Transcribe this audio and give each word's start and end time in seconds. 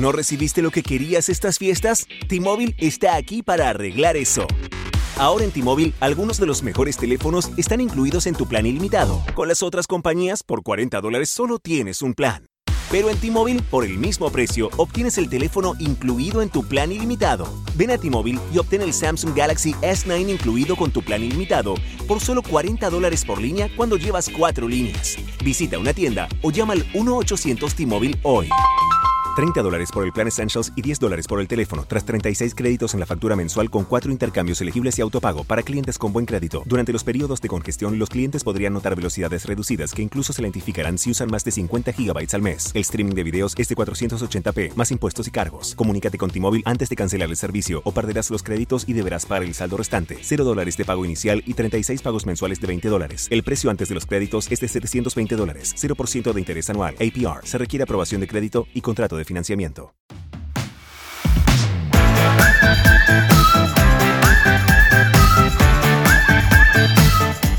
¿No 0.00 0.12
recibiste 0.12 0.62
lo 0.62 0.70
que 0.70 0.82
querías 0.82 1.28
estas 1.28 1.58
fiestas? 1.58 2.06
T-Mobile 2.26 2.74
está 2.78 3.16
aquí 3.16 3.42
para 3.42 3.68
arreglar 3.68 4.16
eso. 4.16 4.46
Ahora 5.18 5.44
en 5.44 5.50
T-Mobile, 5.50 5.92
algunos 6.00 6.40
de 6.40 6.46
los 6.46 6.62
mejores 6.62 6.96
teléfonos 6.96 7.50
están 7.58 7.82
incluidos 7.82 8.26
en 8.26 8.34
tu 8.34 8.48
plan 8.48 8.64
ilimitado. 8.64 9.22
Con 9.34 9.48
las 9.48 9.62
otras 9.62 9.86
compañías, 9.86 10.42
por 10.42 10.62
40 10.62 11.02
dólares 11.02 11.28
solo 11.28 11.58
tienes 11.58 12.00
un 12.00 12.14
plan. 12.14 12.46
Pero 12.90 13.10
en 13.10 13.18
T-Mobile, 13.18 13.60
por 13.70 13.84
el 13.84 13.98
mismo 13.98 14.32
precio, 14.32 14.70
obtienes 14.78 15.18
el 15.18 15.28
teléfono 15.28 15.74
incluido 15.78 16.40
en 16.40 16.48
tu 16.48 16.66
plan 16.66 16.90
ilimitado. 16.90 17.46
Ven 17.74 17.90
a 17.90 17.98
T-Mobile 17.98 18.40
y 18.54 18.56
obtén 18.56 18.80
el 18.80 18.94
Samsung 18.94 19.36
Galaxy 19.36 19.74
S9 19.82 20.30
incluido 20.30 20.76
con 20.76 20.90
tu 20.90 21.02
plan 21.02 21.22
ilimitado 21.22 21.74
por 22.08 22.20
solo 22.20 22.40
40 22.40 22.88
dólares 22.88 23.22
por 23.22 23.38
línea 23.38 23.68
cuando 23.76 23.98
llevas 23.98 24.30
cuatro 24.30 24.66
líneas. 24.66 25.18
Visita 25.44 25.78
una 25.78 25.92
tienda 25.92 26.26
o 26.40 26.50
llama 26.50 26.72
al 26.72 26.90
1-800 26.94 27.74
T-Mobile 27.74 28.18
hoy. 28.22 28.48
30 29.36 29.62
dólares 29.62 29.90
por 29.92 30.04
el 30.04 30.12
plan 30.12 30.26
Essentials 30.26 30.72
y 30.74 30.82
10 30.82 30.98
dólares 30.98 31.26
por 31.28 31.40
el 31.40 31.46
teléfono, 31.46 31.84
tras 31.86 32.04
36 32.04 32.54
créditos 32.54 32.94
en 32.94 33.00
la 33.00 33.06
factura 33.06 33.36
mensual 33.36 33.70
con 33.70 33.84
4 33.84 34.10
intercambios 34.10 34.60
elegibles 34.60 34.98
y 34.98 35.02
autopago 35.02 35.44
para 35.44 35.62
clientes 35.62 35.98
con 35.98 36.12
buen 36.12 36.26
crédito. 36.26 36.62
Durante 36.66 36.92
los 36.92 37.04
periodos 37.04 37.40
de 37.40 37.48
congestión, 37.48 37.98
los 37.98 38.08
clientes 38.08 38.42
podrían 38.42 38.72
notar 38.72 38.96
velocidades 38.96 39.46
reducidas 39.46 39.94
que 39.94 40.02
incluso 40.02 40.32
se 40.32 40.42
identificarán 40.42 40.98
si 40.98 41.10
usan 41.10 41.30
más 41.30 41.44
de 41.44 41.52
50 41.52 41.92
GB 41.92 42.26
al 42.32 42.42
mes. 42.42 42.72
El 42.74 42.82
streaming 42.82 43.14
de 43.14 43.22
videos 43.22 43.54
es 43.56 43.68
de 43.68 43.76
480p, 43.76 44.74
más 44.74 44.90
impuestos 44.90 45.28
y 45.28 45.30
cargos. 45.30 45.74
Comunícate 45.76 46.18
con 46.18 46.30
T-Mobile 46.30 46.64
antes 46.66 46.88
de 46.88 46.96
cancelar 46.96 47.30
el 47.30 47.36
servicio 47.36 47.82
o 47.84 47.92
perderás 47.92 48.30
los 48.30 48.42
créditos 48.42 48.84
y 48.88 48.94
deberás 48.94 49.26
pagar 49.26 49.44
el 49.44 49.54
saldo 49.54 49.76
restante. 49.76 50.18
0 50.20 50.44
dólares 50.44 50.76
de 50.76 50.84
pago 50.84 51.04
inicial 51.04 51.42
y 51.46 51.54
36 51.54 52.02
pagos 52.02 52.26
mensuales 52.26 52.60
de 52.60 52.66
20 52.66 52.88
dólares. 52.88 53.28
El 53.30 53.44
precio 53.44 53.70
antes 53.70 53.88
de 53.88 53.94
los 53.94 54.06
créditos 54.06 54.50
es 54.50 54.60
de 54.60 54.66
720 54.66 55.36
dólares, 55.36 55.74
0% 55.78 56.32
de 56.32 56.40
interés 56.40 56.68
anual. 56.68 56.94
APR. 56.94 57.46
Se 57.46 57.58
requiere 57.58 57.84
aprobación 57.84 58.20
de 58.20 58.26
crédito 58.26 58.66
y 58.74 58.80
contrato 58.80 59.16
de 59.16 59.19
financiamiento. 59.24 59.94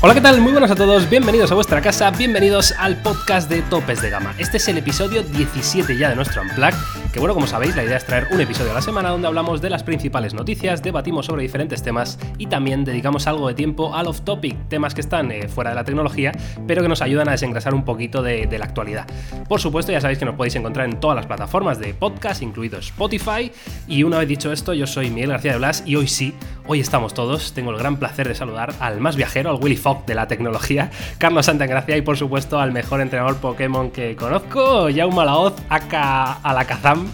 Hola, 0.04 0.14
¿qué 0.14 0.20
tal? 0.20 0.40
Muy 0.40 0.50
buenas 0.50 0.72
a 0.72 0.74
todos, 0.74 1.08
bienvenidos 1.08 1.52
a 1.52 1.54
vuestra 1.54 1.80
casa, 1.80 2.10
bienvenidos 2.10 2.74
al 2.76 3.00
podcast 3.02 3.48
de 3.48 3.62
Topes 3.62 4.02
de 4.02 4.10
Gama. 4.10 4.34
Este 4.36 4.56
es 4.56 4.66
el 4.66 4.76
episodio 4.78 5.22
17 5.22 5.96
ya 5.96 6.08
de 6.08 6.16
nuestro 6.16 6.42
Unplug, 6.42 6.74
que 7.12 7.20
bueno, 7.20 7.34
como 7.34 7.46
sabéis, 7.46 7.76
la 7.76 7.84
idea 7.84 7.98
es 7.98 8.04
traer 8.04 8.26
un 8.32 8.40
episodio 8.40 8.72
a 8.72 8.74
la 8.74 8.82
semana 8.82 9.10
donde 9.10 9.28
hablamos 9.28 9.60
de 9.60 9.70
las 9.70 9.84
principales 9.84 10.34
noticias, 10.34 10.82
debatimos 10.82 11.26
sobre 11.26 11.44
diferentes 11.44 11.84
temas 11.84 12.18
y 12.36 12.46
también 12.46 12.84
dedicamos 12.84 13.28
algo 13.28 13.46
de 13.46 13.54
tiempo 13.54 13.94
al 13.94 14.08
off-topic, 14.08 14.68
temas 14.68 14.92
que 14.92 15.02
están 15.02 15.30
eh, 15.30 15.46
fuera 15.46 15.70
de 15.70 15.76
la 15.76 15.84
tecnología, 15.84 16.32
pero 16.66 16.82
que 16.82 16.88
nos 16.88 17.00
ayudan 17.00 17.28
a 17.28 17.32
desengrasar 17.32 17.72
un 17.72 17.84
poquito 17.84 18.24
de, 18.24 18.48
de 18.48 18.58
la 18.58 18.64
actualidad. 18.64 19.06
Por 19.48 19.60
supuesto, 19.60 19.92
ya 19.92 20.00
sabéis 20.00 20.18
que 20.18 20.24
nos 20.24 20.34
podéis 20.34 20.56
encontrar 20.56 20.86
en 20.86 20.98
todas 20.98 21.14
las 21.14 21.26
plataformas 21.26 21.78
de 21.78 21.94
podcast, 21.94 22.42
incluido 22.42 22.80
Spotify, 22.80 23.52
y 23.86 24.02
una 24.02 24.18
vez 24.18 24.26
dicho 24.26 24.50
esto, 24.50 24.74
yo 24.74 24.88
soy 24.88 25.10
Miguel 25.10 25.30
García 25.30 25.52
de 25.52 25.58
Blas 25.58 25.84
y 25.86 25.94
hoy 25.94 26.08
sí, 26.08 26.34
hoy 26.66 26.80
estamos 26.80 27.14
todos, 27.14 27.52
tengo 27.52 27.70
el 27.70 27.78
gran 27.78 27.98
placer 27.98 28.26
de 28.26 28.34
saludar 28.34 28.74
al 28.80 28.98
más 28.98 29.14
viajero, 29.14 29.50
al 29.50 29.62
Willy 29.62 29.76
De 30.06 30.14
la 30.14 30.26
tecnología, 30.28 30.90
Carlos 31.18 31.46
Santagracia 31.46 31.96
y 31.96 32.02
por 32.02 32.16
supuesto 32.16 32.58
al 32.58 32.72
mejor 32.72 33.00
entrenador 33.00 33.36
Pokémon 33.36 33.90
que 33.90 34.16
conozco, 34.16 34.88
Jaume 34.94 35.24
Laoz, 35.24 35.54
aka 35.68 36.32
Alakazam. 36.42 37.06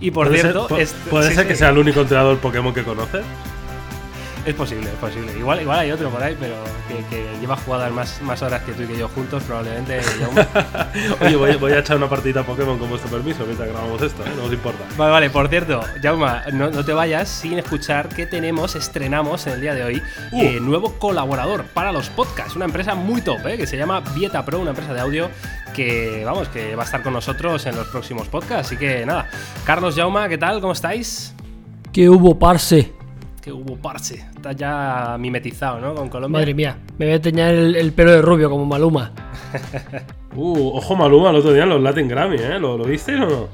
Y 0.00 0.10
por 0.12 0.28
¿Puede 0.28 0.40
cierto, 0.40 0.66
ser, 0.68 0.76
pu- 0.76 0.80
es- 0.80 0.94
¿puede 1.10 1.28
sí, 1.28 1.34
ser 1.34 1.44
sí, 1.44 1.48
que 1.50 1.56
sea 1.56 1.68
el 1.68 1.78
único 1.78 2.00
entrenador 2.00 2.38
Pokémon 2.38 2.72
que 2.72 2.82
conoces? 2.84 3.22
Es 4.46 4.54
posible, 4.54 4.88
es 4.88 4.96
posible. 4.96 5.36
Igual, 5.38 5.60
igual 5.60 5.78
hay 5.80 5.92
otro 5.92 6.08
por 6.08 6.22
ahí, 6.22 6.34
pero 6.40 6.54
que, 6.88 7.04
que 7.14 7.38
lleva 7.40 7.56
jugadas 7.56 7.92
más, 7.92 8.22
más 8.22 8.40
horas 8.40 8.62
que 8.62 8.72
tú 8.72 8.82
y 8.82 8.86
que 8.86 8.96
yo 8.98 9.06
juntos, 9.08 9.42
probablemente. 9.42 10.00
Oye, 11.20 11.36
voy, 11.36 11.56
voy 11.56 11.72
a 11.72 11.80
echar 11.80 11.98
una 11.98 12.08
partidita 12.08 12.42
Pokémon 12.42 12.78
con 12.78 12.88
vuestro 12.88 13.10
permiso 13.10 13.44
mientras 13.44 13.68
grabamos 13.68 14.00
esto, 14.00 14.24
¿eh? 14.24 14.30
No 14.36 14.44
os 14.44 14.52
importa. 14.52 14.82
Vale, 14.96 15.10
vale, 15.12 15.30
por 15.30 15.46
cierto, 15.48 15.82
Jauma, 16.02 16.42
no, 16.52 16.70
no 16.70 16.84
te 16.84 16.92
vayas 16.94 17.28
sin 17.28 17.58
escuchar 17.58 18.08
que 18.08 18.24
tenemos, 18.26 18.74
estrenamos 18.76 19.46
en 19.46 19.52
el 19.54 19.60
día 19.60 19.74
de 19.74 19.84
hoy, 19.84 20.02
Uh. 20.32 20.42
eh, 20.42 20.58
nuevo 20.60 20.98
colaborador 20.98 21.64
para 21.64 21.92
los 21.92 22.08
podcasts, 22.08 22.56
una 22.56 22.64
empresa 22.64 22.94
muy 22.94 23.20
top, 23.20 23.46
eh, 23.46 23.56
que 23.58 23.66
se 23.66 23.76
llama 23.76 24.00
Vieta 24.14 24.44
Pro, 24.44 24.60
una 24.60 24.70
empresa 24.70 24.94
de 24.94 25.00
audio 25.00 25.28
que, 25.74 26.22
vamos, 26.24 26.48
que 26.48 26.74
va 26.76 26.82
a 26.82 26.86
estar 26.86 27.02
con 27.02 27.12
nosotros 27.12 27.66
en 27.66 27.76
los 27.76 27.88
próximos 27.88 28.26
podcasts. 28.28 28.68
Así 28.68 28.76
que 28.78 29.04
nada, 29.04 29.28
Carlos 29.64 29.94
Jauma, 29.96 30.28
¿qué 30.28 30.38
tal? 30.38 30.60
¿Cómo 30.60 30.72
estáis? 30.72 31.34
¿Qué 31.92 32.08
hubo, 32.08 32.38
parce? 32.38 32.92
Que 33.50 33.54
hubo 33.54 33.74
parche, 33.76 34.14
estás 34.36 34.54
ya 34.54 35.16
mimetizado, 35.18 35.80
¿no? 35.80 35.92
Con 35.92 36.08
Colombia. 36.08 36.38
Madre 36.38 36.54
mía, 36.54 36.78
me 36.98 37.06
voy 37.06 37.14
a 37.16 37.20
teñir 37.20 37.46
el, 37.46 37.74
el 37.74 37.92
pelo 37.92 38.12
de 38.12 38.22
rubio 38.22 38.48
como 38.48 38.64
Maluma. 38.64 39.10
Uh, 40.36 40.76
ojo 40.76 40.94
Maluma 40.94 41.30
el 41.30 41.36
otro 41.36 41.52
día 41.52 41.64
en 41.64 41.70
los 41.70 41.82
Latin 41.82 42.06
Grammy, 42.06 42.36
¿eh? 42.36 42.60
¿Lo, 42.60 42.78
lo 42.78 42.84
visteis 42.84 43.18
o 43.20 43.26
no? 43.26 43.48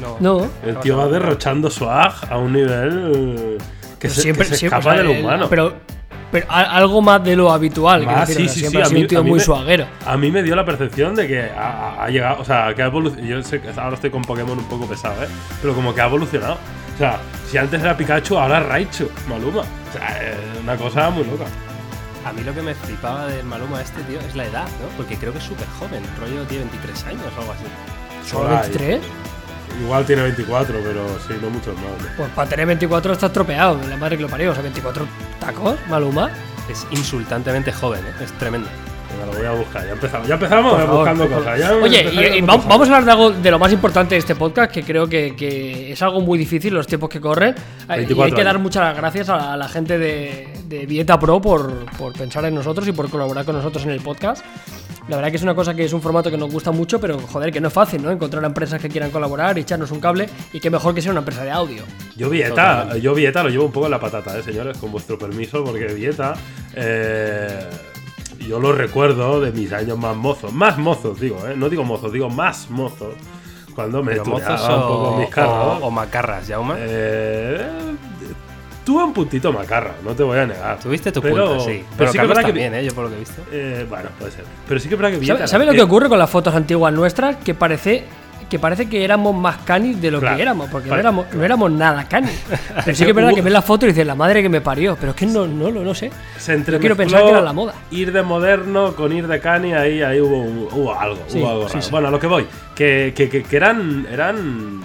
No. 0.00 0.16
No, 0.40 0.46
El 0.66 0.76
tío 0.80 0.96
va 0.96 1.06
derrochando 1.06 1.70
swag 1.70 2.12
a 2.28 2.36
un 2.36 2.52
nivel 2.54 3.58
que 4.00 4.08
pero 4.08 4.14
se, 4.14 4.20
siempre, 4.22 4.44
que 4.46 4.50
se 4.50 4.56
siempre, 4.56 4.78
escapa 4.80 4.90
o 4.90 4.94
sea, 4.94 5.02
de 5.02 5.04
lo 5.04 5.12
el- 5.14 5.20
humano. 5.24 5.46
Pero, 5.48 5.74
pero 6.32 6.46
a- 6.48 6.62
algo 6.76 7.00
más 7.00 7.22
de 7.22 7.36
lo 7.36 7.52
habitual. 7.52 8.02
Ah, 8.08 8.24
quiero 8.24 8.26
decir, 8.26 8.48
sí, 8.48 8.54
sí, 8.54 8.60
siempre 8.60 8.78
sí, 8.80 8.82
ha 8.82 8.86
a 8.86 8.88
sido 8.88 8.98
mí- 8.98 9.02
un 9.02 9.08
tío 9.08 9.22
muy 9.22 9.38
me- 9.38 9.44
suaguero. 9.44 9.86
A 10.04 10.16
mí 10.16 10.30
me 10.32 10.42
dio 10.42 10.56
la 10.56 10.64
percepción 10.64 11.14
de 11.14 11.28
que 11.28 11.42
ha, 11.56 12.08
llegado, 12.08 12.40
o 12.40 12.44
sea, 12.44 12.74
que 12.74 12.82
ha 12.82 12.86
evolucionado. 12.86 13.28
Yo 13.28 13.42
sé 13.44 13.60
que 13.60 13.68
ahora 13.78 13.94
estoy 13.94 14.10
con 14.10 14.22
Pokémon 14.22 14.58
un 14.58 14.64
poco 14.64 14.86
pesado, 14.88 15.22
¿eh? 15.22 15.28
Pero 15.60 15.74
como 15.74 15.94
que 15.94 16.00
ha 16.00 16.06
evolucionado. 16.06 16.54
O 16.94 16.98
sea, 16.98 17.20
si 17.48 17.56
antes 17.58 17.80
era 17.80 17.96
Pikachu, 17.96 18.36
ahora 18.36 18.58
es 18.60 18.66
Raichu, 18.66 19.08
Maluma. 19.28 19.60
O 19.60 19.92
sea, 19.98 20.22
es 20.22 20.36
una 20.62 20.76
cosa 20.76 21.10
muy 21.10 21.24
loca. 21.24 21.44
A 22.24 22.32
mí 22.32 22.42
lo 22.44 22.54
que 22.54 22.62
me 22.62 22.74
flipaba 22.74 23.26
del 23.26 23.44
Maluma 23.44 23.80
este, 23.82 24.00
tío, 24.02 24.18
es 24.20 24.34
la 24.36 24.44
edad, 24.44 24.64
¿no? 24.80 24.88
Porque 24.96 25.16
creo 25.16 25.32
que 25.32 25.38
es 25.38 25.44
súper 25.44 25.66
joven, 25.78 26.02
rollo 26.20 26.42
tiene 26.44 26.64
23 26.64 27.04
años 27.06 27.22
o 27.36 27.40
algo 27.40 27.52
así. 27.52 27.64
¿Solo 28.30 28.48
Por 28.48 28.58
ahí. 28.58 29.00
23? 29.72 29.84
Igual 29.84 30.04
tiene 30.06 30.22
24, 30.22 30.76
pero 30.82 31.06
sí, 31.26 31.34
no 31.40 31.50
muchos 31.50 31.74
más. 31.74 31.84
¿no? 31.84 32.16
Pues 32.16 32.30
para 32.30 32.48
tener 32.48 32.66
24 32.66 33.12
está 33.12 33.26
estropeado, 33.26 33.78
la 33.88 33.96
madre 33.96 34.16
que 34.16 34.22
lo 34.22 34.28
parió. 34.28 34.50
O 34.50 34.54
sea, 34.54 34.62
24 34.62 35.06
tacos, 35.40 35.76
Maluma. 35.88 36.30
Es 36.70 36.86
insultantemente 36.92 37.72
joven, 37.72 38.00
¿eh? 38.06 38.24
Es 38.24 38.32
tremendo. 38.38 38.68
Venga, 39.12 39.26
lo 39.26 39.38
voy 39.38 39.46
a 39.46 39.52
buscar. 39.52 39.84
Ya 39.84 39.92
empezamos, 39.92 40.28
ya 40.28 40.34
empezamos 40.34 40.72
favor, 40.72 40.96
buscando 40.96 41.28
cosas. 41.28 41.58
Ya 41.58 41.74
Oye, 41.74 42.08
y, 42.12 42.38
y 42.38 42.40
vamos 42.40 42.66
a 42.70 42.96
hablar 42.96 43.04
de 43.04 43.10
algo 43.10 43.30
de 43.30 43.50
lo 43.50 43.58
más 43.58 43.72
importante 43.72 44.14
de 44.14 44.20
este 44.20 44.36
podcast, 44.36 44.72
que 44.72 44.82
creo 44.84 45.06
que, 45.08 45.34
que 45.36 45.92
es 45.92 46.00
algo 46.02 46.20
muy 46.20 46.38
difícil 46.38 46.72
los 46.72 46.86
tiempos 46.86 47.10
que 47.10 47.20
corren. 47.20 47.54
Y 47.88 47.92
hay 47.92 47.98
24 48.00 48.36
que 48.36 48.44
dar 48.44 48.58
muchas 48.58 48.96
gracias 48.96 49.28
a, 49.28 49.52
a 49.52 49.56
la 49.56 49.68
gente 49.68 49.98
de, 49.98 50.48
de 50.66 50.86
Vieta 50.86 51.18
Pro 51.18 51.40
por, 51.42 51.84
por 51.98 52.12
pensar 52.12 52.44
en 52.46 52.54
nosotros 52.54 52.86
y 52.88 52.92
por 52.92 53.10
colaborar 53.10 53.44
con 53.44 53.56
nosotros 53.56 53.84
en 53.84 53.90
el 53.90 54.00
podcast. 54.00 54.44
La 55.08 55.16
verdad 55.16 55.30
que 55.30 55.36
es 55.36 55.42
una 55.42 55.54
cosa 55.54 55.74
que 55.74 55.84
es 55.84 55.92
un 55.92 56.00
formato 56.00 56.30
que 56.30 56.36
nos 56.38 56.50
gusta 56.50 56.70
mucho, 56.70 57.00
pero 57.00 57.18
joder, 57.18 57.52
que 57.52 57.60
no 57.60 57.68
es 57.68 57.74
fácil, 57.74 58.02
¿no? 58.02 58.10
Encontrar 58.10 58.44
empresas 58.44 58.80
que 58.80 58.88
quieran 58.88 59.10
colaborar 59.10 59.58
y 59.58 59.62
echarnos 59.62 59.90
un 59.90 60.00
cable 60.00 60.28
y 60.52 60.60
que 60.60 60.70
mejor 60.70 60.94
que 60.94 61.02
sea 61.02 61.10
una 61.10 61.20
empresa 61.20 61.42
de 61.44 61.50
audio. 61.50 61.82
Yo 62.16 62.30
Vieta, 62.30 62.96
yo 62.98 63.12
Vieta 63.14 63.42
lo 63.42 63.48
llevo 63.48 63.64
un 63.66 63.72
poco 63.72 63.86
en 63.86 63.90
la 63.92 64.00
patata, 64.00 64.38
¿eh, 64.38 64.42
señores, 64.42 64.78
con 64.78 64.92
vuestro 64.92 65.18
permiso, 65.18 65.64
porque 65.64 65.86
Vieta, 65.86 66.34
eh, 66.74 67.68
yo 68.46 68.60
lo 68.60 68.72
recuerdo 68.72 69.40
de 69.40 69.50
mis 69.52 69.72
años 69.72 69.98
más 69.98 70.16
mozos, 70.16 70.52
más 70.52 70.78
mozos 70.78 71.18
digo, 71.20 71.46
¿eh? 71.48 71.54
no 71.56 71.68
digo 71.68 71.82
mozos, 71.84 72.12
digo 72.12 72.30
más 72.30 72.70
mozos, 72.70 73.14
cuando 73.74 74.02
me 74.04 74.14
tuneaba 74.16 74.76
un 74.76 74.82
poco 74.82 75.16
mis 75.18 75.28
carros. 75.30 75.82
o- 75.82 75.86
o 75.86 75.90
macarras, 75.90 76.46
Jauma. 76.48 76.76
Eh, 76.78 77.66
tuve 78.84 79.04
un 79.04 79.12
puntito 79.12 79.52
macarra, 79.52 79.94
no 80.04 80.12
te 80.12 80.22
voy 80.22 80.38
a 80.38 80.46
negar. 80.46 80.78
Tuviste 80.78 81.10
tu 81.12 81.20
pero- 81.22 81.48
punto, 81.48 81.64
sí. 81.64 81.82
Pero, 81.84 81.86
Pero, 81.98 82.12
sí 82.12 82.18
que 82.18 82.26
verdad 82.26 82.40
que. 82.42 82.46
también, 82.48 82.74
¿eh? 82.74 82.84
Yo 82.84 82.94
por 82.94 83.04
lo 83.04 83.10
que 83.10 83.16
he 83.16 83.18
visto. 83.20 83.42
eh, 83.52 83.86
bueno, 83.88 84.08
puede 84.18 84.32
ser. 84.32 84.44
Pero 84.68 84.80
sí 84.80 84.88
que 84.88 84.94
es 84.94 85.00
verdad 85.00 85.18
que. 85.18 85.26
¿Sabes 85.26 85.50
sabe 85.50 85.66
lo 85.66 85.72
que 85.72 85.82
ocurre 85.82 86.08
con 86.08 86.18
las 86.18 86.30
fotos 86.30 86.54
antiguas 86.54 86.92
nuestras? 86.92 87.36
Que 87.36 87.54
parece 87.54 88.04
que 88.50 88.58
parece 88.58 88.86
que 88.86 89.02
éramos 89.02 89.34
más 89.34 89.56
canis 89.64 89.98
de 89.98 90.10
lo 90.10 90.20
Claro. 90.20 90.36
que 90.36 90.42
éramos, 90.42 90.68
porque 90.68 90.90
no 90.90 90.96
éramos, 90.96 91.24
no 91.32 91.42
éramos 91.42 91.72
nada 91.72 92.06
canis. 92.06 92.38
Pero 92.84 92.94
sí 92.94 93.04
que 93.04 93.10
es 93.10 93.16
verdad 93.16 93.32
que 93.32 93.40
ves 93.40 93.52
la 93.52 93.62
foto 93.62 93.86
y 93.86 93.88
dices, 93.88 94.06
la 94.06 94.14
madre 94.14 94.42
que 94.42 94.50
me 94.50 94.60
parió, 94.60 94.94
pero 95.00 95.12
es 95.12 95.16
que 95.16 95.24
no, 95.24 95.46
no, 95.46 95.70
lo 95.70 95.82
no 95.82 95.94
sé. 95.94 96.10
Se 96.36 96.62
Yo 96.62 96.78
quiero 96.78 96.94
pensar 96.94 97.22
que 97.22 97.30
era 97.30 97.40
la 97.40 97.54
moda. 97.54 97.72
Ir 97.90 98.12
de 98.12 98.22
moderno 98.22 98.94
con 98.94 99.10
ir 99.10 99.26
de 99.26 99.40
cani, 99.40 99.72
ahí, 99.72 100.02
ahí 100.02 100.20
hubo, 100.20 100.42
hubo 100.70 100.94
algo, 100.94 101.22
Sí, 101.28 101.38
hubo 101.40 101.48
algo 101.48 101.62
sí, 101.62 101.68
raro. 101.72 101.82
sí. 101.82 101.90
Bueno, 101.90 102.08
a 102.08 102.10
lo 102.10 102.20
que 102.20 102.26
voy, 102.26 102.46
que, 102.74 103.14
que- 103.16 103.30
que- 103.30 103.42
que 103.42 103.56
eran, 103.56 104.06
eran, 104.12 104.82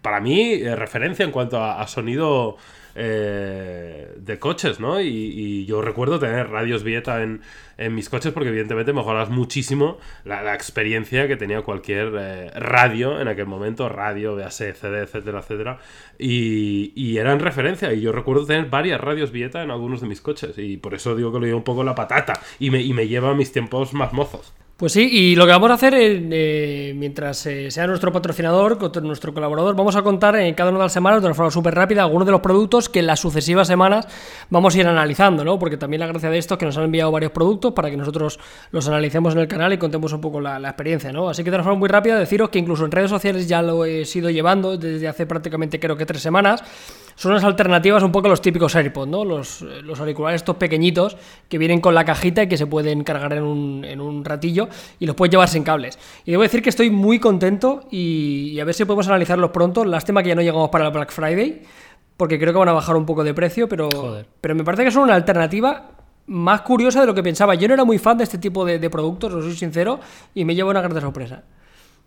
para 0.00 0.20
mí, 0.20 0.54
eh, 0.54 0.74
referencia 0.74 1.26
en 1.26 1.30
cuanto 1.30 1.58
a, 1.62 1.78
a 1.82 1.86
sonido 1.86 2.56
eh, 2.94 4.14
de 4.16 4.38
coches, 4.38 4.80
¿no? 4.80 5.00
Y, 5.00 5.64
yo 5.66 5.80
recuerdo 5.80 6.18
tener 6.18 6.50
radios 6.50 6.82
Vieta 6.82 7.22
en, 7.22 7.40
en 7.78 7.94
mis 7.94 8.08
coches 8.08 8.32
porque 8.32 8.48
evidentemente 8.48 8.92
mejoras 8.92 9.30
muchísimo 9.30 9.98
la, 10.24 10.54
experiencia 10.54 11.28
que 11.28 11.36
tenía 11.36 11.62
cualquier 11.62 12.12
eh, 12.18 12.50
radio 12.54 13.20
en 13.20 13.28
aquel 13.28 13.46
momento, 13.46 13.88
radio, 13.88 14.34
VHS, 14.34 14.78
CD, 14.78 15.00
etcétera, 15.02 15.40
etcétera. 15.40 15.78
Y, 16.18 16.92
y 16.94 17.18
eran 17.18 17.40
referencia. 17.40 17.92
Y 17.92 18.00
yo 18.00 18.12
recuerdo 18.12 18.44
tener 18.46 18.66
varias 18.66 19.00
radios 19.00 19.32
Vieta 19.32 19.62
en 19.62 19.70
algunos 19.70 20.00
de 20.00 20.08
mis 20.08 20.20
coches. 20.20 20.58
Y 20.58 20.76
por 20.76 20.94
eso 20.94 21.14
digo 21.14 21.32
que 21.32 21.40
lo 21.40 21.46
llevo 21.46 21.58
un 21.58 21.64
poco 21.64 21.84
la 21.84 21.94
patata. 21.94 22.34
Y 22.58 22.70
me, 22.70 22.82
y 22.82 22.92
me 22.92 23.08
lleva 23.08 23.30
a 23.30 23.34
mis 23.34 23.52
tiempos 23.52 23.94
más 23.94 24.12
mozos. 24.12 24.52
Pues 24.82 24.94
sí, 24.94 25.08
y 25.12 25.36
lo 25.36 25.46
que 25.46 25.52
vamos 25.52 25.70
a 25.70 25.74
hacer, 25.74 25.94
eh, 25.96 26.92
mientras 26.96 27.46
eh, 27.46 27.70
sea 27.70 27.86
nuestro 27.86 28.10
patrocinador, 28.10 29.00
nuestro 29.00 29.32
colaborador, 29.32 29.76
vamos 29.76 29.94
a 29.94 30.02
contar 30.02 30.34
en 30.34 30.54
cada 30.54 30.70
una 30.70 30.80
de 30.80 30.86
las 30.86 30.92
semanas, 30.92 31.22
de 31.22 31.28
una 31.28 31.36
forma 31.36 31.52
súper 31.52 31.72
rápida, 31.72 32.02
algunos 32.02 32.26
de 32.26 32.32
los 32.32 32.40
productos 32.40 32.88
que 32.88 32.98
en 32.98 33.06
las 33.06 33.20
sucesivas 33.20 33.68
semanas 33.68 34.08
vamos 34.50 34.74
a 34.74 34.80
ir 34.80 34.88
analizando, 34.88 35.44
¿no? 35.44 35.56
Porque 35.56 35.76
también 35.76 36.00
la 36.00 36.08
gracia 36.08 36.30
de 36.30 36.38
esto 36.38 36.54
es 36.54 36.58
que 36.58 36.66
nos 36.66 36.76
han 36.78 36.82
enviado 36.82 37.12
varios 37.12 37.30
productos 37.30 37.74
para 37.74 37.92
que 37.92 37.96
nosotros 37.96 38.40
los 38.72 38.88
analicemos 38.88 39.34
en 39.34 39.42
el 39.42 39.46
canal 39.46 39.72
y 39.72 39.78
contemos 39.78 40.12
un 40.14 40.20
poco 40.20 40.40
la, 40.40 40.58
la 40.58 40.70
experiencia, 40.70 41.12
¿no? 41.12 41.28
Así 41.28 41.44
que 41.44 41.52
de 41.52 41.58
una 41.58 41.62
forma 41.64 41.78
muy 41.78 41.88
rápida, 41.88 42.18
deciros 42.18 42.50
que 42.50 42.58
incluso 42.58 42.84
en 42.84 42.90
redes 42.90 43.10
sociales 43.10 43.46
ya 43.46 43.62
lo 43.62 43.84
he 43.84 44.04
sido 44.04 44.30
llevando 44.30 44.76
desde 44.76 45.06
hace 45.06 45.26
prácticamente 45.26 45.78
creo 45.78 45.96
que 45.96 46.06
tres 46.06 46.22
semanas 46.22 46.60
son 47.14 47.32
unas 47.32 47.44
alternativas 47.44 48.02
un 48.02 48.12
poco 48.12 48.26
a 48.26 48.30
los 48.30 48.40
típicos 48.40 48.74
AirPods, 48.74 49.08
¿no? 49.08 49.24
Los, 49.24 49.62
los, 49.62 50.00
auriculares 50.00 50.40
estos 50.40 50.56
pequeñitos 50.56 51.16
que 51.48 51.58
vienen 51.58 51.80
con 51.80 51.94
la 51.94 52.04
cajita 52.04 52.42
y 52.42 52.48
que 52.48 52.56
se 52.56 52.66
pueden 52.66 53.04
cargar 53.04 53.32
en 53.34 53.42
un, 53.42 53.84
en 53.84 54.00
un 54.00 54.24
ratillo 54.24 54.68
y 54.98 55.06
los 55.06 55.14
puedes 55.14 55.30
llevar 55.30 55.48
sin 55.48 55.62
cables. 55.62 55.98
Y 56.24 56.30
debo 56.30 56.42
decir 56.42 56.62
que 56.62 56.70
estoy 56.70 56.90
muy 56.90 57.18
contento 57.18 57.84
y, 57.90 58.50
y, 58.52 58.60
a 58.60 58.64
ver 58.64 58.74
si 58.74 58.84
podemos 58.84 59.08
analizarlos 59.08 59.50
pronto. 59.50 59.84
Lástima 59.84 60.22
que 60.22 60.30
ya 60.30 60.34
no 60.34 60.42
llegamos 60.42 60.70
para 60.70 60.86
el 60.86 60.92
Black 60.92 61.12
Friday, 61.12 61.62
porque 62.16 62.38
creo 62.38 62.52
que 62.52 62.58
van 62.58 62.68
a 62.68 62.72
bajar 62.72 62.96
un 62.96 63.06
poco 63.06 63.24
de 63.24 63.34
precio, 63.34 63.68
pero, 63.68 63.88
pero 64.40 64.54
me 64.54 64.64
parece 64.64 64.84
que 64.84 64.90
son 64.90 65.04
una 65.04 65.14
alternativa 65.14 65.90
más 66.26 66.62
curiosa 66.62 67.00
de 67.00 67.06
lo 67.06 67.14
que 67.14 67.22
pensaba. 67.22 67.54
Yo 67.54 67.68
no 67.68 67.74
era 67.74 67.84
muy 67.84 67.98
fan 67.98 68.18
de 68.18 68.24
este 68.24 68.38
tipo 68.38 68.64
de, 68.64 68.78
de 68.78 68.90
productos, 68.90 69.32
os 69.34 69.44
soy 69.44 69.56
sincero, 69.56 70.00
y 70.34 70.44
me 70.44 70.54
llevo 70.54 70.70
una 70.70 70.80
gran 70.80 71.00
sorpresa. 71.00 71.42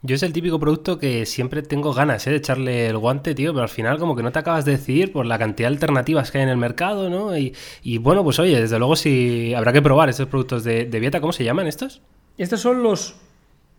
Yo 0.06 0.16
es 0.16 0.22
el 0.22 0.34
típico 0.34 0.60
producto 0.60 1.00
que 1.00 1.26
siempre 1.26 1.64
tengo 1.64 1.92
ganas 1.92 2.28
¿eh? 2.28 2.30
de 2.30 2.36
echarle 2.36 2.88
el 2.88 2.98
guante, 2.98 3.34
tío, 3.34 3.54
pero 3.54 3.64
al 3.64 3.70
final 3.70 3.98
como 3.98 4.16
que 4.16 4.22
no 4.22 4.32
te 4.32 4.38
acabas 4.38 4.64
de 4.64 4.74
decidir 4.74 5.12
por 5.12 5.26
la 5.26 5.40
cantidad 5.40 5.68
de 5.68 5.74
alternativas 5.74 6.30
que 6.30 6.38
hay 6.38 6.44
en 6.44 6.50
el 6.50 6.58
mercado, 6.58 7.10
¿no? 7.10 7.36
Y, 7.36 7.56
y 7.82 7.98
bueno, 7.98 8.24
pues 8.24 8.38
oye, 8.38 8.62
desde 8.62 8.78
luego 8.78 8.96
sí 8.96 9.54
habrá 9.56 9.74
que 9.74 9.82
probar 9.82 10.10
estos 10.10 10.28
productos 10.28 10.64
de, 10.64 10.86
de 10.86 11.00
Vieta. 11.00 11.20
¿Cómo 11.22 11.34
se 11.34 11.44
llaman 11.44 11.66
estos? 11.66 12.04
Estos 12.38 12.60
son 12.62 12.84
los 12.84 13.16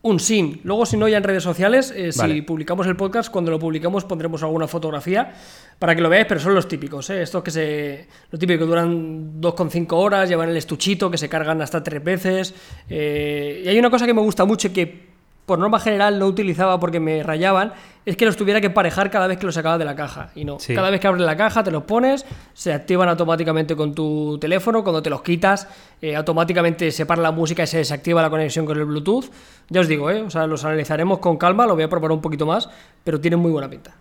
Unsim. 0.02 0.58
Luego, 0.64 0.84
si 0.84 0.96
no, 0.96 1.06
ya 1.06 1.18
en 1.18 1.22
redes 1.22 1.44
sociales, 1.44 1.92
eh, 1.94 2.10
vale. 2.16 2.34
si 2.34 2.42
publicamos 2.42 2.88
el 2.88 2.96
podcast, 2.96 3.30
cuando 3.30 3.52
lo 3.52 3.60
publicamos 3.60 4.04
pondremos 4.04 4.42
alguna 4.42 4.66
fotografía 4.66 5.32
para 5.78 5.94
que 5.94 6.00
lo 6.00 6.08
veáis, 6.08 6.26
pero 6.26 6.40
son 6.40 6.54
los 6.54 6.66
típicos, 6.66 7.08
¿eh? 7.10 7.22
Estos 7.22 7.42
que 7.44 7.50
se. 7.52 8.08
Los 8.32 8.40
típicos 8.40 8.64
que 8.64 8.66
duran 8.66 9.40
2,5 9.40 9.86
horas, 9.92 10.28
llevan 10.28 10.48
el 10.48 10.56
estuchito, 10.56 11.08
que 11.08 11.18
se 11.18 11.28
cargan 11.28 11.62
hasta 11.62 11.84
tres 11.84 12.02
veces. 12.02 12.54
Eh, 12.88 13.62
y 13.64 13.68
hay 13.68 13.78
una 13.78 13.90
cosa 13.90 14.06
que 14.06 14.14
me 14.14 14.22
gusta 14.22 14.44
mucho 14.44 14.68
y 14.68 14.70
que 14.70 15.15
por 15.46 15.60
norma 15.60 15.78
general 15.80 16.18
no 16.18 16.26
utilizaba 16.26 16.78
porque 16.78 17.00
me 17.00 17.22
rayaban, 17.22 17.72
es 18.04 18.16
que 18.16 18.26
los 18.26 18.36
tuviera 18.36 18.60
que 18.60 18.66
emparejar 18.66 19.10
cada 19.10 19.26
vez 19.26 19.38
que 19.38 19.46
los 19.46 19.54
sacaba 19.54 19.78
de 19.78 19.84
la 19.84 19.94
caja. 19.94 20.30
Y 20.34 20.44
no, 20.44 20.58
sí. 20.58 20.74
cada 20.74 20.90
vez 20.90 21.00
que 21.00 21.06
abres 21.06 21.24
la 21.24 21.36
caja 21.36 21.62
te 21.62 21.70
los 21.70 21.84
pones, 21.84 22.26
se 22.52 22.72
activan 22.72 23.08
automáticamente 23.08 23.74
con 23.76 23.94
tu 23.94 24.38
teléfono, 24.38 24.82
cuando 24.82 25.02
te 25.02 25.08
los 25.08 25.22
quitas, 25.22 25.68
eh, 26.02 26.14
automáticamente 26.16 26.90
se 26.90 27.06
para 27.06 27.22
la 27.22 27.30
música 27.30 27.62
y 27.62 27.66
se 27.66 27.78
desactiva 27.78 28.20
la 28.20 28.30
conexión 28.30 28.66
con 28.66 28.76
el 28.76 28.84
Bluetooth. 28.84 29.30
Ya 29.68 29.80
os 29.80 29.88
digo, 29.88 30.10
¿eh? 30.10 30.22
o 30.22 30.30
sea, 30.30 30.46
los 30.46 30.64
analizaremos 30.64 31.20
con 31.20 31.36
calma, 31.36 31.64
lo 31.64 31.74
voy 31.74 31.84
a 31.84 31.88
probar 31.88 32.10
un 32.10 32.20
poquito 32.20 32.44
más, 32.44 32.68
pero 33.04 33.20
tienen 33.20 33.38
muy 33.38 33.52
buena 33.52 33.70
pinta. 33.70 33.94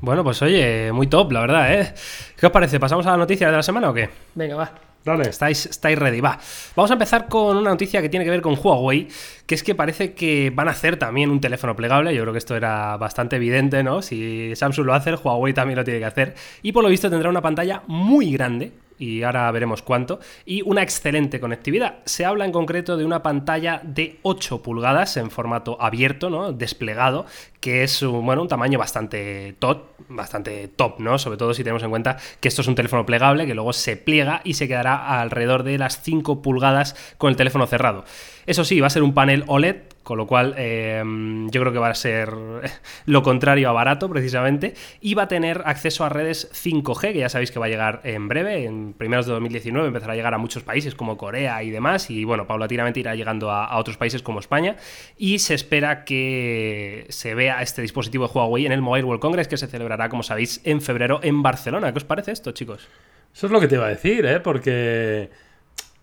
Bueno, 0.00 0.22
pues 0.22 0.42
oye, 0.42 0.92
muy 0.92 1.06
top, 1.06 1.32
la 1.32 1.40
verdad, 1.40 1.72
¿eh? 1.72 1.94
¿Qué 2.38 2.46
os 2.46 2.52
parece? 2.52 2.78
¿Pasamos 2.78 3.06
a 3.06 3.12
la 3.12 3.16
noticia 3.16 3.50
de 3.50 3.56
la 3.56 3.62
semana 3.62 3.88
o 3.88 3.94
qué? 3.94 4.10
Venga, 4.34 4.56
va. 4.56 4.85
Dale. 5.06 5.28
Estáis, 5.28 5.66
estáis 5.66 5.96
ready, 5.96 6.20
va. 6.20 6.36
Vamos 6.74 6.90
a 6.90 6.94
empezar 6.94 7.28
con 7.28 7.56
una 7.56 7.70
noticia 7.70 8.02
que 8.02 8.08
tiene 8.08 8.24
que 8.24 8.30
ver 8.32 8.42
con 8.42 8.58
Huawei, 8.60 9.06
que 9.46 9.54
es 9.54 9.62
que 9.62 9.76
parece 9.76 10.14
que 10.14 10.50
van 10.52 10.66
a 10.66 10.72
hacer 10.72 10.96
también 10.96 11.30
un 11.30 11.40
teléfono 11.40 11.76
plegable. 11.76 12.12
Yo 12.12 12.22
creo 12.22 12.32
que 12.32 12.40
esto 12.40 12.56
era 12.56 12.96
bastante 12.96 13.36
evidente, 13.36 13.84
¿no? 13.84 14.02
Si 14.02 14.56
Samsung 14.56 14.84
lo 14.84 14.94
hace, 14.94 15.14
Huawei 15.14 15.54
también 15.54 15.78
lo 15.78 15.84
tiene 15.84 16.00
que 16.00 16.06
hacer. 16.06 16.34
Y 16.60 16.72
por 16.72 16.82
lo 16.82 16.88
visto 16.88 17.08
tendrá 17.08 17.30
una 17.30 17.40
pantalla 17.40 17.82
muy 17.86 18.32
grande, 18.32 18.72
y 18.98 19.22
ahora 19.22 19.48
veremos 19.52 19.80
cuánto, 19.82 20.18
y 20.44 20.62
una 20.62 20.82
excelente 20.82 21.38
conectividad. 21.38 21.98
Se 22.04 22.24
habla 22.24 22.44
en 22.44 22.50
concreto 22.50 22.96
de 22.96 23.04
una 23.04 23.22
pantalla 23.22 23.80
de 23.84 24.18
8 24.22 24.62
pulgadas 24.62 25.16
en 25.18 25.30
formato 25.30 25.80
abierto, 25.80 26.30
¿no? 26.30 26.52
desplegado, 26.52 27.26
que 27.66 27.82
es 27.82 28.00
un, 28.02 28.24
bueno, 28.24 28.42
un 28.42 28.46
tamaño 28.46 28.78
bastante 28.78 29.56
top, 29.58 29.86
bastante 30.08 30.68
top, 30.68 31.00
¿no? 31.00 31.18
Sobre 31.18 31.36
todo 31.36 31.52
si 31.52 31.64
tenemos 31.64 31.82
en 31.82 31.90
cuenta 31.90 32.16
que 32.38 32.46
esto 32.46 32.62
es 32.62 32.68
un 32.68 32.76
teléfono 32.76 33.04
plegable 33.04 33.44
que 33.44 33.56
luego 33.56 33.72
se 33.72 33.96
pliega 33.96 34.40
y 34.44 34.54
se 34.54 34.68
quedará 34.68 35.20
alrededor 35.20 35.64
de 35.64 35.76
las 35.76 36.00
5 36.00 36.42
pulgadas 36.42 36.94
con 37.18 37.30
el 37.30 37.34
teléfono 37.34 37.66
cerrado. 37.66 38.04
Eso 38.46 38.64
sí, 38.64 38.78
va 38.78 38.86
a 38.86 38.90
ser 38.90 39.02
un 39.02 39.14
panel 39.14 39.42
OLED 39.48 39.78
con 40.06 40.18
lo 40.18 40.28
cual 40.28 40.54
eh, 40.56 41.02
yo 41.50 41.60
creo 41.60 41.72
que 41.72 41.80
va 41.80 41.88
a 41.88 41.94
ser 41.96 42.30
lo 43.06 43.22
contrario 43.24 43.68
a 43.68 43.72
barato 43.72 44.08
precisamente, 44.08 44.74
y 45.00 45.14
va 45.14 45.24
a 45.24 45.28
tener 45.28 45.62
acceso 45.66 46.04
a 46.04 46.08
redes 46.08 46.48
5G, 46.52 47.12
que 47.12 47.18
ya 47.18 47.28
sabéis 47.28 47.50
que 47.50 47.58
va 47.58 47.66
a 47.66 47.68
llegar 47.68 48.02
en 48.04 48.28
breve, 48.28 48.66
en 48.66 48.92
primeros 48.92 49.26
de 49.26 49.32
2019 49.32 49.88
empezará 49.88 50.12
a 50.12 50.16
llegar 50.16 50.32
a 50.32 50.38
muchos 50.38 50.62
países 50.62 50.94
como 50.94 51.16
Corea 51.16 51.60
y 51.64 51.70
demás, 51.70 52.08
y 52.08 52.22
bueno, 52.22 52.46
paulatinamente 52.46 53.00
irá 53.00 53.16
llegando 53.16 53.50
a 53.50 53.76
otros 53.78 53.96
países 53.96 54.22
como 54.22 54.38
España, 54.38 54.76
y 55.18 55.40
se 55.40 55.54
espera 55.54 56.04
que 56.04 57.06
se 57.08 57.34
vea 57.34 57.55
este 57.62 57.82
dispositivo 57.82 58.26
de 58.26 58.32
Huawei 58.32 58.66
en 58.66 58.72
el 58.72 58.82
Mobile 58.82 59.04
World 59.04 59.20
Congress, 59.20 59.48
que 59.48 59.56
se 59.56 59.66
celebrará, 59.66 60.08
como 60.08 60.22
sabéis, 60.22 60.60
en 60.64 60.80
febrero 60.80 61.20
en 61.22 61.42
Barcelona. 61.42 61.92
¿Qué 61.92 61.98
os 61.98 62.04
parece 62.04 62.32
esto, 62.32 62.52
chicos? 62.52 62.88
Eso 63.34 63.46
es 63.46 63.52
lo 63.52 63.60
que 63.60 63.68
te 63.68 63.74
iba 63.74 63.86
a 63.86 63.90
decir, 63.90 64.24
¿eh? 64.24 64.40
Porque 64.40 65.30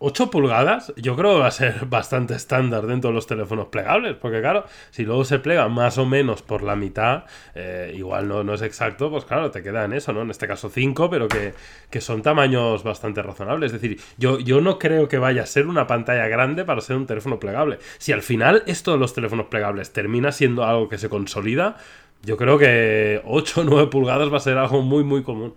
8 0.06 0.30
pulgadas, 0.30 0.92
yo 0.98 1.16
creo 1.16 1.36
que 1.36 1.40
va 1.40 1.48
a 1.48 1.52
ser 1.52 1.86
bastante 1.90 2.34
estándar 2.34 2.88
dentro 2.88 3.12
de 3.12 3.14
los 3.14 3.26
teléfonos 3.26 3.68
plegables, 3.68 4.18
porque 4.18 4.42
claro, 4.42 4.66
si 4.92 5.06
luego 5.06 5.24
se 5.24 5.40
plega 5.40 5.70
más 5.70 5.98
o 5.98 6.06
menos 6.06 6.42
por 6.42 6.62
la 6.62 6.76
mitad, 6.76 7.24
eh, 7.56 7.94
igual 7.96 8.28
no, 8.28 8.44
no, 8.44 8.54
es 8.54 8.62
exacto, 8.64 9.10
pues 9.10 9.24
claro, 9.24 9.50
te 9.50 9.64
queda 9.64 9.86
en 9.86 9.94
eso, 9.94 10.12
¿no? 10.12 10.24
En 10.24 10.30
este 10.30 10.46
caso 10.46 10.70
5, 10.70 11.10
pero 11.10 11.30
que, 11.30 11.54
que, 11.90 12.02
son 12.02 12.22
tamaños 12.22 12.84
bastante 12.84 13.22
razonables. 13.22 13.72
Es 13.72 13.82
decir, 13.82 13.98
yo, 14.18 14.40
yo 14.40 14.60
no 14.60 14.78
creo 14.78 15.08
que 15.08 15.20
vaya 15.20 15.44
a 15.44 15.46
ser 15.46 15.68
una 15.68 15.88
pantalla 15.88 16.28
grande 16.28 16.66
para 16.66 16.82
ser 16.82 16.98
un 16.98 17.08
teléfono 17.08 17.40
plegable. 17.40 17.80
Si 17.98 18.12
al 18.12 18.24
final 18.24 18.64
esto 18.66 18.92
de 18.92 18.98
los 18.98 19.14
teléfonos 19.14 19.46
plegables 19.46 19.94
termina 19.94 20.34
siendo 20.34 20.66
algo 20.66 20.90
que 20.90 20.98
se 20.98 21.08
consolida, 21.08 21.78
yo 22.24 22.36
creo 22.36 22.58
que 22.58 23.22
8 23.24 23.62
o 23.62 23.64
9 23.64 23.88
pulgadas 23.88 24.30
va 24.30 24.36
a 24.36 24.42
ser 24.42 24.58
algo 24.58 24.82
muy, 24.82 25.06
muy 25.06 25.24
común. 25.24 25.54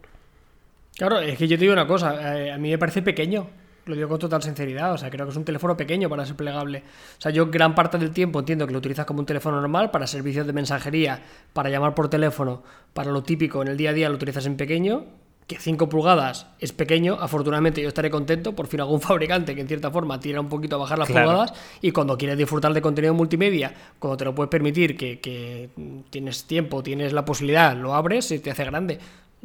Claro, 0.97 1.19
es 1.19 1.37
que 1.37 1.49
yo 1.49 1.57
te 1.57 1.63
digo 1.63 1.73
una 1.73 1.89
cosa, 1.89 2.39
eh, 2.39 2.53
a 2.53 2.59
mí 2.59 2.71
me 2.71 2.79
parece 2.79 3.03
pequeño 3.03 3.66
lo 3.87 3.95
digo 3.95 4.09
con 4.09 4.19
total 4.19 4.43
sinceridad, 4.43 4.93
o 4.93 4.99
sea, 4.99 5.11
creo 5.11 5.25
que 5.27 5.31
es 5.31 5.37
un 5.37 5.45
teléfono 5.45 5.77
pequeño 5.77 6.09
para 6.09 6.27
ser 6.27 6.35
plegable. 6.35 6.83
O 7.19 7.21
sea, 7.21 7.31
yo 7.31 7.47
gran 7.47 7.75
parte 7.75 7.99
del 7.99 8.11
tiempo 8.11 8.41
entiendo 8.41 8.67
que 8.67 8.73
lo 8.73 8.79
utilizas 8.79 9.07
como 9.07 9.21
un 9.21 9.27
teléfono 9.27 9.61
normal 9.61 9.91
para 9.93 10.07
servicios 10.07 10.47
de 10.47 10.53
mensajería, 10.53 11.23
para 11.53 11.71
llamar 11.71 11.95
por 11.95 12.09
teléfono, 12.09 12.63
para 12.93 13.13
lo 13.13 13.23
típico 13.23 13.63
en 13.63 13.69
el 13.69 13.77
día 13.77 13.91
a 13.91 13.93
día 13.93 14.09
lo 14.09 14.17
utilizas 14.17 14.45
en 14.47 14.57
pequeño, 14.57 15.05
que 15.47 15.61
5 15.61 15.89
pulgadas 15.89 16.49
es 16.59 16.73
pequeño, 16.73 17.19
afortunadamente 17.21 17.81
yo 17.81 17.87
estaré 17.87 18.11
contento, 18.11 18.57
por 18.57 18.67
fin 18.67 18.81
algún 18.81 19.01
fabricante 19.03 19.55
que 19.55 19.61
en 19.61 19.69
cierta 19.69 19.93
forma 19.93 20.19
tira 20.19 20.41
un 20.41 20.49
poquito 20.49 20.75
a 20.75 20.79
bajar 20.81 20.99
las 20.99 21.09
claro. 21.09 21.29
pulgadas 21.29 21.53
y 21.81 21.93
cuando 21.93 22.19
quieres 22.19 22.37
disfrutar 22.37 22.75
de 22.75 22.83
contenido 22.83 23.15
multimedia, 23.15 23.73
cuando 24.01 24.17
te 24.17 24.25
lo 24.25 24.35
puedes 24.35 24.51
permitir, 24.51 24.97
que, 24.97 25.21
que 25.21 25.71
tienes 26.11 26.45
tiempo, 26.45 26.83
tienes 26.83 27.13
la 27.13 27.25
posibilidad, 27.25 27.77
lo 27.77 27.95
abres 27.95 28.33
y 28.33 28.41
te 28.41 28.51
hace 28.51 28.65
grande 28.65 28.99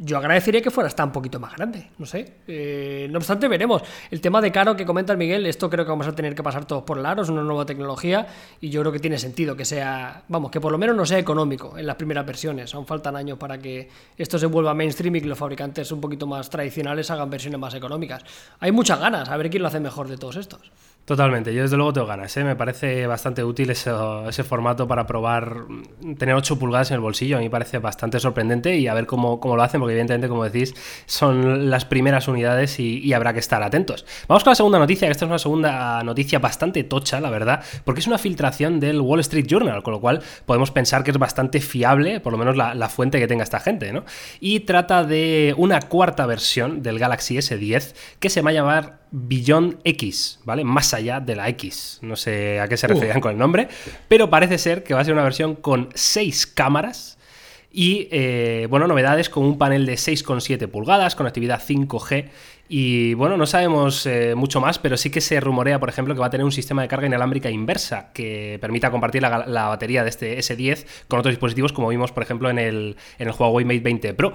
yo 0.04 0.18
agradecería 0.18 0.60
que 0.60 0.70
fuera 0.70 0.88
hasta 0.88 1.04
un 1.04 1.12
poquito 1.12 1.38
más 1.38 1.54
grande, 1.56 1.90
no 1.96 2.06
sé. 2.06 2.38
Eh, 2.48 3.06
no 3.10 3.18
obstante, 3.18 3.46
veremos. 3.46 3.82
El 4.10 4.20
tema 4.20 4.40
de 4.40 4.50
caro 4.50 4.76
que 4.76 4.84
comenta 4.84 5.14
Miguel, 5.14 5.46
esto 5.46 5.70
creo 5.70 5.84
que 5.84 5.90
vamos 5.90 6.08
a 6.08 6.12
tener 6.12 6.34
que 6.34 6.42
pasar 6.42 6.64
todos 6.64 6.82
por 6.82 6.98
el 6.98 7.06
aro, 7.06 7.22
es 7.22 7.28
una 7.28 7.42
nueva 7.42 7.64
tecnología 7.64 8.26
y 8.60 8.68
yo 8.68 8.80
creo 8.80 8.92
que 8.92 8.98
tiene 8.98 9.16
sentido 9.18 9.56
que 9.56 9.64
sea, 9.64 10.24
vamos, 10.26 10.50
que 10.50 10.60
por 10.60 10.72
lo 10.72 10.78
menos 10.78 10.96
no 10.96 11.06
sea 11.06 11.18
económico 11.18 11.78
en 11.78 11.86
las 11.86 11.94
primeras 11.94 12.26
versiones. 12.26 12.74
Aún 12.74 12.84
faltan 12.84 13.14
años 13.14 13.38
para 13.38 13.58
que 13.58 13.88
esto 14.16 14.38
se 14.38 14.46
vuelva 14.46 14.74
mainstream 14.74 15.16
y 15.16 15.20
que 15.20 15.28
los 15.28 15.38
fabricantes 15.38 15.92
un 15.92 16.00
poquito 16.00 16.26
más 16.26 16.50
tradicionales 16.50 17.10
hagan 17.10 17.30
versiones 17.30 17.60
más 17.60 17.74
económicas. 17.74 18.24
Hay 18.58 18.72
muchas 18.72 18.98
ganas, 18.98 19.28
a 19.28 19.36
ver 19.36 19.50
quién 19.50 19.62
lo 19.62 19.68
hace 19.68 19.78
mejor 19.78 20.08
de 20.08 20.16
todos 20.16 20.36
estos. 20.36 20.72
Totalmente, 21.04 21.52
yo 21.52 21.62
desde 21.62 21.76
luego 21.76 21.92
tengo 21.92 22.06
ganas, 22.06 22.36
¿eh? 22.36 22.44
me 22.44 22.54
parece 22.54 23.08
bastante 23.08 23.42
útil 23.42 23.70
ese, 23.70 23.90
formato 24.44 24.86
para 24.86 25.04
probar, 25.04 25.64
tener 26.16 26.36
8 26.36 26.60
pulgadas 26.60 26.92
en 26.92 26.94
el 26.94 27.00
bolsillo, 27.00 27.36
a 27.36 27.38
mí 27.40 27.46
me 27.46 27.50
parece 27.50 27.78
bastante 27.78 28.20
sorprendente 28.20 28.76
y 28.76 28.86
a 28.86 28.94
ver 28.94 29.06
cómo, 29.06 29.40
cómo 29.40 29.56
lo 29.56 29.64
hacen, 29.64 29.80
porque 29.80 29.94
evidentemente, 29.94 30.28
como 30.28 30.44
decís, 30.44 30.76
son 31.06 31.70
las 31.70 31.84
primeras 31.84 32.28
unidades 32.28 32.78
y, 32.78 33.12
habrá 33.12 33.32
que 33.32 33.40
estar 33.40 33.64
atentos. 33.64 34.06
Vamos 34.28 34.44
con 34.44 34.52
la 34.52 34.54
segunda 34.54 34.78
noticia, 34.78 35.08
que 35.08 35.12
esta 35.12 35.24
es 35.24 35.28
una 35.28 35.40
segunda 35.40 36.02
noticia 36.04 36.38
bastante 36.38 36.84
tocha, 36.84 37.20
la 37.20 37.30
verdad, 37.30 37.64
porque 37.84 38.00
es 38.00 38.06
una 38.06 38.18
filtración 38.18 38.78
del 38.78 39.00
Wall 39.00 39.20
Street 39.20 39.46
Journal, 39.48 39.82
con 39.82 39.92
lo 39.92 40.00
cual 40.00 40.22
podemos 40.46 40.70
pensar 40.70 41.02
que 41.02 41.10
es 41.10 41.18
bastante 41.18 41.60
fiable, 41.60 42.20
por 42.20 42.32
lo 42.32 42.38
menos 42.38 42.56
la, 42.56 42.74
la 42.74 42.88
fuente 42.88 43.18
que 43.18 43.26
tenga 43.26 43.42
esta 43.42 43.58
gente, 43.58 43.92
¿no? 43.92 44.04
Y 44.38 44.60
trata 44.60 45.02
de 45.02 45.52
una 45.58 45.80
cuarta 45.80 46.26
versión 46.26 46.80
del 46.80 47.00
Galaxy 47.00 47.36
S10 47.36 47.94
que 48.20 48.30
se 48.30 48.40
va 48.40 48.50
a 48.50 48.52
llamar 48.54 49.01
Beyond 49.12 49.78
X, 49.84 50.40
¿vale? 50.44 50.64
Más 50.64 50.94
allá 50.94 51.20
de 51.20 51.36
la 51.36 51.48
X. 51.50 51.98
No 52.02 52.16
sé 52.16 52.58
a 52.60 52.66
qué 52.66 52.76
se 52.76 52.88
referían 52.88 53.18
uh. 53.18 53.20
con 53.20 53.32
el 53.32 53.38
nombre, 53.38 53.68
pero 54.08 54.30
parece 54.30 54.58
ser 54.58 54.82
que 54.82 54.94
va 54.94 55.00
a 55.00 55.04
ser 55.04 55.12
una 55.12 55.22
versión 55.22 55.54
con 55.54 55.90
6 55.94 56.46
cámaras 56.48 57.18
y, 57.70 58.08
eh, 58.10 58.66
bueno, 58.68 58.86
novedades 58.86 59.30
con 59.30 59.44
un 59.44 59.58
panel 59.58 59.86
de 59.86 59.94
6,7 59.94 60.66
pulgadas, 60.68 61.14
conectividad 61.14 61.62
5G 61.62 62.28
y, 62.68 63.14
bueno, 63.14 63.36
no 63.36 63.46
sabemos 63.46 64.06
eh, 64.06 64.34
mucho 64.34 64.60
más, 64.60 64.78
pero 64.78 64.96
sí 64.96 65.10
que 65.10 65.20
se 65.20 65.40
rumorea, 65.40 65.78
por 65.78 65.88
ejemplo, 65.88 66.14
que 66.14 66.20
va 66.20 66.26
a 66.26 66.30
tener 66.30 66.44
un 66.44 66.52
sistema 66.52 66.82
de 66.82 66.88
carga 66.88 67.06
inalámbrica 67.06 67.50
inversa 67.50 68.12
que 68.12 68.58
permita 68.60 68.90
compartir 68.90 69.22
la, 69.22 69.46
la 69.46 69.68
batería 69.68 70.02
de 70.04 70.10
este 70.10 70.38
S10 70.38 70.86
con 71.08 71.18
otros 71.18 71.32
dispositivos, 71.32 71.72
como 71.72 71.88
vimos, 71.88 72.12
por 72.12 72.22
ejemplo, 72.22 72.50
en 72.50 72.58
el, 72.58 72.96
en 73.18 73.28
el 73.28 73.34
Huawei 73.38 73.64
Mate 73.64 73.80
20 73.80 74.14
Pro. 74.14 74.32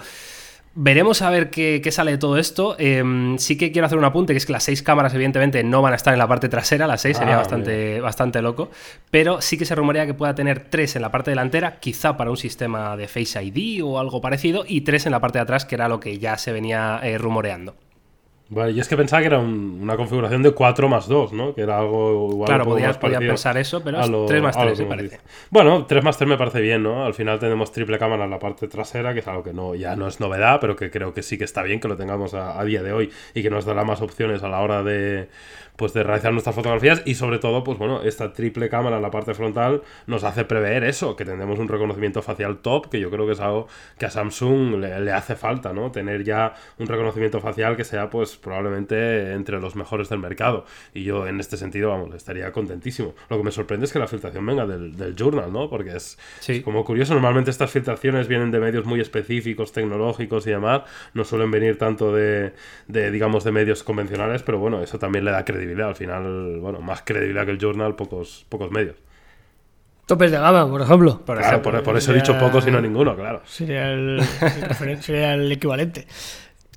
Veremos 0.80 1.24
a 1.24 1.32
ver 1.32 1.50
qué, 1.50 1.82
sale 1.92 2.12
de 2.12 2.18
todo 2.20 2.38
esto. 2.38 2.76
Em, 2.78 3.40
sí 3.40 3.58
que 3.58 3.72
quiero 3.72 3.88
hacer 3.88 3.98
un 3.98 4.06
apunte, 4.06 4.34
que 4.34 4.38
es 4.38 4.46
que 4.46 4.52
las 4.52 4.64
seis 4.64 4.84
cámaras, 4.84 5.12
evidentemente, 5.12 5.64
no 5.64 5.82
van 5.82 5.94
a 5.94 5.96
estar 5.96 6.14
en 6.14 6.20
la 6.20 6.28
parte 6.28 6.50
trasera. 6.50 6.86
Las 6.86 7.02
seis 7.02 7.18
sería 7.18 7.34
ah, 7.34 7.38
bastante, 7.38 8.00
bastante 8.00 8.44
loco. 8.44 8.70
Pero 9.10 9.42
sí 9.42 9.58
que 9.58 9.66
se 9.66 9.74
rumorea 9.74 10.06
que 10.06 10.14
pueda 10.14 10.36
tener 10.36 10.60
tres 10.70 10.96
en 10.96 11.02
la 11.02 11.10
parte 11.10 11.32
delantera, 11.32 11.80
quizá 11.80 12.16
para 12.16 12.30
un 12.30 12.38
sistema 12.38 12.96
de 12.96 13.08
Face 13.08 13.44
ID 13.44 13.84
o 13.84 13.98
algo 13.98 14.22
parecido, 14.22 14.66
y 14.68 14.82
tres 14.82 15.08
en 15.08 15.14
la 15.14 15.20
parte 15.20 15.40
de 15.40 15.44
atrás, 15.44 15.66
que 15.66 15.74
era 15.74 15.90
lo 15.90 16.00
que 16.00 16.20
ya 16.20 16.38
se 16.38 16.52
venía 16.52 17.00
eh, 17.02 17.18
rumoreando. 17.18 17.74
Vale, 18.50 18.72
y 18.72 18.80
es 18.80 18.88
que 18.88 18.96
pensaba 18.96 19.22
que 19.22 19.28
era 19.28 19.40
una 19.40 19.98
configuración 19.98 20.42
de 20.42 20.52
4 20.52 20.88
más 20.88 21.08
2, 21.08 21.34
¿no? 21.34 21.54
Que 21.54 21.62
era 21.62 21.80
algo 21.80 22.30
igual. 22.32 22.48
Claro, 22.48 22.66
podía, 22.66 22.94
pensar 23.20 23.58
eso, 23.58 23.84
pero 23.84 24.00
es 24.00 24.28
3 24.28 24.42
más 24.42 24.58
3, 24.58 24.80
me 24.80 24.86
parece. 24.86 25.20
Bueno, 25.50 25.86
3 25.86 26.04
más 26.04 26.18
3 26.18 26.30
me 26.30 26.38
parece 26.38 26.62
bien, 26.62 26.84
¿no? 26.84 27.06
Al 27.06 27.14
final 27.14 27.40
tenemos 27.40 27.72
triple 27.72 28.00
cámara 28.00 28.24
en 28.24 28.30
la 28.30 28.40
parte 28.40 28.68
trasera, 28.68 29.14
que 29.14 29.20
es 29.20 29.28
algo 29.28 29.44
que 29.44 29.54
no, 29.54 29.76
ya 29.76 29.96
no 29.98 30.08
es 30.08 30.20
novedad, 30.22 30.60
pero 30.62 30.76
que 30.76 30.90
creo 30.90 31.14
que 31.14 31.24
sí 31.24 31.38
que 31.38 31.44
está 31.44 31.62
bien 31.64 31.80
que 31.80 31.90
lo 31.90 31.98
tengamos 31.98 32.34
a 32.34 32.64
día 32.64 32.82
de 32.84 32.94
hoy 32.94 33.12
y 33.34 33.44
que 33.44 33.50
nos 33.50 33.66
dará 33.66 33.84
más 33.84 34.02
opciones 34.02 34.44
a 34.44 34.48
la 34.48 34.62
hora 34.62 34.82
de 34.82 35.28
pues 35.78 35.94
de 35.94 36.04
realizar 36.04 36.34
nuestras 36.34 36.56
fotografías 36.56 37.04
y 37.06 37.16
sobre 37.16 37.38
todo, 37.38 37.64
pues 37.64 37.78
bueno, 37.78 38.02
esta 38.02 38.34
triple 38.34 38.68
cámara 38.68 38.98
en 38.98 39.04
la 39.04 39.12
parte 39.12 39.36
frontal 39.36 39.84
nos 40.08 40.24
hace 40.24 40.44
prever 40.44 40.84
eso, 40.84 41.16
que 41.16 41.24
tendremos 41.24 41.60
un 41.60 41.68
reconocimiento 41.68 42.22
facial 42.24 42.58
top, 42.58 42.90
que 42.90 43.00
yo 43.00 43.12
creo 43.12 43.28
que 43.28 43.34
es 43.34 43.40
algo 43.40 43.68
que 43.98 44.08
a 44.08 44.10
Samsung 44.10 44.76
le, 44.80 45.12
hace 45.12 45.36
falta, 45.36 45.74
¿no? 45.74 45.92
Tener 45.92 46.24
ya 46.24 46.56
un 46.80 46.88
reconocimiento 46.88 47.40
facial 47.40 47.78
que 47.78 47.84
sea 47.84 48.10
pues 48.10 48.38
probablemente 48.38 49.34
entre 49.34 49.60
los 49.60 49.76
mejores 49.76 50.10
del 50.10 50.20
mercado. 50.20 50.66
Y 50.96 51.04
yo 51.04 51.28
en 51.28 51.40
este 51.40 51.58
sentido, 51.58 51.90
vamos, 51.90 52.14
estaría 52.16 52.52
contentísimo. 52.52 53.14
Lo 53.30 53.38
que 53.38 53.44
me 53.44 53.52
sorprende 53.52 53.86
es 53.86 53.94
que 53.94 54.00
la 54.00 54.08
filtración 54.08 54.46
venga 54.46 54.66
del, 54.66 54.98
del 54.98 55.16
journal, 55.16 55.54
¿no? 55.54 55.70
Porque 55.70 55.96
es, 55.96 56.18
como 56.64 56.84
curioso, 56.86 57.14
normalmente 57.14 57.52
estas 57.52 57.70
filtraciones 57.70 58.28
vienen 58.28 58.50
de 58.50 58.60
medios 58.60 58.86
muy 58.86 59.00
específicos, 59.00 59.72
tecnológicos 59.74 60.48
y 60.48 60.50
demás, 60.50 60.82
no 61.14 61.24
suelen 61.24 61.52
venir 61.52 61.78
tanto 61.78 62.12
de, 62.12 62.54
de 62.88 63.12
digamos, 63.12 63.44
de 63.44 63.52
medios 63.52 63.84
convencionales, 63.84 64.42
pero 64.42 64.58
bueno, 64.58 64.82
eso 64.82 64.98
también 64.98 65.24
le 65.24 65.32
da 65.32 65.46
credibilidad 65.46 65.67
al 65.88 65.96
final, 65.96 66.60
bueno, 66.60 66.82
más 66.82 67.02
credibilidad 67.04 67.46
que 67.46 67.52
el 67.52 67.60
journal, 67.60 67.96
pocos, 67.96 68.46
pocos 68.50 68.72
medios. 68.72 68.96
Topes 70.06 70.32
de 70.32 70.38
gama, 70.38 70.70
por 70.70 70.82
ejemplo. 70.82 71.22
Por, 71.26 71.98
eso 71.98 72.14
he 72.14 72.16
dicho 72.16 72.38
pocos 72.40 72.66
y 72.66 72.72
no 72.72 72.80
ninguno, 72.80 73.16
claro. 73.16 73.42
Sería 73.46 73.92
el, 73.92 74.22
sería 75.02 75.34
el 75.34 75.52
equivalente. 75.52 76.08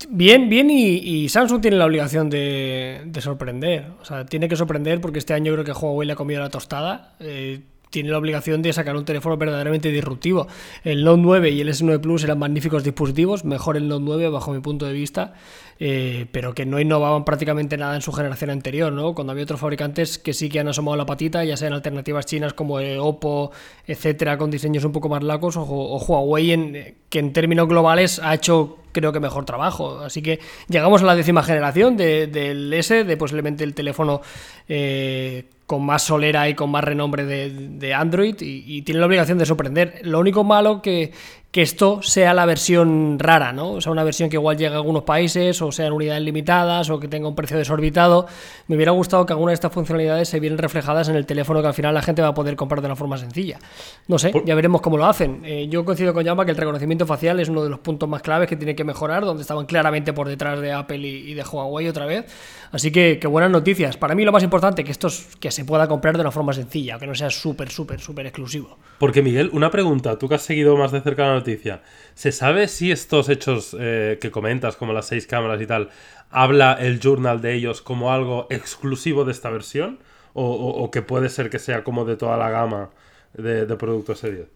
Bien, 0.09 0.49
bien, 0.49 0.69
y, 0.71 1.29
Samsung 1.29 1.61
tiene 1.61 1.77
la 1.77 1.87
obligación 1.87 2.29
de, 2.29 3.09
sorprender. 3.21 3.87
O 4.01 4.05
sea, 4.05 4.27
tiene 4.27 4.49
que 4.49 4.57
sorprender 4.57 5.01
porque 5.01 5.19
este 5.19 5.35
año 5.35 5.53
creo 5.53 5.65
que 5.65 5.73
Huawei 5.73 6.07
le 6.07 6.15
ha 6.15 6.17
comido 6.17 6.41
la 6.41 6.49
tostada. 6.49 7.15
Eh, 7.21 7.61
tiene 7.91 8.11
la 8.11 8.19
obligación 8.19 8.63
de 8.63 8.73
sacar 8.73 8.97
un 8.97 9.05
teléfono 9.05 9.37
verdaderamente 9.37 9.91
disruptivo. 9.91 10.47
El 10.85 11.05
Note 11.05 11.21
9 11.23 11.51
y 11.51 11.61
el 11.61 11.69
S9 11.69 12.01
Plus 12.01 12.25
eran 12.25 12.39
magníficos 12.39 12.85
dispositivos, 12.85 13.45
mejor 13.45 13.77
el 13.77 13.89
Note 13.89 14.05
9 14.05 14.29
bajo 14.31 14.53
mi 14.53 14.61
punto 14.61 14.87
de 14.87 14.93
vista, 14.93 15.35
eh, 15.79 16.27
pero 16.31 16.55
que 16.55 16.67
no 16.67 16.81
innovaban 16.81 17.25
prácticamente 17.25 17.77
nada 17.77 17.95
en 17.97 18.03
su 18.03 18.13
generación 18.13 18.51
anterior, 18.51 18.93
¿no? 18.93 19.15
Cuando 19.15 19.33
había 19.33 19.45
otros 19.45 19.61
fabricantes 19.61 20.19
que 20.19 20.33
sí 20.33 20.49
que 20.49 20.61
han 20.61 20.69
asomado 20.69 20.97
la 20.97 21.07
patita, 21.07 21.45
ya 21.45 21.57
sean 21.57 21.73
alternativas 21.73 22.27
chinas 22.27 22.53
como 22.53 22.79
Oppo, 23.01 23.51
etcétera, 23.87 24.39
con 24.39 24.51
diseños 24.51 24.85
un 24.85 24.93
poco 24.93 25.09
más 25.09 25.23
lacos, 25.23 25.57
o, 25.57 25.63
Huawei, 25.65 26.97
que 27.09 27.19
en 27.19 27.33
términos 27.33 27.69
globales 27.69 28.21
ha 28.23 28.35
hecho 28.35 28.77
creo 28.93 29.13
que 29.13 29.21
mejor 29.21 29.45
trabajo. 29.45 30.01
Así 30.01 30.23
que 30.23 30.41
llegamos 30.69 31.03
a 31.03 31.07
la 31.07 31.15
décima 31.15 31.43
generación 31.43 31.97
del 31.97 32.73
S, 32.73 33.05
de 33.05 33.17
posiblemente 33.17 33.65
el 33.65 33.75
teléfono 33.75 34.21
eh, 34.69 35.45
con 35.71 35.87
más 35.87 36.03
solera 36.03 36.49
y 36.49 36.57
con 36.57 36.69
más 36.69 36.83
renombre 36.83 37.25
de, 37.25 37.95
Android 37.95 38.35
y, 38.41 38.83
tiene 38.83 38.99
la 38.99 39.07
obligación 39.07 39.39
de 39.39 39.47
sorprender. 39.47 40.01
Lo 40.03 40.19
único 40.19 40.43
malo 40.43 40.83
que, 40.83 41.13
que 41.51 41.63
esto 41.63 42.01
sea 42.01 42.33
la 42.33 42.47
versión 42.47 43.19
rara, 43.19 43.53
¿no? 43.53 43.73
O 43.73 43.81
sea, 43.81 43.91
una 43.91 44.05
versión 44.05 44.31
que 44.31 44.37
igual 44.37 44.57
llegue 44.57 44.75
a 44.75 44.77
algunos 44.77 45.03
países, 45.03 45.61
o 45.63 45.73
sean 45.73 45.93
unidades 45.93 46.23
limitadas, 46.23 46.91
o 46.91 47.01
que 47.01 47.09
tenga 47.09 47.27
un 47.27 47.35
precio 47.35 47.59
desorbitado. 47.59 48.27
Me 48.69 48.77
hubiera 48.77 48.93
gustado 48.93 49.27
que 49.27 49.33
alguna 49.33 49.51
de 49.51 49.55
estas 49.55 49.73
funcionalidades 49.73 50.29
se 50.29 50.39
vieran 50.39 50.59
reflejadas 50.59 51.09
en 51.09 51.17
el 51.17 51.27
teléfono 51.27 51.61
que 51.61 51.67
al 51.67 51.75
final 51.75 51.93
la 51.93 52.03
gente 52.03 52.23
va 52.23 52.29
a 52.29 52.35
poder 52.35 52.55
comprar 52.55 52.81
de 52.81 52.87
una 52.87 52.95
forma 52.95 53.19
sencilla. 53.19 53.59
No 54.07 54.19
sé, 54.19 54.33
ya 54.45 54.55
veremos 54.55 54.81
cómo 54.81 54.97
lo 54.97 55.07
hacen. 55.07 55.43
Eh, 55.45 55.67
yo 55.69 55.85
coincido 55.85 56.15
con 56.15 56.23
Yama 56.23 56.45
que 56.45 56.53
el 56.53 56.57
reconocimiento 56.57 57.05
facial 57.05 57.41
es 57.41 57.49
uno 57.49 57.65
de 57.65 57.71
los 57.71 57.81
puntos 57.81 58.09
más 58.09 58.23
claves 58.23 58.49
que 58.49 58.57
tiene 58.57 58.77
que 58.77 58.85
mejorar, 58.85 59.25
donde 59.25 59.43
estaban 59.43 59.67
claramente 59.67 60.13
por 60.13 60.29
detrás 60.29 60.61
de 60.61 60.73
Apple 60.73 60.99
y, 60.99 61.35
de 61.35 61.43
Huawei 61.43 61.89
otra 61.89 62.07
vez. 62.07 62.27
Así 62.71 62.93
que, 62.93 63.19
qué 63.21 63.27
buenas 63.27 63.51
noticias. 63.51 63.97
Para 63.97 64.15
mí 64.15 64.25
lo 64.25 64.31
más 64.31 64.45
importante 64.45 64.85
que 64.85 64.93
esto 64.93 65.09
es 65.09 65.37
que 65.41 65.51
se 65.51 65.65
pueda 65.65 65.89
comprar 65.89 66.15
de 66.15 66.21
una 66.21 66.31
forma 66.31 66.53
sencilla, 66.53 66.97
que 66.99 67.09
no 67.09 67.15
sea 67.17 67.31
súper, 67.31 67.71
súper, 67.71 67.99
súper 68.01 68.27
exclusivo. 68.27 68.79
Porque 69.01 69.23
Miguel, 69.23 69.49
una 69.55 69.71
pregunta, 69.71 70.19
tú 70.19 70.29
que 70.29 70.35
has 70.35 70.43
seguido 70.43 70.77
más 70.77 70.93
de 70.93 71.01
cerca 71.01 71.27
la 71.27 71.33
noticia. 71.33 71.81
¿Se 72.13 72.33
sabe 72.33 72.69
si 72.69 72.93
estos 72.93 73.31
hechos 73.31 73.75
eh, 73.81 74.19
que 74.21 74.31
comentas, 74.31 74.77
como 74.77 74.93
las 74.93 75.07
seis 75.07 75.27
cámaras 75.27 75.59
y 75.63 75.67
tal, 75.67 75.89
habla 76.29 76.75
el 76.75 77.01
journal 77.01 77.41
de 77.41 77.55
ellos 77.55 77.81
como 77.81 78.13
algo 78.13 78.47
exclusivo 78.51 79.25
de 79.25 79.33
esta 79.33 79.49
versión? 79.49 80.01
¿O, 80.35 80.91
que 80.91 81.01
puede 81.01 81.31
ser 81.31 81.49
que 81.49 81.59
sea 81.59 81.83
como 81.83 82.05
de 82.05 82.17
toda 82.17 82.37
la 82.37 82.51
gama 82.51 82.91
de, 83.33 83.65
de 83.65 83.77
productos 83.77 84.19
serios? 84.19 84.49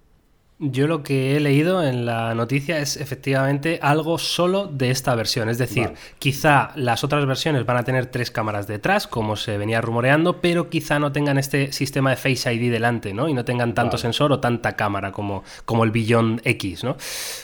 Yo 0.61 0.87
lo 0.87 1.03
que 1.03 1.37
he 1.37 1.41
leído 1.41 1.83
en 1.83 2.07
la 2.07 2.33
noticia 2.37 2.79
es 2.79 2.97
efectivamente 2.97 3.81
algo 3.83 4.19
solo 4.19 4.69
de 4.69 4.93
esta 4.93 5.13
versión. 5.17 5.49
Es 5.49 5.59
decir, 5.59 5.95
quizá 6.21 6.71
las 6.77 7.03
otras 7.03 7.27
versiones 7.27 7.67
van 7.67 7.77
a 7.77 7.83
tener 7.83 8.07
tres 8.07 8.31
cámaras 8.31 8.69
detrás, 8.69 9.09
como 9.09 9.35
se 9.35 9.59
venía 9.59 9.81
rumoreando, 9.81 10.41
pero 10.41 10.71
quizá 10.71 11.01
no 11.01 11.11
tengan 11.11 11.39
este 11.39 11.73
sistema 11.73 12.11
de 12.11 12.17
Face 12.17 12.55
ID 12.55 12.71
delante, 12.71 13.13
¿no? 13.13 13.29
Y 13.29 13.35
no 13.35 13.45
tengan 13.45 13.75
tanto 13.75 13.99
sensor 13.99 14.31
o 14.31 14.39
tanta 14.39 14.77
cámara 14.77 15.11
como, 15.11 15.43
como 15.65 15.83
el 15.83 15.91
Beyond 15.91 16.43
X, 16.45 16.85
¿no? 16.85 16.97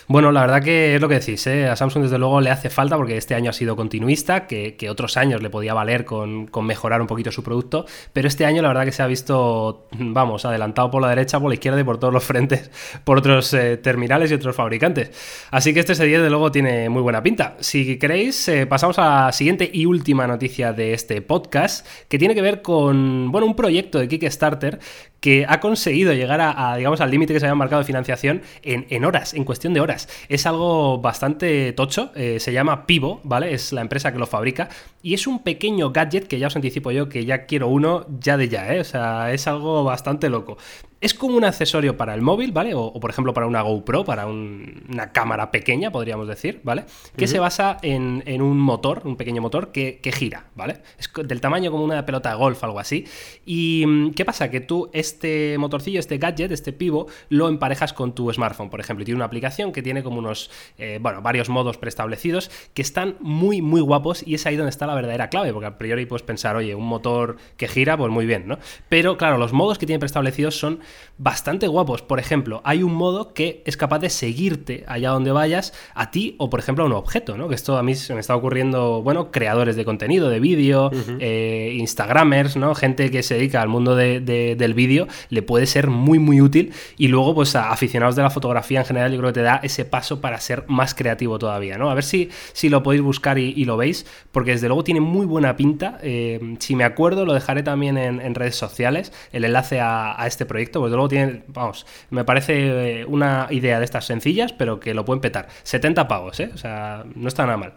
Bueno, 0.07 0.31
la 0.31 0.43
verdad 0.43 0.62
que 0.62 0.95
es 0.95 1.00
lo 1.00 1.09
que 1.09 1.19
decís, 1.19 1.45
¿eh? 1.49 1.69
A 1.69 1.75
Samsung 1.75 2.05
desde 2.05 2.19
luego 2.19 2.40
le 2.40 2.50
hace 2.50 2.71
falta 2.71 2.97
porque 2.97 3.17
este 3.17 3.35
año 3.35 3.50
ha 3.50 3.55
sido 3.55 3.75
continuista, 3.75 4.47
que, 4.47 4.76
otros 4.88 5.17
años 5.17 5.43
le 5.43 5.50
podía 5.50 5.75
valer 5.75 6.05
con, 6.05 6.47
con, 6.47 6.64
mejorar 6.64 7.00
un 7.00 7.09
poquito 7.09 7.33
su 7.33 7.43
producto, 7.43 7.87
pero 8.12 8.29
este 8.29 8.47
año 8.47 8.62
la 8.62 8.69
verdad 8.69 8.85
que 8.85 8.93
se 8.93 9.02
ha 9.02 9.07
visto, 9.09 9.88
vamos, 9.93 10.45
adelantado 10.45 10.93
por 10.93 11.02
la 11.02 11.09
derecha, 11.09 11.40
por 11.40 11.49
la 11.49 11.55
izquierda 11.55 11.81
y 11.81 11.85
por 11.85 11.99
todos 11.99 12.14
los 12.14 12.23
frentes 12.31 12.71
por 13.11 13.19
otros 13.19 13.52
eh, 13.55 13.76
terminales 13.76 14.31
y 14.31 14.35
otros 14.35 14.55
fabricantes. 14.55 15.11
Así 15.50 15.75
que 15.75 15.81
este 15.81 15.95
S10 15.95 16.23
de 16.23 16.31
luego 16.31 16.52
tiene 16.52 16.88
muy 16.88 17.02
buena 17.02 17.25
pinta. 17.25 17.57
Si 17.59 17.99
queréis, 17.99 18.47
eh, 18.47 18.69
pasamos 18.69 19.00
a 19.00 19.25
la 19.25 19.33
siguiente 19.33 19.69
y 19.73 19.85
última 19.85 20.29
noticia 20.29 20.73
de 20.73 20.95
este 20.95 21.21
podcast, 21.21 21.85
que 22.07 22.21
tiene 22.21 22.37
que 22.37 22.40
ver 22.40 22.62
con, 22.62 23.33
bueno, 23.33 23.49
un 23.49 23.57
proyecto 23.57 23.99
de 23.99 24.07
Kickstarter 24.07 24.79
que 25.19 25.45
ha 25.49 25.59
conseguido 25.59 26.12
llegar 26.12 26.40
a, 26.40 26.76
digamos, 26.76 27.00
al 27.00 27.11
límite 27.11 27.33
que 27.33 27.40
se 27.40 27.47
había 27.47 27.57
marcado 27.57 27.81
de 27.81 27.87
financiación 27.87 28.43
en, 28.62 29.05
horas, 29.05 29.35
en 29.35 29.43
cuestión 29.43 29.75
de 29.75 29.81
horas. 29.81 30.09
Es 30.29 30.47
algo 30.47 30.99
bastante 30.99 31.73
tocho, 31.73 32.12
eh, 32.14 32.38
se 32.38 32.52
llama 32.52 32.87
Pivo, 32.87 33.21
¿vale? 33.25 33.52
Es 33.52 33.73
la 33.73 33.81
empresa 33.81 34.12
que 34.12 34.21
lo 34.21 34.26
fabrica 34.26 34.69
y 35.02 35.14
es 35.14 35.26
un 35.26 35.43
pequeño 35.43 35.90
gadget 35.90 36.29
que 36.29 36.38
ya 36.38 36.47
os 36.47 36.55
anticipo 36.55 36.93
yo 36.93 37.09
que 37.09 37.25
ya 37.25 37.47
quiero 37.47 37.67
uno 37.67 38.07
ya 38.21 38.37
de 38.37 38.49
ya, 38.49 38.73
¿eh? 38.73 38.81
O 38.81 38.85
sea, 38.85 39.33
es 39.33 39.49
algo 39.49 39.83
bastante 39.83 40.31
loco. 40.31 40.57
Es 41.00 41.14
como 41.14 41.37
un 41.37 41.45
accesorio 41.45 41.97
para 41.97 42.14
el 42.14 42.21
móvil, 42.21 42.52
¿vale? 42.52 42.75
O, 42.75 42.92
por 43.00 43.11
ejemplo 43.11 43.33
para 43.33 43.47
una 43.47 43.62
GoPro, 43.62 44.04
para 44.04 44.26
una 44.26 45.12
cámara 45.12 45.50
pequeña, 45.50 45.90
podríamos 45.90 46.28
decir, 46.28 46.61
¿vale? 46.62 46.85
Que 47.16 47.26
se 47.26 47.38
basa 47.38 47.78
en, 47.80 48.42
un 48.42 48.59
motor, 48.59 49.02
un 49.04 49.16
pequeño 49.16 49.40
motor 49.40 49.73
que, 49.73 49.99
gira, 50.14 50.49
¿vale? 50.54 50.83
Es 50.99 51.11
del 51.25 51.40
tamaño 51.40 51.71
como 51.71 51.85
una 51.85 52.04
pelota 52.04 52.30
de 52.30 52.37
golf, 52.37 52.62
algo 52.64 52.78
así. 52.78 53.07
¿Y 53.47 53.85
mm, 53.87 54.11
qué 54.11 54.26
pasa? 54.26 54.50
Que 54.50 54.61
tú 54.61 54.90
este 54.92 55.57
motorcillo, 55.59 56.00
este 56.00 56.19
gadget, 56.19 56.52
este 56.52 56.75
pivo, 56.75 57.07
lo 57.30 57.49
emparejas 57.49 57.95
con 57.95 58.14
tu 58.14 58.30
smartphone, 58.30 58.69
por 58.69 58.80
ejemplo. 58.80 59.02
Y 59.02 59.07
tiene 59.07 59.16
una 59.16 59.25
aplicación 59.25 59.73
que 59.73 59.83
tiene 59.83 60.02
como 60.02 60.19
unos, 60.19 60.50
eh, 60.76 60.99
bueno, 61.00 61.23
varios 61.23 61.49
modos 61.49 61.78
preestablecidos 61.78 62.50
que 62.75 62.83
están 62.83 63.16
muy, 63.21 63.62
muy 63.62 63.80
guapos 63.80 64.23
y 64.26 64.35
es 64.35 64.45
ahí 64.45 64.57
donde 64.57 64.71
está 64.71 64.87
la 64.87 64.95
verdadera 64.95 65.30
clave, 65.30 65.52
porque 65.54 65.66
a 65.66 65.78
priori 65.78 66.04
puedes 66.04 66.23
pensar, 66.23 66.57
oye, 66.57 66.75
un 66.75 66.87
motor 66.87 67.38
que 67.57 67.69
gira, 67.69 67.97
pues 67.97 68.11
muy 68.11 68.26
bien, 68.26 68.47
¿no? 68.47 68.59
Pero 68.90 69.16
claro, 69.16 69.38
los 69.38 69.54
modos 69.54 69.78
que 69.78 69.87
tiene 69.87 69.99
preestablecidos 69.99 70.59
son 70.59 70.80
bastante 71.20 71.68
guapos. 71.68 72.00
Por 72.00 72.18
ejemplo, 72.18 72.62
hay 72.64 72.82
un 72.82 72.94
modo 72.94 73.35
que 73.35 73.62
es 73.66 73.76
capaz 73.76 73.99
de 73.99 74.09
seguirte 74.09 74.85
allá 74.87 75.11
donde 75.11 75.32
vayas, 75.32 75.75
a 75.94 76.11
ti 76.11 76.35
o, 76.38 76.49
por 76.49 76.61
ejemplo, 76.61 76.85
a 76.85 76.87
un 76.87 76.92
objeto, 76.92 77.37
¿no? 77.37 77.49
Que 77.49 77.54
esto 77.54 77.76
a 77.76 77.82
mí 77.82 77.94
se 77.94 78.14
me 78.14 78.20
está 78.20 78.35
ocurriendo, 78.35 79.02
bueno, 79.02 79.30
creadores 79.30 79.76
de 79.76 79.85
contenido, 79.85 80.30
de 80.30 80.40
vídeo, 80.40 80.90
eh, 81.18 81.75
Instagramers, 81.76 82.56
¿no? 82.56 82.75
Gente 82.75 83.11
que 83.11 83.23
se 83.23 83.35
dedica 83.35 83.61
al 83.61 83.68
mundo 83.68 83.94
del 83.94 84.75
vídeo, 84.75 85.09
le 85.28 85.42
puede 85.42 85.66
ser 85.66 85.88
muy, 85.88 86.18
muy 86.18 86.40
útil. 86.40 86.73
Y 86.97 87.09
luego, 87.09 87.35
pues 87.35 87.54
a 87.54 87.70
aficionados 87.70 88.16
de 88.16 88.23
la 88.23 88.30
fotografía 88.30 88.80
en 88.80 88.87
general, 88.87 89.12
yo 89.12 89.18
creo 89.18 89.30
que 89.30 89.40
te 89.40 89.42
da 89.42 89.61
ese 89.62 89.85
paso 89.85 90.20
para 90.23 90.40
ser 90.40 90.64
más 90.68 90.94
creativo 90.94 91.38
todavía, 91.38 91.76
¿no? 91.76 91.90
A 91.90 91.94
ver 91.94 92.04
si, 92.04 92.30
si 92.54 92.70
lo 92.70 92.82
podéis 92.82 93.02
buscar 93.02 93.38
y, 93.38 93.64
lo 93.64 93.76
veis, 93.76 94.06
porque 94.32 94.52
desde 94.52 94.68
luego 94.68 94.85
tiene 94.85 95.00
muy 95.00 95.26
buena 95.26 95.54
pinta. 95.56 95.99
Eh, 96.02 96.56
si 96.61 96.75
me 96.75 96.85
acuerdo, 96.85 97.26
lo 97.26 97.35
dejaré 97.35 97.62
también 97.62 97.99
en, 97.99 98.35
redes 98.35 98.56
sociales, 98.56 99.12
el 99.32 99.44
enlace 99.44 99.80
a, 99.80 100.20
a 100.20 100.26
este 100.26 100.47
proyecto, 100.47 100.79
pues 100.80 100.92
luego 100.92 101.08
tiene, 101.08 101.44
vamos, 101.49 101.87
me 102.10 102.25
parece 102.25 103.00
eh, 103.00 103.04
una 103.04 103.46
idea 103.50 103.78
de 103.78 103.84
estas 103.84 104.06
sencillas, 104.06 104.52
pero 104.52 104.80
que 104.80 104.94
lo 104.94 105.04
pueden 105.04 105.20
petar. 105.20 105.49
70 105.62 106.08
pavos, 106.08 106.40
¿eh? 106.40 106.50
O 106.54 106.58
sea, 106.58 107.04
no 107.14 107.28
está 107.28 107.44
nada 107.46 107.56
mal. 107.56 107.75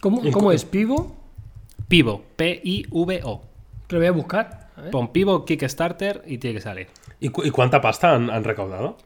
¿Cómo, 0.00 0.52
es 0.52 0.64
Pivo? 0.64 1.16
Pivo, 1.88 2.24
P-I-V-O. 2.36 3.42
Lo 3.88 3.98
voy 3.98 4.06
a 4.06 4.12
buscar. 4.12 4.68
Pon 4.92 5.08
Pivo 5.12 5.44
Kickstarter 5.44 6.22
y 6.26 6.38
tiene 6.38 6.56
que 6.56 6.60
salir. 6.60 6.86
¿Y, 7.20 7.30
cuánta 7.30 7.80
pasta 7.80 8.14
han, 8.14 8.44
recaudado? 8.44 8.96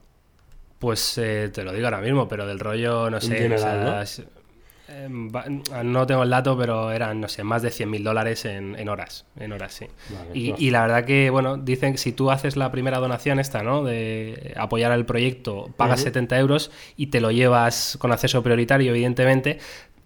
Pues 0.79 1.17
eh, 1.17 1.51
te 1.53 1.65
lo 1.65 1.73
digo 1.73 1.87
ahora 1.87 2.01
mismo, 2.01 2.29
pero 2.29 2.47
del 2.47 2.59
rollo, 2.59 3.09
no 3.09 3.21
sé. 3.21 3.47
Eh, 3.47 3.49
va- 3.49 3.77
no 4.01 4.42
tengo 6.07 6.23
el 6.23 6.31
dato, 6.31 6.57
pero 6.57 6.91
eran, 6.91 7.21
no 7.21 7.29
sé, 7.29 7.45
más 7.45 7.63
de 7.63 7.71
100.000 7.71 8.03
dólares 8.03 8.45
en, 8.45 8.79
en 8.79 8.89
horas. 8.89 9.25
En 9.39 9.53
horas, 9.53 9.73
sí. 9.73 9.87
Vale, 10.11 10.31
y, 10.35 10.51
no. 10.51 10.57
y 10.59 10.71
la 10.71 10.83
verdad 10.83 11.05
que, 11.05 11.31
bueno, 11.31 11.57
dicen 11.57 11.93
que 11.93 11.99
si 11.99 12.13
tú 12.13 12.31
haces 12.31 12.57
la 12.57 12.71
primera 12.71 12.99
donación 12.99 13.39
esta, 13.39 13.63
¿no? 13.63 13.85
De 13.85 14.55
apoyar 14.57 14.93
el 14.93 15.05
proyecto, 15.05 15.71
pagas 15.77 16.01
70 16.01 16.39
euros 16.39 16.71
y 16.97 17.07
te 17.07 17.21
lo 17.21 17.31
llevas 17.31 17.97
con 17.99 18.13
acceso 18.13 18.43
prioritario, 18.43 18.91
evidentemente, 18.91 19.59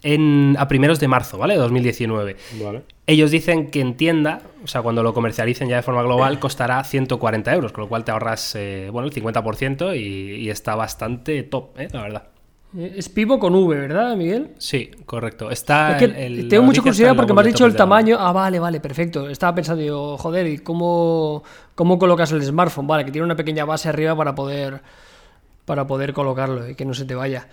en, 0.02 0.57
a 0.59 0.69
primeros 0.69 1.00
de 1.00 1.09
marzo, 1.09 1.38
¿vale? 1.38 1.57
2019. 1.57 2.37
Vale. 2.62 2.83
Ellos 3.07 3.31
dicen 3.31 3.71
que 3.71 3.81
en 3.81 3.97
tienda, 3.97 4.43
o 4.62 4.66
sea, 4.66 4.83
cuando 4.83 5.02
lo 5.02 5.14
comercialicen 5.14 5.69
ya 5.69 5.76
de 5.76 5.83
forma 5.83 6.02
global, 6.02 6.38
costará 6.40 6.83
140 6.85 7.55
euros, 7.55 7.73
con 7.73 7.83
lo 7.83 7.88
cual 7.88 8.05
te 8.05 8.12
ahorras, 8.12 8.55
eh, 8.55 8.88
bueno, 8.93 9.09
el 9.09 9.14
50% 9.14 9.97
y, 9.97 10.37
y 10.37 10.50
está 10.50 10.75
bastante 10.75 11.43
top, 11.43 11.78
¿eh? 11.78 11.88
La 11.93 12.02
verdad. 12.02 12.36
Eh, 12.76 12.95
Es 12.97 13.09
Pivo 13.09 13.38
con 13.38 13.54
V, 13.54 13.76
¿verdad, 13.76 14.16
Miguel? 14.16 14.50
Sí, 14.59 14.90
correcto. 15.06 15.50
Está 15.50 15.92
Es 15.92 15.97
que 15.99 16.26
el- 16.26 16.49
tengo 16.49 16.64
mucha 16.64 16.80
curiosidad 16.83 17.16
porque 17.16 17.33
me 17.33 17.40
has 17.40 17.47
dicho 17.47 17.64
el 17.66 17.75
tamaño. 17.76 18.16
Ah, 18.18 18.33
vale, 18.33 18.59
vale, 18.59 18.80
perfecto. 18.80 19.28
Estaba 19.28 19.54
pensando 19.54 19.83
yo, 19.83 20.16
joder, 20.18 20.47
¿y 20.47 20.59
cómo, 20.59 21.42
cómo 21.75 21.99
colocas 21.99 22.33
el 22.33 22.42
smartphone? 22.42 22.87
Vale, 22.87 23.04
que 23.04 23.12
tiene 23.12 23.25
una 23.25 23.37
pequeña 23.37 23.64
base 23.64 23.88
arriba 23.88 24.14
para 24.16 24.35
poder 24.35 24.80
para 25.64 25.85
poder 25.88 26.12
colocarlo 26.12 26.68
y 26.68 26.76
que 26.76 26.85
no 26.85 26.95
se 26.95 27.04
te 27.06 27.16
vaya. 27.16 27.49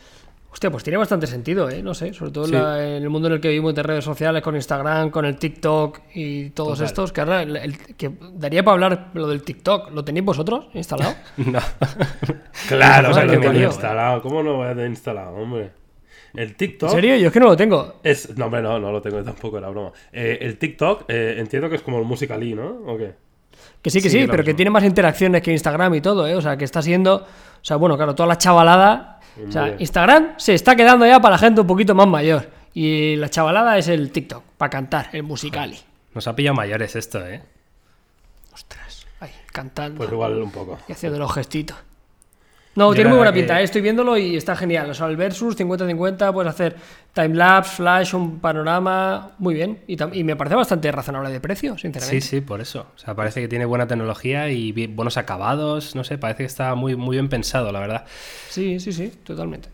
Hostia, 0.54 0.70
pues 0.70 0.84
tiene 0.84 0.98
bastante 0.98 1.26
sentido, 1.26 1.68
¿eh? 1.68 1.82
No 1.82 1.96
sé, 1.96 2.14
sobre 2.14 2.32
todo 2.32 2.44
en 2.46 2.50
Sí. 2.52 2.56
la- 2.56 2.84
en 2.98 3.02
el 3.02 3.10
mundo 3.10 3.28
en 3.28 3.34
el 3.34 3.42
que 3.42 3.48
vivimos 3.50 3.74
de 3.74 3.82
redes 3.82 4.06
sociales, 4.06 4.44
con 4.44 4.56
Instagram, 4.56 5.10
con 5.10 5.26
el 5.26 5.36
TikTok 5.38 6.00
y 6.14 6.52
todos 6.52 6.74
Total. 6.78 6.86
estos, 6.86 7.12
que 7.12 7.22
ahora 7.22 7.42
el- 7.42 7.58
el- 7.58 7.78
que 7.96 8.12
daría 8.34 8.64
para 8.64 8.74
hablar 8.76 9.10
lo 9.16 9.28
del 9.28 9.42
TikTok. 9.42 9.90
¿Lo 9.92 10.04
tenéis 10.06 10.24
vosotros 10.26 10.68
instalado? 10.76 11.16
No. 11.38 11.60
Claro, 12.68 13.10
Esa 13.10 13.22
que 13.22 13.26
cosa 13.28 13.36
lo 13.36 13.42
que 13.42 13.48
tengo 13.50 13.66
instalado. 13.68 14.22
¿Cómo 14.22 14.44
no 14.44 14.58
voy 14.58 14.68
a 14.68 14.70
tener 14.70 14.88
instalado, 14.90 15.36
hombre? 15.36 15.72
El 16.36 16.50
¿En 16.50 16.54
TikTok. 16.56 16.90
serio? 16.90 17.16
Yo 17.18 17.28
es 17.28 17.34
que 17.34 17.40
no 17.40 17.48
lo 17.48 17.58
tengo. 17.58 18.00
Es, 18.04 18.38
no, 18.38 18.46
hombre, 18.46 18.62
no, 18.62 18.80
no 18.80 18.92
lo 18.92 19.02
tengo 19.02 19.22
tampoco, 19.24 19.58
era 19.58 19.70
broma. 19.70 19.92
Eh, 20.12 20.38
el 20.42 20.58
TikTok, 20.58 21.06
eh, 21.08 21.36
entiendo 21.40 21.70
que 21.70 21.76
es 21.78 21.82
como 21.82 21.98
el 22.00 22.06
Musical.ly, 22.06 22.54
¿no? 22.54 22.68
¿O 22.88 22.98
qué? 22.98 23.14
Que 23.82 23.90
sí, 23.90 24.02
que 24.02 24.10
Sí, 24.10 24.20
que 24.20 24.28
pero 24.28 24.44
que 24.44 24.54
tiene 24.54 24.72
más 24.72 24.84
interacciones 24.84 25.42
que 25.42 25.52
Instagram 25.52 25.94
y 25.96 26.02
todo, 26.02 26.28
¿eh? 26.28 26.36
O 26.36 26.42
sea, 26.42 26.58
que 26.58 26.66
está 26.66 26.82
siendo. 26.82 27.16
O 27.18 27.26
sea, 27.66 27.78
bueno, 27.78 27.98
claro, 27.98 28.16
toda 28.16 28.28
la 28.28 28.38
chavalada. 28.38 29.20
O 29.48 29.52
sea. 29.52 29.76
Instagram 29.80 30.34
se 30.38 30.54
está 30.54 30.76
quedando 30.76 31.06
ya 31.06 31.20
para 31.20 31.34
la 31.34 31.38
gente 31.40 31.62
un 31.62 31.68
poquito 31.68 31.96
más 31.96 32.08
mayor. 32.08 32.50
Y 32.74 33.16
la 33.18 33.30
chavalada 33.30 33.78
es 33.78 33.88
el 33.88 34.12
TikTok, 34.12 34.44
para 34.58 34.70
cantar, 34.70 35.10
el 35.14 35.24
musicali. 35.24 35.78
Nos 36.14 36.28
ha 36.28 36.36
pillado 36.36 36.56
mayores 36.56 36.96
esto, 36.96 37.26
¿eh? 37.26 37.42
Ostras, 38.54 39.06
ahí, 39.20 39.32
cantando 39.52 39.98
Pues 39.98 40.12
igual 40.12 40.42
un 40.42 40.52
poco. 40.52 40.80
y 40.88 40.92
haciendo 40.92 41.20
los 41.20 41.32
gestitos. 41.34 41.78
No, 42.76 42.90
Yo 42.90 42.96
tiene 42.96 43.10
muy 43.10 43.18
buena 43.18 43.32
pinta, 43.32 43.62
¿eh? 43.62 43.64
estoy 43.64 43.82
viéndolo 43.82 44.18
y 44.18 44.36
está 44.36 44.56
genial. 44.56 44.90
O 44.90 44.94
sea, 44.94 45.08
el 45.08 45.16
versus 45.16 45.56
50-50, 45.56 46.34
puedes 46.34 46.50
hacer 46.50 46.76
timelapse, 47.14 47.76
flash, 47.76 48.16
un 48.16 48.40
panorama, 48.40 49.34
muy 49.38 49.54
bien. 49.54 49.80
Y, 49.86 49.98
y 50.18 50.24
me 50.24 50.36
parece 50.36 50.56
bastante 50.56 50.92
razonable 50.92 51.30
de 51.30 51.40
precio, 51.40 51.78
sinceramente. 51.78 52.22
Sí, 52.22 52.28
sí, 52.28 52.42
por 52.42 52.62
eso. 52.62 52.88
O 52.96 52.98
sea, 52.98 53.14
parece 53.14 53.42
que 53.42 53.48
tiene 53.48 53.66
buena 53.66 53.86
tecnología 53.86 54.50
y 54.50 54.72
buenos 54.88 55.18
acabados. 55.18 55.96
No 55.96 56.04
sé, 56.04 56.18
parece 56.18 56.40
que 56.40 56.48
está 56.48 56.74
muy, 56.74 56.96
muy 56.96 57.18
bien 57.18 57.30
pensado, 57.30 57.72
la 57.72 57.80
verdad. 57.80 58.06
sí, 58.50 58.80
sí, 58.80 58.92
sí, 58.92 59.10
totalmente. 59.24 59.70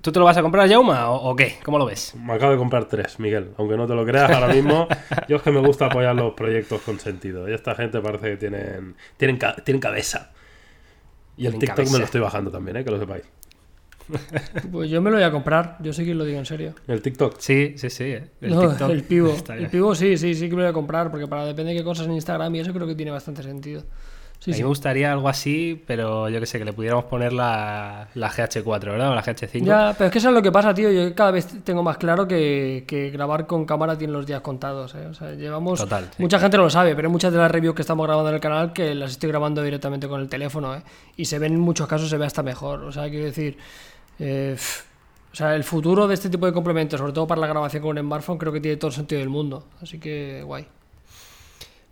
¿Tú 0.00 0.12
te 0.12 0.18
lo 0.18 0.24
vas 0.24 0.36
a 0.38 0.42
comprar, 0.42 0.66
Jauma, 0.66 1.10
o, 1.10 1.30
o 1.30 1.36
qué? 1.36 1.58
¿Cómo 1.62 1.78
lo 1.78 1.84
ves? 1.84 2.14
Me 2.14 2.32
acabo 2.32 2.52
de 2.52 2.58
comprar 2.58 2.86
tres, 2.86 3.20
Miguel. 3.20 3.50
Aunque 3.58 3.76
no 3.76 3.86
te 3.86 3.94
lo 3.94 4.06
creas 4.06 4.30
ahora 4.30 4.48
mismo, 4.48 4.88
yo 5.28 5.36
es 5.36 5.42
que 5.42 5.50
me 5.50 5.60
gusta 5.60 5.86
apoyar 5.86 6.14
los 6.16 6.32
proyectos 6.32 6.80
con 6.80 6.98
sentido. 6.98 7.46
Y 7.48 7.52
esta 7.52 7.74
gente 7.74 8.00
parece 8.00 8.30
que 8.30 8.36
tienen, 8.38 8.96
tienen, 9.18 9.38
tienen 9.62 9.80
cabeza. 9.80 10.30
Y 11.40 11.46
el 11.46 11.58
TikTok 11.58 11.90
me 11.90 11.98
lo 11.98 12.04
estoy 12.04 12.20
bajando 12.20 12.50
también, 12.50 12.76
¿eh? 12.76 12.84
que 12.84 12.90
lo 12.90 12.98
sepáis. 12.98 13.24
Pues 14.72 14.90
yo 14.90 15.00
me 15.00 15.10
lo 15.10 15.16
voy 15.16 15.24
a 15.24 15.30
comprar, 15.30 15.78
yo 15.80 15.92
sí 15.92 16.04
que 16.04 16.14
lo 16.14 16.24
digo 16.24 16.38
en 16.38 16.44
serio. 16.44 16.74
El 16.86 17.00
TikTok. 17.00 17.38
Sí, 17.38 17.74
sí, 17.76 17.88
sí. 17.88 18.04
eh. 18.04 18.28
El 18.40 18.50
no, 18.50 18.68
TikTok 18.68 18.90
el 18.90 19.02
pivo. 19.04 19.36
El 19.56 19.68
pivo 19.68 19.94
sí, 19.94 20.18
sí, 20.18 20.34
sí 20.34 20.48
que 20.48 20.56
me 20.56 20.62
lo 20.62 20.62
voy 20.64 20.70
a 20.70 20.74
comprar, 20.74 21.10
porque 21.10 21.26
para 21.26 21.46
depende 21.46 21.72
de 21.72 21.78
qué 21.78 21.84
cosas 21.84 22.06
en 22.06 22.12
Instagram 22.12 22.54
y 22.56 22.60
eso 22.60 22.72
creo 22.72 22.86
que 22.86 22.94
tiene 22.94 23.10
bastante 23.10 23.42
sentido. 23.42 23.84
Sí, 24.42 24.50
a 24.50 24.52
mí 24.52 24.56
sí. 24.56 24.62
me 24.62 24.68
gustaría 24.68 25.12
algo 25.12 25.28
así, 25.28 25.80
pero 25.86 26.30
yo 26.30 26.40
que 26.40 26.46
sé, 26.46 26.58
que 26.58 26.64
le 26.64 26.72
pudiéramos 26.72 27.04
poner 27.04 27.30
la, 27.34 28.08
la 28.14 28.30
GH4, 28.30 28.80
¿verdad? 28.86 29.10
O 29.10 29.14
la 29.14 29.22
GH5. 29.22 29.62
Ya, 29.64 29.94
pero 29.98 30.06
es 30.06 30.12
que 30.12 30.16
eso 30.18 30.28
es 30.30 30.34
lo 30.34 30.40
que 30.40 30.50
pasa, 30.50 30.72
tío. 30.72 30.90
Yo 30.90 31.14
cada 31.14 31.30
vez 31.30 31.46
tengo 31.62 31.82
más 31.82 31.98
claro 31.98 32.26
que, 32.26 32.84
que 32.86 33.10
grabar 33.10 33.46
con 33.46 33.66
cámara 33.66 33.98
tiene 33.98 34.14
los 34.14 34.24
días 34.24 34.40
contados. 34.40 34.94
¿eh? 34.94 35.06
O 35.06 35.12
sea, 35.12 35.32
llevamos. 35.34 35.78
Total, 35.78 36.04
sí. 36.16 36.22
Mucha 36.22 36.38
gente 36.38 36.56
no 36.56 36.62
lo 36.64 36.70
sabe, 36.70 36.96
pero 36.96 37.08
hay 37.08 37.12
muchas 37.12 37.32
de 37.32 37.38
las 37.38 37.50
reviews 37.50 37.74
que 37.74 37.82
estamos 37.82 38.06
grabando 38.06 38.30
en 38.30 38.34
el 38.36 38.40
canal 38.40 38.72
que 38.72 38.94
las 38.94 39.10
estoy 39.10 39.28
grabando 39.28 39.62
directamente 39.62 40.08
con 40.08 40.22
el 40.22 40.28
teléfono. 40.30 40.74
¿eh? 40.74 40.82
Y 41.16 41.26
se 41.26 41.38
ven 41.38 41.52
en 41.52 41.60
muchos 41.60 41.86
casos, 41.86 42.08
se 42.08 42.16
ve 42.16 42.24
hasta 42.24 42.42
mejor. 42.42 42.82
O 42.84 42.92
sea, 42.92 43.10
quiero 43.10 43.26
decir. 43.26 43.58
eh, 44.18 44.56
o 45.32 45.36
sea, 45.36 45.54
el 45.54 45.64
futuro 45.64 46.08
de 46.08 46.14
este 46.14 46.28
tipo 46.30 46.46
de 46.46 46.52
complementos, 46.52 46.98
sobre 46.98 47.12
todo 47.12 47.26
para 47.26 47.40
la 47.42 47.46
grabación 47.46 47.82
con 47.82 47.96
un 47.98 48.02
smartphone, 48.04 48.38
creo 48.38 48.52
que 48.52 48.60
tiene 48.60 48.78
todo 48.78 48.88
el 48.88 48.94
sentido 48.94 49.20
del 49.20 49.28
mundo. 49.28 49.68
Así 49.82 50.00
que, 50.00 50.42
guay. 50.44 50.66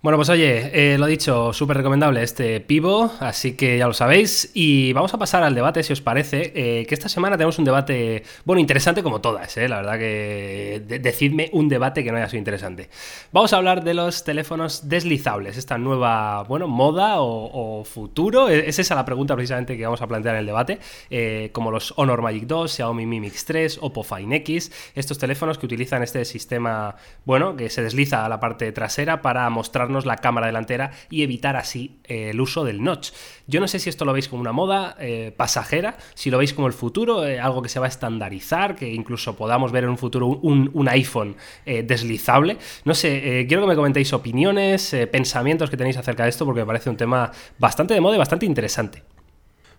Bueno, 0.00 0.16
pues 0.16 0.28
oye, 0.28 0.94
eh, 0.94 0.96
lo 0.96 1.06
dicho, 1.06 1.52
súper 1.52 1.78
recomendable 1.78 2.22
este 2.22 2.60
pivo, 2.60 3.10
así 3.18 3.54
que 3.56 3.78
ya 3.78 3.88
lo 3.88 3.92
sabéis. 3.92 4.52
Y 4.54 4.92
vamos 4.92 5.12
a 5.12 5.18
pasar 5.18 5.42
al 5.42 5.56
debate, 5.56 5.82
si 5.82 5.92
os 5.92 6.00
parece, 6.00 6.52
eh, 6.54 6.86
que 6.86 6.94
esta 6.94 7.08
semana 7.08 7.36
tenemos 7.36 7.58
un 7.58 7.64
debate, 7.64 8.22
bueno, 8.44 8.60
interesante 8.60 9.02
como 9.02 9.20
todas, 9.20 9.56
eh, 9.56 9.68
la 9.68 9.78
verdad 9.78 9.98
que 9.98 10.82
de- 10.86 11.00
decidme 11.00 11.50
un 11.52 11.68
debate 11.68 12.04
que 12.04 12.12
no 12.12 12.16
haya 12.18 12.28
sido 12.28 12.38
interesante. 12.38 12.88
Vamos 13.32 13.52
a 13.52 13.56
hablar 13.56 13.82
de 13.82 13.94
los 13.94 14.22
teléfonos 14.22 14.88
deslizables, 14.88 15.56
esta 15.56 15.78
nueva, 15.78 16.44
bueno, 16.44 16.68
moda 16.68 17.14
o, 17.18 17.82
futuro. 17.84 18.48
E- 18.50 18.68
Es 18.68 18.78
esa 18.78 18.94
la 18.94 19.04
pregunta 19.04 19.34
precisamente 19.34 19.76
que 19.76 19.82
vamos 19.84 20.00
a 20.00 20.06
plantear 20.06 20.36
en 20.36 20.40
el 20.40 20.46
debate, 20.46 20.78
eh, 21.10 21.50
como 21.52 21.72
los 21.72 21.92
Honor 21.96 22.22
Magic 22.22 22.44
2, 22.46 22.70
Xiaomi 22.72 23.04
Mi 23.04 23.18
Mix 23.18 23.44
3, 23.46 23.78
Oppo 23.82 24.04
Fine 24.04 24.36
X, 24.36 24.70
estos 24.94 25.18
teléfonos 25.18 25.58
que 25.58 25.66
utilizan 25.66 26.04
este 26.04 26.24
sistema, 26.24 26.94
bueno, 27.24 27.56
que 27.56 27.68
se 27.68 27.82
desliza 27.82 28.24
a 28.24 28.28
la 28.28 28.38
parte 28.38 28.70
trasera 28.70 29.22
para 29.22 29.50
la 29.88 30.16
cámara 30.16 30.46
delantera 30.46 30.92
y 31.10 31.22
evitar 31.22 31.56
así 31.56 31.98
eh, 32.04 32.30
el 32.30 32.40
uso 32.40 32.64
del 32.64 32.82
notch. 32.82 33.10
Yo 33.46 33.60
no 33.60 33.68
sé 33.68 33.78
si 33.78 33.88
esto 33.88 34.04
lo 34.04 34.12
veis 34.12 34.28
como 34.28 34.40
una 34.40 34.52
moda 34.52 34.96
eh, 35.00 35.32
pasajera, 35.36 35.96
si 36.14 36.30
lo 36.30 36.38
veis 36.38 36.52
como 36.52 36.66
el 36.66 36.72
futuro, 36.72 37.26
eh, 37.26 37.40
algo 37.40 37.62
que 37.62 37.68
se 37.68 37.80
va 37.80 37.86
a 37.86 37.88
estandarizar, 37.88 38.76
que 38.76 38.88
incluso 38.92 39.36
podamos 39.36 39.72
ver 39.72 39.84
en 39.84 39.90
un 39.90 39.98
futuro 39.98 40.26
un, 40.26 40.70
un 40.72 40.88
iPhone 40.88 41.36
deslizable. 41.64 42.56
No 42.84 42.94
sé, 42.94 43.44
quiero 43.48 43.62
que 43.62 43.68
me 43.68 43.76
comentéis 43.76 44.12
opiniones, 44.12 44.96
pensamientos 45.10 45.70
que 45.70 45.76
tenéis 45.76 45.96
acerca 45.96 46.24
de 46.24 46.30
esto, 46.30 46.44
porque 46.44 46.60
me 46.60 46.66
parece 46.66 46.90
un 46.90 46.96
tema 46.96 47.30
bastante 47.58 47.94
de 47.94 48.00
moda 48.00 48.16
y 48.16 48.18
bastante 48.18 48.46
interesante. 48.46 49.02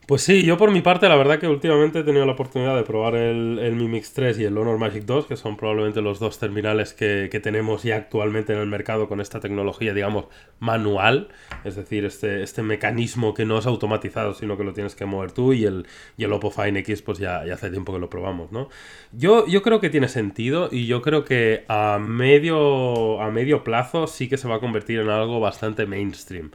Pues 0.10 0.24
sí, 0.24 0.42
yo 0.42 0.58
por 0.58 0.72
mi 0.72 0.82
parte, 0.82 1.08
la 1.08 1.16
verdad 1.16 1.38
que 1.38 1.48
últimamente 1.48 2.00
he 2.00 2.04
tenido 2.04 2.26
la 2.26 2.32
oportunidad 2.32 2.76
de 2.76 2.82
probar 2.82 3.14
el, 3.14 3.60
el 3.60 3.76
Mi 3.76 3.88
Mix 3.88 4.12
3 4.14 4.40
y 4.40 4.44
el 4.44 4.58
Honor 4.58 4.80
Magic 4.80 5.04
2, 5.06 5.28
que 5.28 5.38
son 5.38 5.56
probablemente 5.56 6.02
los 6.02 6.18
dos 6.18 6.40
terminales 6.40 6.96
que, 6.96 7.30
que 7.32 7.40
tenemos 7.40 7.84
ya 7.84 7.98
actualmente 7.98 8.54
en 8.54 8.58
el 8.58 8.66
mercado 8.66 9.08
con 9.08 9.22
esta 9.22 9.40
tecnología, 9.40 9.94
digamos, 9.94 10.26
manual, 10.58 11.28
es 11.64 11.76
decir, 11.76 12.06
este, 12.06 12.42
este 12.42 12.64
mecanismo 12.64 13.36
que 13.36 13.46
no 13.46 13.60
es 13.60 13.68
automatizado, 13.68 14.34
sino 14.34 14.58
que 14.58 14.64
lo 14.64 14.74
tienes 14.74 14.96
que 14.96 15.06
mover 15.06 15.32
tú, 15.32 15.54
y 15.54 15.66
el, 15.66 15.86
y 16.18 16.24
el 16.24 16.34
Oppo 16.34 16.50
Fine 16.50 16.80
X, 16.80 17.04
pues 17.04 17.20
ya, 17.20 17.46
ya 17.46 17.54
hace 17.54 17.70
tiempo 17.70 17.94
que 17.94 18.00
lo 18.00 18.10
probamos, 18.10 18.52
¿no? 18.52 18.68
Yo, 19.12 19.46
yo 19.46 19.62
creo 19.62 19.80
que 19.80 19.92
tiene 19.92 20.08
sentido 20.08 20.70
y 20.72 20.88
yo 20.88 21.04
creo 21.04 21.24
que 21.24 21.66
a 21.68 22.00
medio, 22.00 23.22
a 23.22 23.30
medio 23.30 23.64
plazo 23.64 24.08
sí 24.08 24.28
que 24.28 24.38
se 24.38 24.48
va 24.48 24.56
a 24.56 24.60
convertir 24.60 25.02
en 25.02 25.10
algo 25.10 25.40
bastante 25.40 25.86
mainstream. 25.86 26.50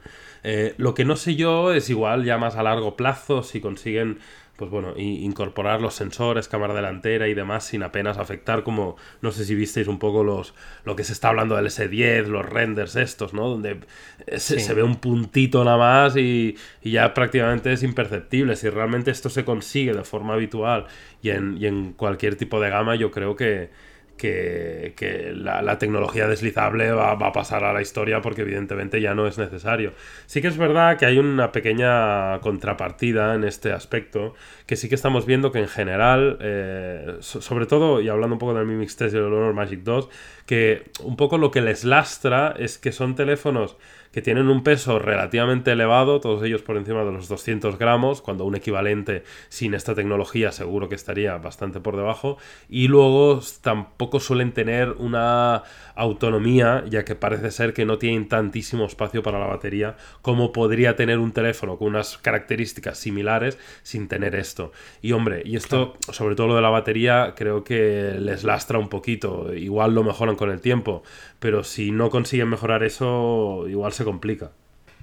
Eh, 0.44 0.74
lo 0.76 0.94
que 0.94 1.04
no 1.04 1.16
sé 1.16 1.36
yo 1.36 1.72
es 1.72 1.90
igual 1.90 2.24
ya 2.24 2.38
más 2.38 2.56
a 2.56 2.62
largo 2.62 2.96
plazo 2.96 3.42
si 3.42 3.60
consiguen 3.60 4.18
pues 4.56 4.70
bueno, 4.70 4.94
incorporar 4.96 5.80
los 5.80 5.94
sensores, 5.94 6.46
cámara 6.46 6.74
delantera 6.74 7.26
y 7.26 7.34
demás 7.34 7.64
sin 7.64 7.82
apenas 7.82 8.18
afectar 8.18 8.62
como, 8.62 8.96
no 9.20 9.32
sé 9.32 9.44
si 9.44 9.56
visteis 9.56 9.88
un 9.88 9.98
poco 9.98 10.22
los 10.22 10.54
lo 10.84 10.94
que 10.94 11.02
se 11.02 11.12
está 11.12 11.30
hablando 11.30 11.56
del 11.56 11.66
S10, 11.66 12.28
los 12.28 12.46
renders 12.48 12.94
estos, 12.94 13.34
¿no? 13.34 13.48
Donde 13.48 13.80
eh, 14.28 14.38
se, 14.38 14.60
Sí. 14.60 14.60
se 14.60 14.74
ve 14.74 14.84
un 14.84 14.96
puntito 15.00 15.64
nada 15.64 15.76
más 15.76 16.16
y, 16.16 16.56
y 16.82 16.92
ya 16.92 17.14
prácticamente 17.14 17.72
es 17.72 17.82
imperceptible. 17.82 18.54
Si 18.54 18.68
realmente 18.68 19.10
esto 19.10 19.28
se 19.28 19.44
consigue 19.44 19.92
de 19.92 20.04
forma 20.04 20.34
habitual 20.34 20.86
y 21.20 21.30
en, 21.30 21.56
y 21.58 21.66
en 21.66 21.92
cualquier 21.92 22.36
tipo 22.36 22.60
de 22.60 22.70
gama, 22.70 22.94
yo 22.94 23.10
creo 23.10 23.34
que, 23.34 23.70
que, 24.16 24.94
que 24.96 25.32
la, 25.34 25.60
la 25.62 25.78
tecnología 25.78 26.28
deslizable 26.28 26.92
va, 26.92 27.14
va 27.14 27.28
a 27.28 27.32
pasar 27.32 27.64
a 27.64 27.72
la 27.72 27.82
historia 27.82 28.20
porque 28.20 28.42
evidentemente 28.42 29.00
ya 29.00 29.14
no 29.14 29.26
es 29.26 29.38
necesario. 29.38 29.92
Sí 30.26 30.40
que 30.40 30.48
es 30.48 30.56
verdad 30.56 30.96
que 30.98 31.06
hay 31.06 31.18
una 31.18 31.52
pequeña 31.52 32.38
contrapartida 32.40 33.34
en 33.34 33.44
este 33.44 33.72
aspecto, 33.72 34.34
que 34.66 34.76
sí 34.76 34.88
que 34.88 34.94
estamos 34.94 35.26
viendo 35.26 35.52
que 35.52 35.58
en 35.58 35.68
general, 35.68 36.38
eh, 36.40 37.16
so- 37.20 37.40
sobre 37.42 37.66
todo, 37.66 38.00
y 38.00 38.08
hablando 38.08 38.34
un 38.34 38.38
poco 38.38 38.54
del 38.54 38.66
Mi 38.66 38.74
Mix 38.74 38.96
3 38.96 39.12
y 39.14 39.16
el 39.16 39.24
Honor 39.24 39.54
Magic 39.54 39.80
2, 39.82 40.08
que 40.46 40.84
un 41.02 41.16
poco 41.16 41.38
lo 41.38 41.50
que 41.50 41.60
les 41.60 41.84
lastra 41.84 42.54
es 42.58 42.78
que 42.78 42.92
son 42.92 43.14
teléfonos 43.14 43.76
que 44.14 44.22
tienen 44.22 44.48
un 44.48 44.62
peso 44.62 45.00
relativamente 45.00 45.72
elevado, 45.72 46.20
todos 46.20 46.44
ellos 46.44 46.62
por 46.62 46.76
encima 46.76 47.02
de 47.02 47.10
los 47.10 47.26
200 47.26 47.76
gramos, 47.80 48.22
cuando 48.22 48.44
un 48.44 48.54
equivalente 48.54 49.24
sin 49.48 49.74
esta 49.74 49.96
tecnología 49.96 50.52
seguro 50.52 50.88
que 50.88 50.94
estaría 50.94 51.36
bastante 51.38 51.80
por 51.80 51.96
debajo, 51.96 52.38
y 52.68 52.86
luego 52.86 53.40
tampoco 53.60 54.20
suelen 54.20 54.52
tener 54.52 54.90
una 54.98 55.64
autonomía, 55.96 56.84
ya 56.88 57.04
que 57.04 57.16
parece 57.16 57.50
ser 57.50 57.72
que 57.72 57.84
no 57.84 57.98
tienen 57.98 58.28
tantísimo 58.28 58.84
espacio 58.84 59.20
para 59.24 59.40
la 59.40 59.46
batería 59.46 59.96
como 60.22 60.52
podría 60.52 60.94
tener 60.94 61.18
un 61.18 61.32
teléfono 61.32 61.76
con 61.76 61.88
unas 61.88 62.16
características 62.18 62.96
similares 62.96 63.58
sin 63.82 64.06
tener 64.06 64.36
esto. 64.36 64.70
Y 65.02 65.10
hombre, 65.10 65.42
y 65.44 65.56
esto, 65.56 65.94
sobre 66.12 66.36
todo 66.36 66.46
lo 66.46 66.54
de 66.54 66.62
la 66.62 66.70
batería, 66.70 67.34
creo 67.36 67.64
que 67.64 68.14
les 68.20 68.44
lastra 68.44 68.78
un 68.78 68.88
poquito. 68.88 69.52
Igual 69.52 69.92
lo 69.92 70.04
mejoran 70.04 70.36
con 70.36 70.50
el 70.50 70.60
tiempo, 70.60 71.02
pero 71.44 71.62
si 71.62 71.90
no 71.90 72.08
consiguen 72.08 72.48
mejorar 72.48 72.82
eso, 72.84 73.68
igual 73.68 73.92
se 73.92 74.02
complica. 74.02 74.52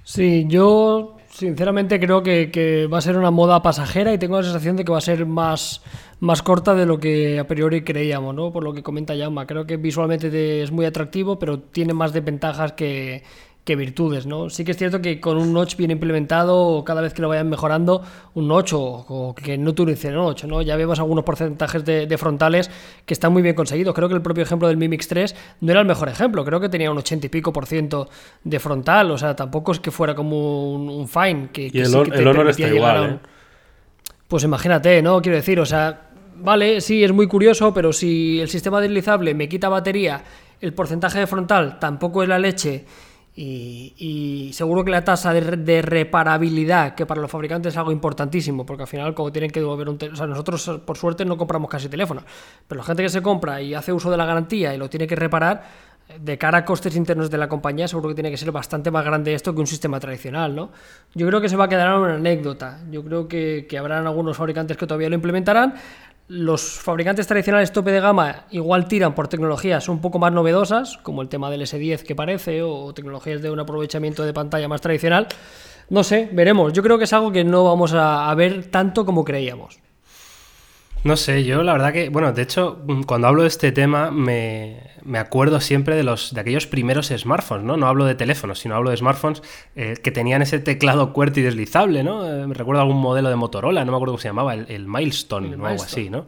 Sí, 0.02 0.44
yo 0.48 1.18
sinceramente 1.30 2.00
creo 2.00 2.24
que, 2.24 2.88
va 2.92 2.98
a 2.98 3.00
ser 3.00 3.16
una 3.16 3.30
moda 3.30 3.62
pasajera 3.62 4.12
y 4.12 4.18
tengo 4.18 4.38
la 4.38 4.42
sensación 4.42 4.74
de 4.74 4.84
que 4.84 4.90
va 4.90 4.98
a 4.98 5.02
ser 5.02 5.24
más, 5.24 5.82
más 6.18 6.42
corta 6.42 6.74
de 6.74 6.84
lo 6.84 6.98
que 6.98 7.38
a 7.38 7.46
priori 7.46 7.84
creíamos, 7.84 8.34
¿no? 8.34 8.52
Por 8.52 8.64
lo 8.64 8.74
que 8.74 8.82
comenta 8.82 9.14
Yama. 9.14 9.46
Creo 9.46 9.66
que 9.66 9.76
visualmente 9.76 10.62
es 10.64 10.72
muy 10.72 10.84
atractivo, 10.84 11.38
pero 11.38 11.60
tiene 11.60 11.94
más 11.94 12.12
desventajas 12.12 12.72
que, 12.72 13.22
que 13.64 13.76
virtudes, 13.76 14.26
¿no? 14.26 14.50
Sí 14.50 14.64
que 14.64 14.72
es 14.72 14.76
cierto 14.76 15.00
que 15.00 15.20
con 15.20 15.38
un 15.38 15.52
notch 15.52 15.76
bien 15.76 15.92
implementado, 15.92 16.58
o 16.58 16.84
cada 16.84 17.00
vez 17.00 17.14
que 17.14 17.22
lo 17.22 17.28
vayan 17.28 17.48
mejorando, 17.48 18.02
un 18.34 18.48
notch 18.48 18.72
o, 18.74 19.34
que 19.40 19.56
no 19.56 19.70
utilicen 19.70 20.14
notch, 20.14 20.44
¿no? 20.44 20.62
Ya 20.62 20.74
vemos 20.74 20.98
algunos 20.98 21.24
porcentajes 21.24 21.84
de, 21.84 22.18
frontales 22.18 22.70
que 23.06 23.14
están 23.14 23.32
muy 23.32 23.40
bien 23.40 23.54
conseguidos. 23.54 23.94
Creo 23.94 24.08
que 24.08 24.16
el 24.16 24.22
propio 24.22 24.42
ejemplo 24.42 24.66
del 24.66 24.76
Mi 24.76 24.88
Mix 24.88 25.06
3 25.06 25.36
no 25.60 25.70
era 25.70 25.80
el 25.80 25.86
mejor 25.86 26.08
ejemplo, 26.08 26.44
creo 26.44 26.58
que 26.60 26.68
tenía 26.68 26.90
un 26.90 26.98
80 26.98 27.26
y 27.26 27.28
pico 27.28 27.52
por 27.52 27.66
ciento 27.66 28.08
de 28.42 28.58
frontal, 28.58 29.10
o 29.12 29.18
sea, 29.18 29.36
tampoco 29.36 29.72
es 29.72 29.78
que 29.78 29.92
fuera 29.92 30.14
como 30.14 30.72
un, 30.74 31.08
fine, 31.08 31.50
que, 31.52 31.70
y 31.72 31.78
el, 31.78 31.94
honor 31.94 32.48
está 32.48 32.68
igual, 32.68 33.04
¿eh? 33.04 33.18
Pues 34.26 34.44
imagínate, 34.44 35.02
¿no? 35.02 35.20
Quiero 35.20 35.36
decir, 35.36 35.60
o 35.60 35.66
sea, 35.66 36.10
vale, 36.36 36.80
sí, 36.80 37.04
es 37.04 37.12
muy 37.12 37.28
curioso, 37.28 37.72
pero 37.72 37.92
si 37.92 38.40
el 38.40 38.48
sistema 38.48 38.80
deslizable 38.80 39.34
me 39.34 39.48
quita 39.48 39.68
batería, 39.68 40.24
el 40.60 40.72
porcentaje 40.72 41.20
de 41.20 41.26
frontal 41.26 41.78
tampoco 41.78 42.22
es 42.22 42.28
la 42.28 42.38
leche 42.38 42.86
y, 43.34 44.50
seguro 44.52 44.84
que 44.84 44.90
la 44.90 45.04
tasa 45.04 45.32
de, 45.32 45.82
reparabilidad, 45.82 46.94
que 46.94 47.06
para 47.06 47.20
los 47.20 47.30
fabricantes 47.30 47.72
es 47.72 47.78
algo 47.78 47.90
importantísimo, 47.90 48.66
porque 48.66 48.82
al 48.82 48.88
final, 48.88 49.14
como 49.14 49.32
tienen 49.32 49.50
que 49.50 49.60
devolver 49.60 49.88
un 49.88 49.96
teléfono, 49.96 50.14
o 50.14 50.18
sea, 50.18 50.26
nosotros 50.26 50.80
por 50.84 50.98
suerte 50.98 51.24
no 51.24 51.36
compramos 51.38 51.70
casi 51.70 51.88
teléfonos, 51.88 52.24
pero 52.68 52.80
la 52.80 52.84
gente 52.84 53.02
que 53.02 53.08
se 53.08 53.22
compra 53.22 53.62
y 53.62 53.74
hace 53.74 53.92
uso 53.92 54.10
de 54.10 54.16
la 54.18 54.26
garantía 54.26 54.74
y 54.74 54.78
lo 54.78 54.90
tiene 54.90 55.06
que 55.06 55.16
reparar, 55.16 55.92
de 56.20 56.36
cara 56.36 56.58
a 56.58 56.64
costes 56.64 56.94
internos 56.94 57.30
de 57.30 57.38
la 57.38 57.48
compañía, 57.48 57.88
seguro 57.88 58.10
que 58.10 58.14
tiene 58.14 58.30
que 58.30 58.36
ser 58.36 58.52
bastante 58.52 58.90
más 58.90 59.02
grande 59.02 59.32
esto 59.32 59.54
que 59.54 59.60
un 59.60 59.66
sistema 59.66 59.98
tradicional, 59.98 60.54
¿no? 60.54 60.70
Yo 61.14 61.26
creo 61.26 61.40
que 61.40 61.48
se 61.48 61.56
va 61.56 61.64
a 61.64 61.68
quedar 61.68 61.96
una 61.98 62.16
anécdota. 62.16 62.80
Yo 62.90 63.02
creo 63.02 63.28
que, 63.28 63.66
que 63.66 63.78
habrán 63.78 64.06
algunos 64.06 64.36
fabricantes 64.36 64.76
que 64.76 64.86
todavía 64.86 65.08
lo 65.08 65.14
implementarán 65.14 65.74
los 66.28 66.62
fabricantes 66.62 67.26
tradicionales 67.26 67.72
tope 67.72 67.90
de 67.90 68.00
gama 68.00 68.46
igual 68.50 68.88
tiran 68.88 69.14
por 69.14 69.28
tecnologías 69.28 69.88
un 69.88 70.00
poco 70.00 70.18
más 70.18 70.32
novedosas, 70.32 70.98
como 71.02 71.20
el 71.20 71.28
tema 71.28 71.50
del 71.50 71.62
S10 71.62 72.02
que 72.02 72.14
parece, 72.14 72.62
o 72.62 72.94
tecnologías 72.94 73.42
de 73.42 73.50
un 73.50 73.60
aprovechamiento 73.60 74.24
de 74.24 74.32
pantalla 74.32 74.68
más 74.68 74.80
tradicional. 74.80 75.26
No 75.90 76.04
sé, 76.04 76.30
veremos. 76.32 76.72
Yo 76.72 76.82
creo 76.82 76.96
que 76.96 77.04
es 77.04 77.12
algo 77.12 77.32
que 77.32 77.44
no 77.44 77.64
vamos 77.64 77.92
a, 77.94 78.34
ver 78.34 78.70
tanto 78.70 79.04
como 79.04 79.24
creíamos. 79.24 79.81
No 81.04 81.16
sé, 81.16 81.42
yo 81.42 81.64
la 81.64 81.72
verdad 81.72 81.92
que, 81.92 82.10
bueno, 82.10 82.32
de 82.32 82.42
hecho, 82.42 82.84
cuando 83.06 83.26
hablo 83.26 83.42
de 83.42 83.48
este 83.48 83.72
tema 83.72 84.12
me, 84.12 84.78
acuerdo 85.14 85.60
siempre 85.60 85.96
de 85.96 86.04
los 86.04 86.32
de 86.32 86.40
aquellos 86.40 86.68
primeros 86.68 87.08
smartphones, 87.08 87.64
¿no? 87.64 87.76
No 87.76 87.88
hablo 87.88 88.04
de 88.04 88.14
teléfonos, 88.14 88.60
sino 88.60 88.76
hablo 88.76 88.90
de 88.90 88.96
smartphones 88.96 89.42
eh, 89.74 89.96
que 90.00 90.12
tenían 90.12 90.42
ese 90.42 90.60
teclado 90.60 91.12
QWERTY 91.12 91.42
deslizable, 91.42 92.04
¿no? 92.04 92.24
Eh, 92.24 92.46
me 92.46 92.54
recuerdo 92.54 92.82
algún 92.82 92.98
modelo 92.98 93.30
de 93.30 93.36
Motorola, 93.36 93.84
no 93.84 93.90
me 93.90 93.96
acuerdo 93.96 94.12
cómo 94.12 94.22
se 94.22 94.28
llamaba, 94.28 94.54
el, 94.54 94.86
Milestone 94.86 95.56
o 95.56 95.66
algo 95.66 95.82
así, 95.82 96.08
¿no? 96.08 96.26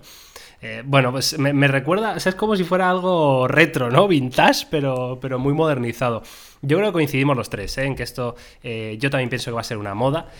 Eh, 0.60 0.82
bueno, 0.84 1.12
pues 1.12 1.38
me, 1.38 1.68
recuerda, 1.68 2.16
es 2.16 2.34
como 2.34 2.56
si 2.56 2.64
fuera 2.64 2.90
algo 2.90 3.46
retro, 3.46 3.90
¿no? 3.90 4.08
Vintage, 4.08 4.66
pero, 4.70 5.18
pero 5.20 5.38
muy 5.38 5.52
modernizado. 5.52 6.22
Yo 6.62 6.78
creo 6.78 6.88
que 6.88 6.94
coincidimos 6.94 7.36
los 7.36 7.48
tres, 7.48 7.78
¿eh? 7.78 7.84
En 7.84 7.94
que 7.94 8.02
esto, 8.02 8.34
yo 8.64 9.10
también 9.10 9.28
pienso 9.28 9.52
que 9.52 9.54
va 9.54 9.60
a 9.60 9.64
ser 9.64 9.76
una 9.76 9.94
moda. 9.94 10.30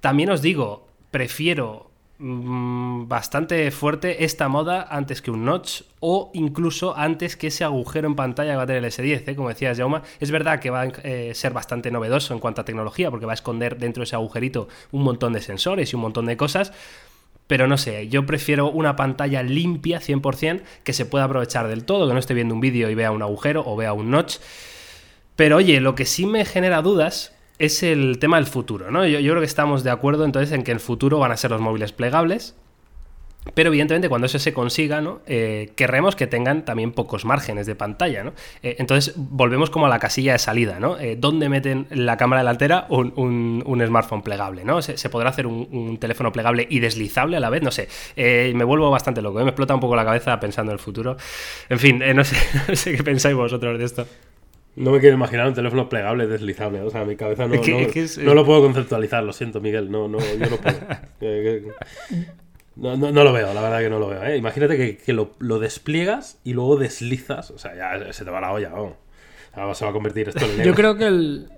También 0.00 0.30
os 0.30 0.42
digo, 0.42 0.88
prefiero 1.12 1.90
Mm, 1.95 1.95
bastante 2.18 3.70
fuerte 3.70 4.24
esta 4.24 4.48
moda 4.48 4.86
antes 4.90 5.20
que 5.20 5.30
un 5.30 5.44
notch 5.44 5.82
o 6.00 6.30
incluso 6.32 6.96
antes 6.96 7.36
que 7.36 7.48
ese 7.48 7.64
agujero 7.64 8.08
en 8.08 8.16
pantalla 8.16 8.52
que 8.52 8.56
va 8.56 8.62
a 8.62 8.66
tener 8.66 8.84
el 8.84 8.90
S10, 8.90 9.28
¿eh? 9.28 9.36
como 9.36 9.50
decías 9.50 9.76
Jauma. 9.76 10.02
Es 10.18 10.30
verdad 10.30 10.58
que 10.60 10.70
va 10.70 10.82
a 10.82 10.86
eh, 11.02 11.32
ser 11.34 11.52
bastante 11.52 11.90
novedoso 11.90 12.32
en 12.32 12.40
cuanto 12.40 12.62
a 12.62 12.64
tecnología 12.64 13.10
porque 13.10 13.26
va 13.26 13.32
a 13.32 13.34
esconder 13.34 13.76
dentro 13.78 14.00
de 14.00 14.04
ese 14.04 14.16
agujerito 14.16 14.68
un 14.92 15.02
montón 15.02 15.34
de 15.34 15.42
sensores 15.42 15.92
y 15.92 15.96
un 15.96 16.02
montón 16.02 16.26
de 16.26 16.36
cosas. 16.36 16.72
Pero 17.46 17.68
no 17.68 17.78
sé, 17.78 18.08
yo 18.08 18.26
prefiero 18.26 18.70
una 18.70 18.96
pantalla 18.96 19.42
limpia 19.42 20.00
100% 20.00 20.62
que 20.82 20.92
se 20.92 21.06
pueda 21.06 21.24
aprovechar 21.24 21.68
del 21.68 21.84
todo, 21.84 22.08
que 22.08 22.14
no 22.14 22.18
esté 22.18 22.34
viendo 22.34 22.54
un 22.54 22.60
vídeo 22.60 22.90
y 22.90 22.94
vea 22.94 23.12
un 23.12 23.22
agujero 23.22 23.62
o 23.64 23.76
vea 23.76 23.92
un 23.92 24.10
notch. 24.10 24.38
Pero 25.36 25.56
oye, 25.56 25.80
lo 25.80 25.94
que 25.94 26.06
sí 26.06 26.26
me 26.26 26.44
genera 26.44 26.82
dudas 26.82 27.35
es 27.58 27.82
el 27.82 28.18
tema 28.18 28.36
del 28.36 28.46
futuro, 28.46 28.90
¿no? 28.90 29.06
Yo, 29.06 29.18
creo 29.18 29.40
que 29.40 29.46
estamos 29.46 29.82
de 29.84 29.90
acuerdo 29.90 30.24
entonces 30.24 30.52
en 30.52 30.62
que 30.62 30.72
el 30.72 30.80
futuro 30.80 31.18
van 31.18 31.32
a 31.32 31.36
ser 31.36 31.50
los 31.50 31.60
móviles 31.60 31.92
plegables, 31.92 32.54
pero 33.54 33.68
evidentemente 33.68 34.08
cuando 34.08 34.26
eso 34.26 34.38
se 34.38 34.52
consiga, 34.52 35.00
¿no? 35.00 35.20
Eh, 35.26 35.72
querremos 35.76 36.16
que 36.16 36.26
tengan 36.26 36.64
también 36.64 36.92
pocos 36.92 37.24
márgenes 37.24 37.66
de 37.66 37.74
pantalla, 37.76 38.24
¿no? 38.24 38.32
Eh, 38.62 38.76
entonces 38.78 39.14
volvemos 39.16 39.70
como 39.70 39.86
a 39.86 39.88
la 39.88 39.98
casilla 39.98 40.32
de 40.32 40.38
salida, 40.38 40.80
¿no? 40.80 40.98
Eh, 40.98 41.16
¿Dónde 41.18 41.48
meten 41.48 41.86
la 41.90 42.16
cámara 42.16 42.42
delantera 42.42 42.86
un, 42.90 43.62
un, 43.64 43.86
smartphone 43.86 44.22
plegable, 44.22 44.64
¿no? 44.64 44.82
¿Se, 44.82 45.08
podrá 45.08 45.30
hacer 45.30 45.46
un, 45.46 45.96
teléfono 45.98 46.32
plegable 46.32 46.66
y 46.68 46.80
deslizable 46.80 47.36
a 47.36 47.40
la 47.40 47.48
vez? 47.48 47.62
No 47.62 47.70
sé. 47.70 47.88
me 48.16 48.64
vuelvo 48.64 48.90
bastante 48.90 49.22
loco, 49.22 49.38
me 49.38 49.44
explota 49.50 49.74
un 49.74 49.80
poco 49.80 49.94
la 49.94 50.04
cabeza 50.04 50.38
pensando 50.40 50.72
en 50.72 50.74
el 50.74 50.80
futuro. 50.80 51.16
En 51.68 51.78
fin, 51.78 52.02
no 52.14 52.24
sé, 52.24 52.36
no 52.68 52.74
sé 52.74 52.96
qué 52.96 53.02
pensáis 53.04 53.36
vosotros 53.36 53.78
de 53.78 53.84
esto. 53.84 54.06
No 54.76 54.90
me 54.90 55.00
quiero 55.00 55.16
imaginar 55.16 55.48
un 55.48 55.54
teléfono 55.54 55.88
plegable 55.88 56.26
deslizable. 56.26 56.82
O 56.82 56.90
sea, 56.90 57.04
mi 57.06 57.16
cabeza 57.16 57.46
no, 57.46 57.54
no, 57.56 58.34
lo 58.34 58.44
puedo 58.44 58.60
conceptualizar. 58.60 59.24
Lo 59.24 59.32
siento, 59.32 59.58
Miguel. 59.58 59.90
No, 59.90 60.06
no, 60.06 60.18
yo 60.18 60.50
no 60.50 60.56
puedo. 60.58 60.78
no, 62.76 62.96
no, 63.10 63.24
lo 63.24 63.32
veo, 63.32 63.54
la 63.54 63.62
verdad 63.62 63.80
que 63.80 63.88
no 63.88 63.98
lo 63.98 64.08
veo. 64.08 64.22
¿eh? 64.22 64.36
Imagínate 64.36 64.98
que, 64.98 65.12
lo, 65.14 65.58
despliegas 65.58 66.38
y 66.44 66.52
luego 66.52 66.76
deslizas. 66.76 67.50
O 67.50 67.58
sea, 67.58 67.74
ya 67.74 68.12
se 68.12 68.26
te 68.26 68.30
va 68.30 68.42
la 68.42 68.52
olla. 68.52 68.70
se 69.72 69.84
va 69.84 69.90
a 69.90 69.94
convertir 69.94 70.28
esto 70.28 70.44
en 70.44 70.62
Yo 70.62 70.74
creo 70.74 70.96
que 70.96 71.06
el. 71.06 71.48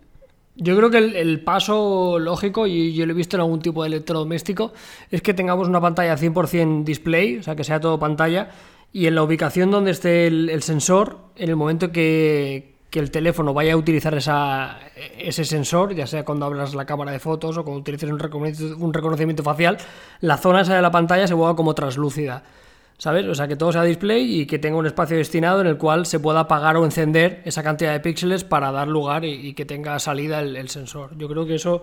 Yo 0.54 0.76
creo 0.76 0.90
que 0.90 0.98
el, 0.98 1.40
paso 1.42 2.18
lógico, 2.18 2.66
y 2.66 2.92
yo 2.92 3.06
lo 3.06 3.12
he 3.12 3.16
visto 3.16 3.36
en 3.36 3.42
algún 3.42 3.60
tipo 3.60 3.82
de 3.82 3.88
electrodoméstico, 3.88 4.72
es 5.08 5.22
que 5.22 5.32
tengamos 5.32 5.68
una 5.68 5.80
pantalla 5.80 6.16
100% 6.16 6.82
display, 6.82 7.38
o 7.38 7.42
sea, 7.44 7.54
que 7.54 7.62
sea 7.62 7.78
todo 7.78 8.00
pantalla, 8.00 8.50
y 8.92 9.06
en 9.06 9.14
la 9.14 9.22
ubicación 9.22 9.70
donde 9.70 9.92
esté 9.92 10.26
el 10.26 10.62
sensor, 10.62 11.18
en 11.36 11.50
el 11.50 11.54
momento 11.54 11.92
que, 11.92 12.77
que 12.90 12.98
el 13.00 13.10
teléfono 13.10 13.52
vaya 13.52 13.74
a 13.74 13.76
utilizar 13.76 14.14
esa, 14.14 14.78
ese 15.18 15.44
sensor, 15.44 15.94
ya 15.94 16.06
sea 16.06 16.24
cuando 16.24 16.46
abras 16.46 16.74
la 16.74 16.86
cámara 16.86 17.12
de 17.12 17.18
fotos 17.18 17.58
o 17.58 17.64
cuando 17.64 17.80
utilices 17.80 18.10
un 18.10 18.18
reconocimiento, 18.18 18.84
un 18.84 18.94
reconocimiento 18.94 19.42
facial, 19.42 19.76
la 20.20 20.38
zona 20.38 20.62
esa 20.62 20.74
de 20.74 20.82
la 20.82 20.90
pantalla 20.90 21.26
se 21.26 21.34
vuelva 21.34 21.54
como 21.54 21.74
translúcida. 21.74 22.42
¿Sabes? 22.96 23.26
O 23.26 23.34
sea, 23.34 23.46
que 23.46 23.54
todo 23.54 23.70
sea 23.70 23.84
display 23.84 24.40
y 24.40 24.46
que 24.46 24.58
tenga 24.58 24.76
un 24.76 24.86
espacio 24.86 25.16
destinado 25.16 25.60
en 25.60 25.68
el 25.68 25.76
cual 25.76 26.04
se 26.04 26.18
pueda 26.18 26.40
apagar 26.40 26.76
o 26.76 26.84
encender 26.84 27.42
esa 27.44 27.62
cantidad 27.62 27.92
de 27.92 28.00
píxeles 28.00 28.42
para 28.42 28.72
dar 28.72 28.88
lugar 28.88 29.24
y, 29.24 29.54
que 29.54 29.64
tenga 29.64 30.00
salida 30.00 30.40
el, 30.40 30.68
sensor. 30.68 31.16
Yo 31.16 31.28
creo 31.28 31.46
que 31.46 31.54
eso 31.54 31.80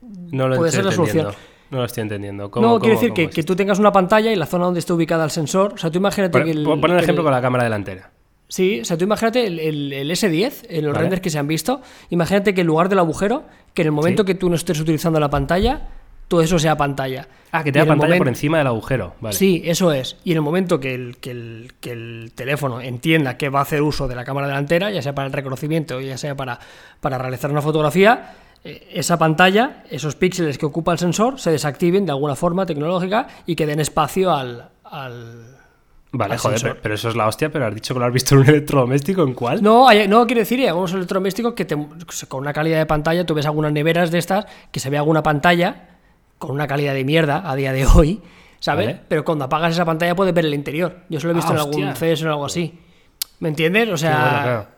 no 0.00 0.48
lo 0.48 0.56
puede 0.56 0.72
ser 0.72 0.86
la 0.86 0.92
solución. 0.92 1.28
No 1.70 1.78
lo 1.78 1.84
estoy 1.84 2.02
entendiendo. 2.04 2.50
no, 2.54 2.78
quiere 2.78 2.94
decir 2.94 3.12
que, 3.12 3.28
que, 3.28 3.42
tú 3.42 3.54
tengas 3.54 3.78
una 3.78 3.92
pantalla 3.92 4.32
y 4.32 4.36
la 4.36 4.46
zona 4.46 4.64
donde 4.64 4.80
esté 4.80 4.94
ubicada 4.94 5.24
el 5.24 5.30
sensor. 5.30 5.74
O 5.74 5.76
sea, 5.76 5.90
tú 5.90 5.98
imagínate 5.98 6.42
que. 6.42 6.52
El, 6.52 6.64
pon 6.64 6.90
un 6.90 6.98
ejemplo 6.98 7.22
con 7.22 7.32
la 7.32 7.42
cámara 7.42 7.64
delantera. 7.64 8.10
Sí, 8.48 8.80
o 8.80 8.84
sea, 8.84 8.96
tú 8.96 9.04
imagínate 9.04 9.46
el, 9.46 10.10
S10, 10.10 10.66
en 10.68 10.86
los 10.86 10.96
renders 10.96 11.20
que 11.20 11.30
se 11.30 11.38
han 11.38 11.48
visto, 11.48 11.80
imagínate 12.10 12.54
que 12.54 12.60
en 12.60 12.68
lugar 12.68 12.88
del 12.88 13.00
agujero, 13.00 13.44
que 13.74 13.82
en 13.82 13.86
el 13.86 13.92
momento 13.92 14.24
que 14.24 14.34
tú 14.34 14.48
no 14.48 14.54
estés 14.54 14.78
utilizando 14.78 15.18
la 15.18 15.28
pantalla, 15.28 15.88
todo 16.28 16.40
eso 16.40 16.58
sea 16.58 16.76
pantalla. 16.76 17.28
Ah, 17.50 17.64
que 17.64 17.72
tenga 17.72 17.86
pantalla 17.86 18.18
por 18.18 18.28
encima 18.28 18.58
del 18.58 18.68
agujero. 18.68 19.14
Vale. 19.20 19.34
Sí, 19.34 19.62
eso 19.64 19.92
es. 19.92 20.16
Y 20.24 20.32
en 20.32 20.36
el 20.36 20.42
momento 20.42 20.78
que 20.78 20.94
el, 20.94 21.16
que, 21.18 21.30
el, 21.32 21.72
que 21.80 21.92
el 21.92 22.32
teléfono 22.34 22.80
entienda 22.80 23.36
que 23.36 23.48
va 23.48 23.60
a 23.60 23.62
hacer 23.62 23.82
uso 23.82 24.06
de 24.06 24.14
la 24.14 24.24
cámara 24.24 24.46
delantera, 24.46 24.90
ya 24.90 25.02
sea 25.02 25.14
para 25.14 25.26
el 25.26 25.32
reconocimiento 25.32 25.96
o 25.96 26.00
ya 26.00 26.18
sea 26.18 26.36
para, 26.36 26.60
para 27.00 27.18
realizar 27.18 27.50
una 27.50 27.62
fotografía, 27.62 28.34
eh, 28.62 28.88
esa 28.92 29.18
pantalla, 29.18 29.84
esos 29.90 30.14
píxeles 30.14 30.58
que 30.58 30.66
ocupa 30.66 30.92
el 30.92 30.98
sensor, 30.98 31.40
se 31.40 31.50
desactiven 31.50 32.06
de 32.06 32.12
alguna 32.12 32.36
forma 32.36 32.64
tecnológica 32.64 33.26
y 33.44 33.56
que 33.56 33.66
den 33.66 33.80
espacio 33.80 34.32
al 34.32 35.55
Vale, 36.12 36.38
joder, 36.38 36.78
pero, 36.80 36.94
eso 36.94 37.08
es 37.08 37.16
la 37.16 37.26
hostia, 37.26 37.50
pero 37.50 37.66
has 37.66 37.74
dicho 37.74 37.92
que 37.92 38.00
lo 38.00 38.06
has 38.06 38.12
visto 38.12 38.34
en 38.34 38.42
un 38.42 38.48
electrodoméstico, 38.48 39.22
¿en 39.22 39.34
cuál? 39.34 39.62
No, 39.62 39.88
no 40.08 40.26
quiero 40.26 40.40
decir, 40.40 40.60
hay 40.60 40.68
algunos 40.68 40.92
electrodomésticos 40.92 41.54
que 41.54 41.66
con 42.28 42.40
una 42.40 42.52
calidad 42.52 42.78
de 42.78 42.86
pantalla, 42.86 43.26
tú 43.26 43.34
ves 43.34 43.46
algunas 43.46 43.72
neveras 43.72 44.10
de 44.10 44.18
estas, 44.18 44.46
que 44.70 44.80
se 44.80 44.88
ve 44.88 44.96
alguna 44.96 45.22
pantalla 45.22 45.88
con 46.38 46.52
una 46.52 46.66
calidad 46.66 46.94
de 46.94 47.04
mierda 47.04 47.48
a 47.50 47.56
día 47.56 47.72
de 47.72 47.86
hoy, 47.86 48.20
¿sabes? 48.60 48.96
Pero 49.08 49.24
cuando 49.24 49.44
apagas 49.44 49.74
esa 49.74 49.84
pantalla 49.84 50.14
puedes 50.14 50.34
ver 50.34 50.46
el 50.46 50.54
interior. 50.54 51.00
Yo 51.08 51.20
solo 51.20 51.32
he 51.32 51.36
visto 51.36 51.52
ah, 51.52 51.56
en 51.56 51.60
algún 51.60 51.92
CS 51.94 52.24
o 52.24 52.28
algo 52.28 52.46
así. 52.46 52.78
¿Me 53.40 53.48
entiendes? 53.48 53.88
O 53.90 53.96
sea, 53.96 54.68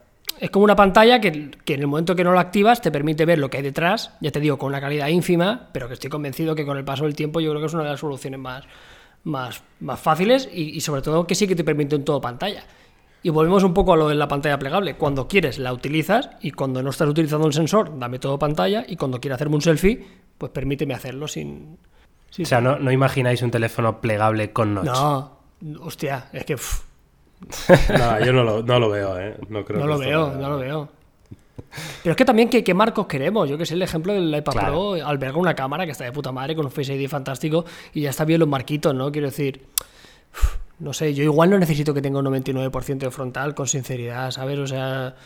es 0.41 0.51
como 0.51 0.65
una 0.65 0.77
pantalla 0.77 1.21
que, 1.21 1.51
que, 1.65 1.75
en 1.75 1.81
el 1.81 1.87
momento 1.87 2.15
que 2.15 2.25
no 2.25 2.33
la 2.33 2.41
activas 2.41 2.81
te 2.81 2.91
permite 2.91 3.25
ver 3.25 3.39
lo 3.39 3.51
que 3.51 3.59
hay 3.59 3.63
detrás, 3.63 4.13
ya 4.21 4.31
te 4.31 4.41
digo, 4.41 4.59
con 4.59 4.69
una 4.69 4.81
calidad 4.81 5.09
ínfima, 5.09 5.69
pero 5.73 5.89
que 5.89 5.95
estoy 5.95 6.11
convencido 6.11 6.55
que 6.55 6.65
con 6.65 6.77
el 6.77 6.85
paso 6.85 7.05
del 7.05 7.15
tiempo 7.15 7.41
yo 7.41 7.51
creo 7.51 7.61
que 7.61 7.67
es 7.67 7.75
una 7.75 7.85
de 7.85 7.91
las 7.91 8.01
soluciones 8.01 8.39
más, 8.39 8.65
más, 9.25 9.63
más 9.81 10.01
fáciles 10.01 10.49
y, 10.53 10.77
y 10.77 10.81
sobre 10.81 11.03
todo 11.03 11.27
que 11.27 11.35
sí 11.35 11.47
que 11.47 11.57
te 11.57 11.65
permite 11.65 11.97
en 11.97 12.05
todo 12.05 12.21
pantalla. 12.21 12.65
Y 13.23 13.31
volvemos 13.31 13.65
un 13.65 13.75
poco 13.75 13.93
a 13.93 13.97
lo 13.97 14.09
de 14.09 14.15
la 14.15 14.29
pantalla 14.29 14.59
plegable. 14.59 14.97
Cuando 14.97 15.27
quieres 15.27 15.59
la 15.59 15.73
utilizas 15.73 16.31
y 16.41 16.53
cuando 16.53 16.83
no 16.83 16.91
estás 16.91 17.09
utilizando 17.09 17.47
el 17.47 17.53
sensor, 17.53 17.99
dame 17.99 18.19
todo 18.19 18.39
pantalla 18.39 18.85
y 18.87 18.97
cuando 18.97 19.21
quiero 19.21 19.35
hacerme 19.35 19.57
un 19.57 19.63
selfie, 19.63 20.07
pues 20.39 20.53
permíteme 20.53 20.95
hacerlo 20.95 21.27
sin... 21.27 21.79
sin 22.31 22.45
o 22.45 22.49
sea, 22.49 22.61
no, 22.61 22.79
no, 22.79 22.93
imagináis 22.93 23.43
un 23.43 23.51
teléfono 23.51 24.01
plegable 24.01 24.53
con 24.53 24.75
notch. 24.75 24.87
No, 24.87 25.39
hostia, 25.81 26.29
es 26.33 26.45
que... 26.45 26.57
Pff. 26.57 26.85
no, 27.99 28.25
yo 28.25 28.33
no 28.33 28.43
lo, 28.43 28.63
no 28.63 28.81
lo, 28.81 28.91
veo, 28.91 29.19
¿eh? 29.19 29.37
No, 29.49 29.65
creo 29.65 29.79
no 29.79 29.87
que 29.87 29.93
lo 29.93 29.99
veo, 29.99 30.35
no 30.35 30.49
lo 30.51 30.59
veo. 30.59 30.89
Pero 32.03 32.13
es 32.13 32.17
que 32.17 32.25
también, 32.25 32.49
¿qué, 32.49 32.65
qué 32.65 32.75
marcos 32.75 33.07
queremos? 33.07 33.49
Yo 33.49 33.59
que 33.59 33.67
sé, 33.67 33.75
el 33.75 33.83
ejemplo 33.83 34.13
del 34.13 34.35
iPad 34.35 34.53
claro. 34.53 34.69
Pro 34.69 35.07
alberga 35.07 35.39
una 35.39 35.55
cámara 35.55 35.85
que 35.85 35.93
está 35.93 36.05
de 36.05 36.13
puta 36.13 36.33
madre 36.33 36.55
con 36.55 36.67
un 36.67 36.71
Face 36.71 36.95
ID 36.95 37.09
fantástico 37.09 37.65
y 37.93 38.03
ya 38.03 38.11
está 38.11 38.25
bien 38.25 38.41
los 38.41 38.49
marquitos, 38.49 38.95
¿no? 38.95 39.11
Quiero 39.13 39.29
decir... 39.29 39.67
No 40.79 40.93
sé, 40.93 41.13
yo 41.13 41.25
igual 41.25 41.51
no 41.51 41.59
necesito 41.59 41.93
que 41.93 42.01
tenga 42.01 42.21
un 42.21 42.27
99% 42.27 42.99
de 42.99 43.11
frontal, 43.11 43.55
con 43.55 43.67
sinceridad, 43.67 44.31
¿sabes? 44.31 44.61
O 44.61 44.67
sea, 44.69 45.17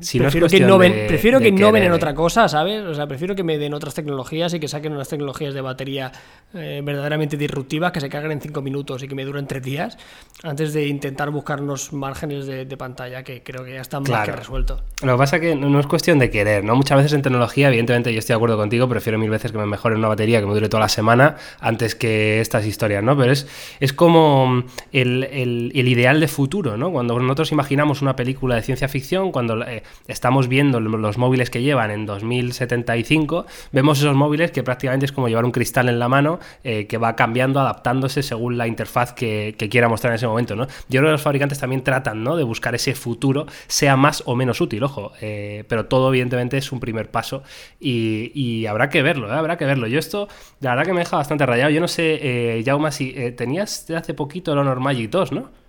Si 0.00 0.18
prefiero 0.20 0.46
no 0.46 0.50
que 0.50 0.56
innoven, 0.58 0.92
de- 0.92 1.06
prefiero 1.06 1.38
de 1.38 1.44
que 1.44 1.48
innoven 1.48 1.74
querer, 1.80 1.86
en 1.88 1.92
otra 1.94 2.14
cosa, 2.14 2.48
¿sabes? 2.48 2.82
O 2.84 2.94
sea, 2.94 3.06
prefiero 3.08 3.34
que 3.34 3.42
me 3.42 3.58
den 3.58 3.74
otras 3.74 3.92
tecnologías 3.94 4.54
y 4.54 4.60
que 4.60 4.68
saquen 4.68 4.92
unas 4.92 5.08
tecnologías 5.08 5.52
de 5.54 5.60
batería 5.60 6.12
eh, 6.52 6.80
verdaderamente 6.84 7.36
disruptivas, 7.36 7.90
que 7.90 8.00
se 8.00 8.08
carguen 8.08 8.32
en 8.32 8.40
5 8.40 8.62
minutos 8.62 9.02
y 9.02 9.08
que 9.08 9.14
me 9.16 9.24
duren 9.24 9.46
3 9.48 9.62
días, 9.62 9.98
antes 10.44 10.74
de 10.74 10.86
intentar 10.86 11.30
buscar 11.30 11.60
unos 11.60 11.92
márgenes 11.92 12.46
de, 12.46 12.66
de 12.66 12.76
pantalla 12.76 13.24
que 13.24 13.42
creo 13.42 13.64
que 13.64 13.72
ya 13.74 13.80
están 13.80 14.02
más 14.04 14.24
que 14.26 14.32
resueltos. 14.32 14.82
Lo 15.02 15.12
que 15.14 15.18
pasa 15.18 15.36
es 15.36 15.42
que 15.42 15.56
no 15.56 15.68
no 15.68 15.80
es 15.80 15.86
cuestión 15.86 16.18
de 16.20 16.30
querer, 16.30 16.62
¿no? 16.62 16.76
Muchas 16.76 16.98
veces 16.98 17.12
en 17.14 17.22
tecnología, 17.22 17.66
evidentemente, 17.68 18.12
yo 18.12 18.18
estoy 18.20 18.34
de 18.34 18.36
acuerdo 18.36 18.56
contigo, 18.56 18.88
prefiero 18.88 19.18
mil 19.18 19.30
veces 19.30 19.50
que 19.50 19.58
me 19.58 19.66
mejore 19.66 19.96
una 19.96 20.06
batería 20.08 20.38
que 20.40 20.46
me 20.46 20.54
dure 20.54 20.68
toda 20.68 20.82
la 20.82 20.88
semana 20.88 21.36
antes 21.58 21.94
que 21.96 22.40
estas 22.40 22.64
historias, 22.66 23.02
¿no? 23.02 23.16
Pero 23.16 23.32
es, 23.32 23.48
es 23.80 23.92
como 23.92 24.46
mm, 24.46 24.64
el, 24.92 25.24
el- 25.24 25.72
el 25.74 25.88
ideal 25.88 26.20
de 26.20 26.28
futuro, 26.28 26.76
¿no? 26.76 26.92
Cuando 26.92 27.18
nosotros 27.18 27.50
imaginamos 27.50 28.02
una 28.02 28.14
película 28.14 28.54
de 28.54 28.62
ciencia 28.62 28.86
ficción, 28.88 29.32
cuando 29.32 29.63
eh, 29.68 29.82
estamos 30.08 30.48
viendo 30.48 30.80
los 30.80 31.18
móviles 31.18 31.50
que 31.50 31.62
llevan 31.62 31.90
en 31.90 32.06
2075, 32.06 33.46
vemos 33.72 33.98
esos 33.98 34.14
móviles 34.14 34.50
que 34.50 34.62
prácticamente 34.62 35.06
es 35.06 35.12
como 35.12 35.28
llevar 35.28 35.44
un 35.44 35.52
cristal 35.52 35.88
en 35.88 35.98
la 35.98 36.08
mano 36.08 36.38
eh, 36.62 36.86
que 36.86 36.98
va 36.98 37.16
cambiando, 37.16 37.60
adaptándose 37.60 38.22
según 38.22 38.58
la 38.58 38.66
interfaz 38.66 39.12
que, 39.12 39.56
quiera 39.70 39.88
mostrar 39.88 40.12
en 40.12 40.16
ese 40.16 40.26
momento, 40.26 40.54
¿no? 40.56 40.66
Yo 40.88 41.00
creo 41.00 41.04
que 41.04 41.12
los 41.12 41.22
fabricantes 41.22 41.58
también 41.58 41.82
tratan, 41.82 42.22
¿no? 42.22 42.36
De 42.36 42.44
buscar 42.44 42.74
ese 42.74 42.94
futuro, 42.94 43.46
sea 43.66 43.96
más 43.96 44.22
o 44.26 44.36
menos 44.36 44.60
útil, 44.60 44.82
ojo, 44.84 45.12
eh, 45.20 45.64
pero 45.68 45.86
todo 45.86 46.10
evidentemente 46.10 46.58
es 46.58 46.70
un 46.70 46.80
primer 46.80 47.10
paso 47.10 47.42
y, 47.80 48.30
y 48.34 48.66
habrá 48.66 48.90
que 48.90 49.02
verlo, 49.02 49.32
habrá 49.32 49.56
que 49.56 49.64
verlo. 49.64 49.86
Yo 49.86 49.98
esto, 49.98 50.28
la 50.60 50.70
verdad 50.70 50.84
que 50.84 50.92
me 50.92 51.00
deja 51.00 51.16
bastante 51.16 51.46
rayado. 51.46 51.70
Yo 51.70 51.80
no 51.80 51.88
sé, 51.88 52.62
Jaume, 52.64 52.92
si 52.92 53.12
tenías 53.36 53.90
hace 53.90 54.14
poquito 54.14 54.52
el 54.52 54.58
Honor 54.58 54.80
Magic 54.80 55.10
2, 55.10 55.32
¿no? 55.32 55.63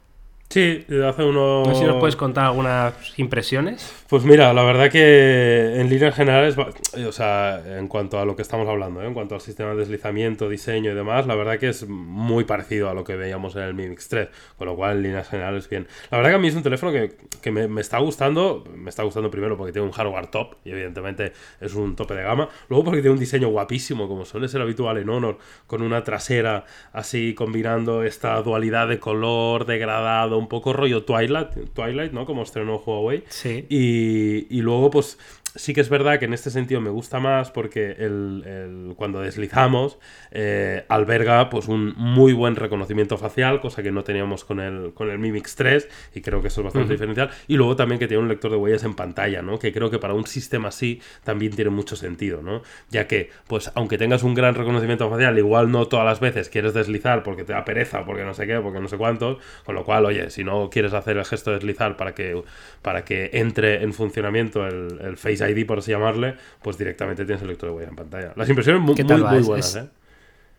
Sí, 0.50 0.86
hace 1.06 1.24
unos... 1.24 1.68
No 1.68 1.74
sé 1.74 1.82
si 1.82 1.86
nos 1.86 1.98
puedes 1.98 2.16
contar 2.16 2.46
algunas 2.46 2.94
impresiones. 3.18 4.06
Pues 4.08 4.24
mira, 4.24 4.54
la 4.54 4.64
verdad 4.64 4.90
que 4.90 5.82
en 5.82 5.90
líneas 5.90 6.16
generales, 6.16 6.56
o 6.58 7.12
sea, 7.12 7.62
en 7.78 7.88
cuanto 7.88 8.20
a 8.20 8.26
lo 8.26 8.36
que 8.36 8.44
estamos 8.44 8.68
hablando, 8.70 9.02
¿eh? 9.02 9.08
en 9.08 9.14
cuanto 9.14 9.36
al 9.36 9.42
sistema 9.42 9.72
de 9.72 9.78
deslizamiento, 9.78 10.48
diseño 10.48 10.92
y 10.92 10.94
demás, 10.96 11.26
la 11.26 11.36
verdad 11.36 11.58
que 11.58 11.70
es 11.70 11.88
muy 11.88 12.44
parecido 12.44 12.90
a 12.90 12.94
lo 12.94 13.04
que 13.04 13.16
veíamos 13.16 13.56
en 13.56 13.64
el 13.64 13.74
Mi 13.74 13.90
Mix 13.90 14.08
3, 14.08 14.30
con 14.58 14.68
lo 14.68 14.76
cual 14.76 14.98
en 14.98 15.04
líneas 15.04 15.28
generales 15.28 15.68
bien. 15.68 15.88
La 16.12 16.18
verdad 16.18 16.32
que 16.32 16.36
a 16.36 16.40
mí 16.40 16.48
es 16.48 16.56
un 16.56 16.64
teléfono 16.64 16.92
que, 16.92 17.18
que 17.42 17.52
me, 17.52 17.68
me 17.68 17.82
está 17.82 17.98
gustando, 17.98 18.64
me 18.76 18.90
está 18.90 19.04
gustando 19.04 19.32
primero 19.32 19.58
porque 19.58 19.74
tiene 19.74 19.88
un 19.88 19.94
hardware 19.94 20.28
top 20.28 20.56
y 20.64 20.72
evidentemente 20.72 21.34
es 21.60 21.74
un 21.74 21.96
tope 21.96 22.14
de 22.14 22.24
gama, 22.24 22.48
luego 22.70 22.86
porque 22.86 23.02
tiene 23.02 23.14
un 23.14 23.20
diseño 23.20 23.50
guapísimo, 23.50 24.08
como 24.08 24.24
suele 24.24 24.48
ser 24.48 24.62
habitual 24.62 25.00
en 25.00 25.10
Honor, 25.10 25.40
con 25.68 25.82
una 25.82 26.04
trasera 26.04 26.66
así 26.94 27.34
combinando 27.34 28.04
esta 28.04 28.42
dualidad 28.42 28.88
de 28.88 29.00
color 29.00 29.66
degradado, 29.66 30.35
un 30.38 30.48
poco 30.48 30.74
rollo 30.74 31.04
Twilight, 31.04 31.74
Twilight 31.74 32.12
¿no? 32.12 32.26
Como 32.26 32.44
estrenó 32.44 32.78
Huawei. 32.78 33.24
Sí. 33.30 33.66
Y, 33.70 34.48
y 34.56 34.62
luego, 34.62 34.90
pues 34.90 35.18
sí 35.56 35.74
que 35.74 35.82
es 35.82 35.90
verdad 35.90 36.20
que 36.20 36.26
en 36.26 36.34
este 36.34 36.50
sentido 36.50 36.82
me 36.82 36.90
gusta 36.90 37.20
más 37.20 37.52
porque 37.52 37.92
el, 37.92 38.44
el- 38.46 38.94
cuando 38.96 39.22
deslizamos 39.22 39.98
eh, 40.32 40.86
alberga 40.90 41.50
pues 41.50 41.68
un 41.68 41.94
muy 41.98 42.34
buen 42.34 42.56
reconocimiento 42.56 43.18
facial, 43.18 43.62
cosa 43.62 43.82
que 43.84 43.92
no 43.92 44.04
teníamos 44.04 44.44
con 44.46 44.60
el, 44.60 44.94
con 44.94 45.10
el 45.10 45.20
Mi 45.20 45.32
Mix 45.32 45.56
3 45.56 45.90
y 46.14 46.22
creo 46.22 46.42
que 46.42 46.50
eso 46.50 46.62
es 46.62 46.66
bastante 46.66 46.94
diferencial. 46.94 47.30
Y 47.48 47.56
luego 47.58 47.76
también 47.76 48.00
que 48.00 48.08
tiene 48.08 48.22
un 48.24 48.30
lector 48.30 48.52
de 48.52 48.58
huellas 48.58 48.84
en 48.84 48.94
pantalla, 48.96 49.42
¿no? 49.42 49.60
Que 49.60 49.72
creo 49.72 49.90
que 49.90 50.00
para 50.00 50.14
un 50.14 50.28
sistema 50.28 50.70
así 50.70 51.02
también 51.24 51.54
tiene 51.56 51.72
mucho 51.72 51.96
sentido, 51.96 52.42
¿no? 52.42 52.62
Ya 52.90 53.08
que, 53.08 53.30
pues 53.48 53.72
aunque 53.76 53.98
tengas 53.98 54.24
un 54.24 54.34
gran 54.34 54.56
reconocimiento 54.56 55.10
facial, 55.10 55.38
igual 55.38 55.72
no 55.72 55.88
todas 55.88 56.06
las 56.06 56.20
veces 56.20 56.50
quieres 56.50 56.74
deslizar 56.74 57.24
porque 57.24 57.44
te 57.44 57.54
da 57.54 57.64
pereza, 57.66 58.06
porque 58.06 58.24
no 58.24 58.34
sé 58.34 58.48
qué, 58.48 58.60
porque 58.60 58.80
no 58.80 58.88
sé 58.88 58.98
cuántos, 58.98 59.38
con 59.66 59.76
lo 59.76 59.84
cual, 59.84 60.06
oye, 60.06 60.30
si 60.30 60.44
no 60.44 60.70
quieres 60.70 60.94
hacer 60.94 61.18
el 61.18 61.26
gesto 61.26 61.52
de 61.52 61.58
deslizar 61.58 61.98
para 61.98 62.14
que, 62.14 62.42
para 62.82 63.06
que 63.06 63.30
entre 63.34 63.84
en 63.84 63.94
funcionamiento 63.94 64.66
el, 64.66 65.00
el 65.02 65.18
Face 65.18 65.45
ID, 65.50 65.66
por 65.66 65.80
así 65.80 65.92
llamarle, 65.92 66.36
pues 66.62 66.78
directamente 66.78 67.26
tienes 67.26 67.42
el 67.42 67.50
lector 67.50 67.70
de 67.70 67.76
huella 67.76 67.90
en 67.90 67.96
pantalla. 67.96 68.34
Las 68.36 68.50
impresiones 68.50 68.82
muy, 68.82 68.96
¿Qué 68.96 69.04
muy, 69.04 69.22
buenas, 69.22 69.76
es- 69.76 69.76
¿eh? 69.76 69.90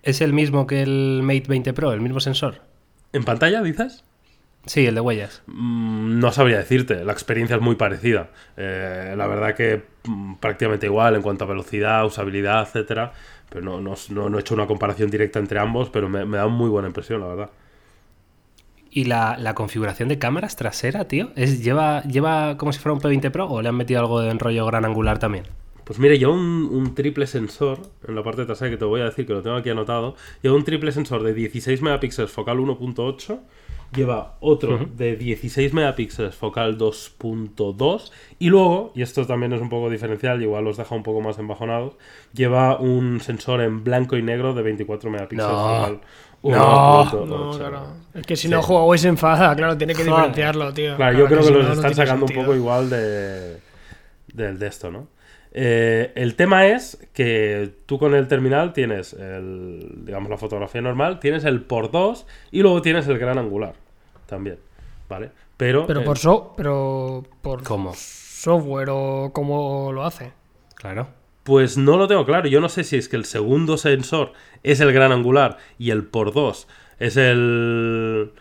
¿Es 0.03 0.21
el 0.21 0.33
mismo 0.33 0.67
que 0.67 0.83
el 0.83 1.21
Mate 1.23 1.45
20 1.49 1.73
Pro, 1.73 1.93
el 1.93 2.01
mismo 2.01 2.21
sensor? 2.21 2.61
¿En 3.13 3.25
pantalla, 3.25 3.63
dices? 3.63 4.05
Sí, 4.67 4.87
el 4.87 4.95
de 4.97 5.01
huellas. 5.01 5.43
Mm, 5.47 6.19
No 6.19 6.33
sabría 6.33 6.59
decirte, 6.59 7.05
la 7.05 7.13
experiencia 7.13 7.57
es 7.57 7.63
muy 7.63 7.77
parecida. 7.77 8.31
Eh, 8.57 9.15
la 9.17 9.27
verdad 9.27 9.55
que 9.55 9.83
mm, 10.05 10.35
prácticamente 10.37 10.87
igual 10.87 11.15
en 11.17 11.23
cuanto 11.23 11.45
a 11.45 11.49
velocidad, 11.49 12.05
usabilidad, 12.05 12.63
etcétera. 12.63 13.13
Pero 13.49 13.65
no, 13.65 13.81
no, 13.81 13.95
no- 14.11 14.29
no 14.29 14.39
he 14.39 14.41
hecho 14.41 14.55
una 14.55 14.67
comparación 14.67 15.09
directa 15.11 15.39
entre 15.39 15.59
ambos, 15.61 15.89
pero 15.91 16.09
me, 16.09 16.25
me 16.25 16.37
da 16.37 16.49
muy 16.49 16.69
buena 16.69 16.89
impresión, 16.89 17.21
la 17.21 17.29
verdad. 17.29 17.51
¿Y 18.97 19.05
la, 19.05 19.37
la 19.39 19.55
configuración 19.55 20.09
de 20.09 20.19
cámaras 20.19 20.57
trasera, 20.57 21.07
tío? 21.07 21.29
¿Es, 21.37 21.63
lleva, 21.63 22.03
¿Lleva 22.05 22.57
como 22.57 22.73
si 22.73 22.79
fuera 22.79 22.95
un 22.95 23.01
P20 23.03 23.31
Pro 23.31 23.47
o 23.47 23.61
le 23.61 23.69
han 23.69 23.75
metido 23.75 24.01
algo 24.01 24.23
de 24.23 24.31
enrollo 24.31 24.65
gran 24.65 24.87
angular 24.87 25.19
también? 25.19 25.45
Pues 25.85 25.99
mire, 25.99 26.19
lleva 26.19 26.33
un, 26.33 26.67
un 26.73 26.95
triple 26.95 27.27
sensor 27.27 27.79
en 28.09 28.15
la 28.15 28.23
parte 28.23 28.47
trasera 28.47 28.71
que 28.71 28.79
te 28.79 28.87
voy 28.87 29.03
a 29.03 29.05
decir 29.05 29.27
que 29.27 29.35
lo 29.35 29.43
tengo 29.43 29.57
aquí 29.57 29.69
anotado. 29.69 30.17
Lleva 30.41 30.57
un 30.57 30.65
triple 30.65 30.93
sensor 30.93 31.23
de 31.25 31.35
16 31.35 31.83
megapíxeles 31.83 32.31
focal 32.31 32.57
1.8. 32.57 33.39
Lleva 33.95 34.37
otro 34.41 34.81
de 34.97 35.15
16 35.15 35.73
megapíxeles 35.75 36.35
focal 36.35 36.77
2.2. 36.77 38.11
Y 38.39 38.49
luego, 38.49 38.93
y 38.97 39.03
esto 39.03 39.27
también 39.27 39.53
es 39.53 39.61
un 39.61 39.69
poco 39.69 39.91
diferencial, 39.91 40.43
igual 40.43 40.65
los 40.65 40.77
deja 40.77 40.95
un 40.95 41.03
poco 41.05 41.21
más 41.21 41.39
embajonados, 41.39 41.95
lleva 42.33 42.81
un 42.81 43.21
sensor 43.21 43.61
en 43.61 43.85
blanco 43.85 44.17
y 44.17 44.23
negro 44.23 44.55
de 44.55 44.63
24 44.63 45.11
megapíxeles 45.11 45.53
No. 45.53 45.59
focal 45.77 46.01
No. 46.51 47.05
1.8. 47.05 47.27
No, 47.27 47.59
claro. 47.59 47.83
Es 48.15 48.27
que 48.27 48.37
si 48.37 48.49
no 48.49 48.61
Huawei 48.61 48.99
se 48.99 49.09
enfada, 49.09 49.55
claro, 49.55 49.77
tiene 49.77 49.95
que 49.95 50.05
diferenciarlo, 50.05 50.73
tío. 50.73 50.97
Claro, 50.97 51.19
yo 51.19 51.27
creo 51.27 51.41
que 51.41 51.47
si 51.47 51.53
los 51.53 51.67
no, 51.67 51.73
están 51.75 51.95
sacando 51.95 52.27
un 52.27 52.33
poco 52.33 52.55
igual 52.55 52.89
de, 52.89 53.59
del 54.33 54.59
de 54.59 54.67
esto, 54.67 54.91
¿no? 54.91 55.09
Eh, 55.59 56.13
el 56.17 56.35
tema 56.35 56.67
es 56.67 56.99
que 57.15 57.73
tú 57.87 57.99
con 57.99 58.15
el 58.15 58.29
terminal 58.29 58.73
tienes 58.75 59.15
el, 59.15 60.05
digamos, 60.05 60.29
la 60.29 60.37
fotografía 60.37 60.83
normal, 60.83 61.19
tienes 61.19 61.45
el 61.45 61.63
por 61.63 61.91
2 61.91 62.27
y 62.51 62.61
luego 62.61 62.83
tienes 62.83 63.07
el 63.09 63.19
gran 63.19 63.39
angular 63.39 63.75
también, 64.27 64.59
¿vale? 65.09 65.31
Pero, 65.57 65.87
Pero 65.87 66.01
eh, 66.01 66.05
por, 66.05 66.19
so, 66.19 66.53
pero 66.57 67.23
por 67.41 67.63
¿Cómo? 67.63 67.93
software 67.95 68.89
o 68.91 69.31
cómo 69.33 69.93
lo 69.93 70.05
hace. 70.05 70.33
Claro. 70.75 71.09
Pues 71.47 71.79
no 71.79 71.97
lo 71.97 72.09
tengo 72.09 72.27
claro. 72.27 72.49
Yo 72.49 72.61
no 72.61 72.69
sé 72.69 72.83
si 72.85 72.97
es 72.97 73.09
que 73.09 73.17
el 73.17 73.25
segundo 73.25 73.79
sensor 73.79 74.33
es 74.65 74.81
el 74.81 74.93
gran 74.93 75.13
angular 75.13 75.57
y 75.79 75.91
el 75.93 76.03
por 76.05 76.35
2 76.35 76.67
es 76.99 77.17
el. 77.17 78.33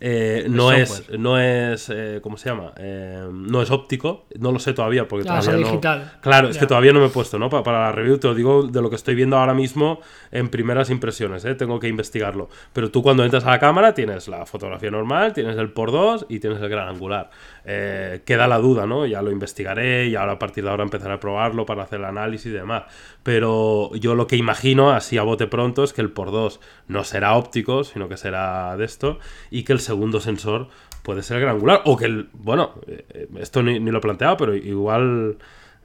eh, 0.00 0.46
no, 0.50 0.70
es, 0.72 1.08
no 1.18 1.38
es. 1.40 1.88
eh, 1.92 2.20
¿Cómo 2.22 2.36
se 2.36 2.50
llama? 2.50 2.72
Eh, 2.76 3.26
no 3.32 3.62
es 3.62 3.70
óptico. 3.70 4.26
No 4.38 4.52
lo 4.52 4.58
sé 4.58 4.72
todavía 4.74 5.08
porque 5.08 5.26
Ah, 5.28 5.38
es 5.38 5.44
todavía 5.46 5.64
no. 5.64 5.70
digital. 5.70 6.12
Claro, 6.20 6.48
es 6.48 6.54
Ya. 6.56 6.60
que 6.60 6.66
todavía 6.66 6.92
no 6.92 7.00
me 7.00 7.06
he 7.06 7.10
puesto, 7.10 7.38
¿no? 7.38 7.48
Pa- 7.48 7.62
para 7.62 7.80
la 7.86 7.92
review 7.92 8.18
te 8.18 8.28
lo 8.28 8.34
digo 8.34 8.64
de 8.64 8.82
lo 8.82 8.90
que 8.90 8.96
estoy 8.96 9.14
viendo 9.14 9.36
ahora 9.38 9.54
mismo 9.54 10.00
en 10.30 10.48
primeras 10.48 10.90
impresiones, 10.90 11.44
¿eh? 11.46 11.54
Tengo 11.54 11.80
que 11.80 11.88
investigarlo. 11.88 12.50
Pero 12.72 12.90
tú 12.90 13.02
cuando 13.02 13.24
entras 13.24 13.44
a 13.46 13.50
la 13.50 13.58
cámara 13.58 13.94
tienes 13.94 14.28
la 14.28 14.44
fotografía 14.46 14.90
normal, 14.90 15.32
tienes 15.32 15.56
el 15.56 15.70
por 15.72 15.90
2 15.90 16.26
y 16.28 16.38
tienes 16.40 16.60
el 16.60 16.68
gran 16.68 16.88
angular. 16.88 17.30
Eh, 17.66 18.20
queda 18.26 18.46
la 18.46 18.58
duda, 18.58 18.86
¿no? 18.86 19.06
Ya 19.06 19.22
lo 19.22 19.30
investigaré 19.30 20.06
y 20.06 20.16
ahora 20.16 20.32
a 20.32 20.38
partir 20.38 20.64
de 20.64 20.70
ahora 20.70 20.82
empezaré 20.82 21.14
a 21.14 21.20
probarlo 21.20 21.64
para 21.64 21.84
hacer 21.84 21.98
el 21.98 22.04
análisis 22.04 22.46
y 22.46 22.50
demás. 22.50 22.84
Pero 23.22 23.94
yo 23.94 24.14
lo 24.14 24.26
que 24.26 24.36
imagino, 24.36 24.90
así 24.92 25.16
a 25.16 25.22
bote 25.22 25.46
pronto, 25.46 25.82
es 25.84 25.92
que 25.92 26.02
el 26.02 26.10
por 26.10 26.30
2 26.30 26.60
no 26.88 27.04
será 27.04 27.34
óptico, 27.34 27.84
sino 27.84 28.08
que 28.08 28.16
será 28.16 28.76
de 28.76 28.84
esto, 28.84 29.18
y 29.50 29.64
que 29.64 29.72
el 29.72 29.80
segundo 29.80 30.20
sensor 30.20 30.68
puede 31.02 31.22
ser 31.22 31.38
el 31.38 31.42
gran 31.44 31.56
angular. 31.56 31.82
O 31.86 31.96
que 31.96 32.04
el. 32.06 32.28
Bueno, 32.34 32.74
eh, 32.86 33.28
esto 33.38 33.62
ni, 33.62 33.78
lo 33.78 33.98
he 33.98 34.00
planteado, 34.02 34.36
pero 34.36 34.54
igual. 34.54 35.38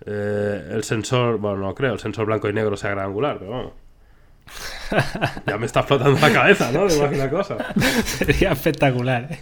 eh, 0.06 0.70
el 0.72 0.84
sensor, 0.84 1.38
bueno, 1.38 1.58
no 1.58 1.76
creo, 1.76 1.94
el 1.94 2.00
sensor 2.00 2.26
blanco 2.26 2.50
y 2.50 2.54
negro 2.54 2.76
sea 2.78 2.92
gran 2.92 3.06
angular, 3.06 3.38
pero 3.40 3.52
vamos. 3.52 3.74
Ya 5.46 5.58
me 5.58 5.66
está 5.66 5.84
flotando 5.84 6.20
la 6.20 6.34
cabeza, 6.34 6.72
¿no? 6.72 6.88
De 6.88 6.96
imaginar 6.98 7.30
cosas. 7.30 7.58
Sería 8.06 8.52
espectacular, 8.52 9.28
¿eh? 9.32 9.40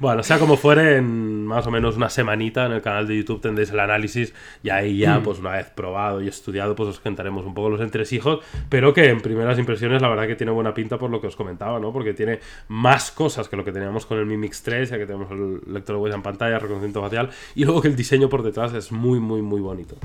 Bueno, 0.00 0.22
sea 0.22 0.38
como 0.38 0.56
fuere, 0.56 0.96
en, 0.96 1.46
más 1.46 1.66
o 1.66 1.70
menos 1.70 1.96
una 1.96 2.08
semanita 2.10 2.66
en 2.66 2.72
el 2.72 2.82
canal 2.82 3.06
de 3.06 3.16
YouTube 3.16 3.40
tendréis 3.40 3.70
el 3.70 3.80
análisis 3.80 4.34
y 4.62 4.70
ahí 4.70 4.98
ya, 4.98 5.18
Mm. 5.18 5.22
pues 5.22 5.38
una 5.38 5.50
vez 5.52 5.70
probado 5.70 6.20
y 6.22 6.28
estudiado, 6.28 6.74
pues 6.74 6.88
os 6.88 7.00
contaremos 7.00 7.44
un 7.44 7.54
poco 7.54 7.70
los 7.70 7.80
entresijos, 7.80 8.40
pero 8.68 8.92
que 8.92 9.08
en 9.08 9.20
primeras 9.20 9.58
impresiones 9.58 10.02
la 10.02 10.08
verdad 10.08 10.26
que 10.26 10.36
tiene 10.36 10.52
buena 10.52 10.74
pinta 10.74 10.98
por 10.98 11.10
lo 11.10 11.20
que 11.20 11.26
os 11.28 11.36
comentaba, 11.36 11.78
¿no? 11.78 11.92
Porque 11.92 12.14
tiene 12.14 12.40
más 12.68 13.10
cosas 13.10 13.48
que 13.48 13.56
lo 13.56 13.64
que 13.64 13.72
teníamos 13.72 14.06
con 14.06 14.18
el 14.18 14.26
Mi 14.26 14.36
Mix 14.36 14.62
3, 14.62 14.90
ya 14.90 14.98
que 14.98 15.06
tenemos 15.06 15.30
el 15.30 15.60
lector 15.72 15.96
de 15.96 16.02
huella 16.02 16.16
en 16.16 16.22
pantalla, 16.22 16.58
reconocimiento 16.58 17.00
facial, 17.00 17.30
y 17.54 17.64
luego 17.64 17.80
que 17.80 17.88
el 17.88 17.96
diseño 17.96 18.28
por 18.28 18.42
detrás 18.42 18.72
es 18.74 18.92
muy, 18.92 19.20
muy, 19.20 19.42
muy 19.42 19.60
bonito. 19.60 19.96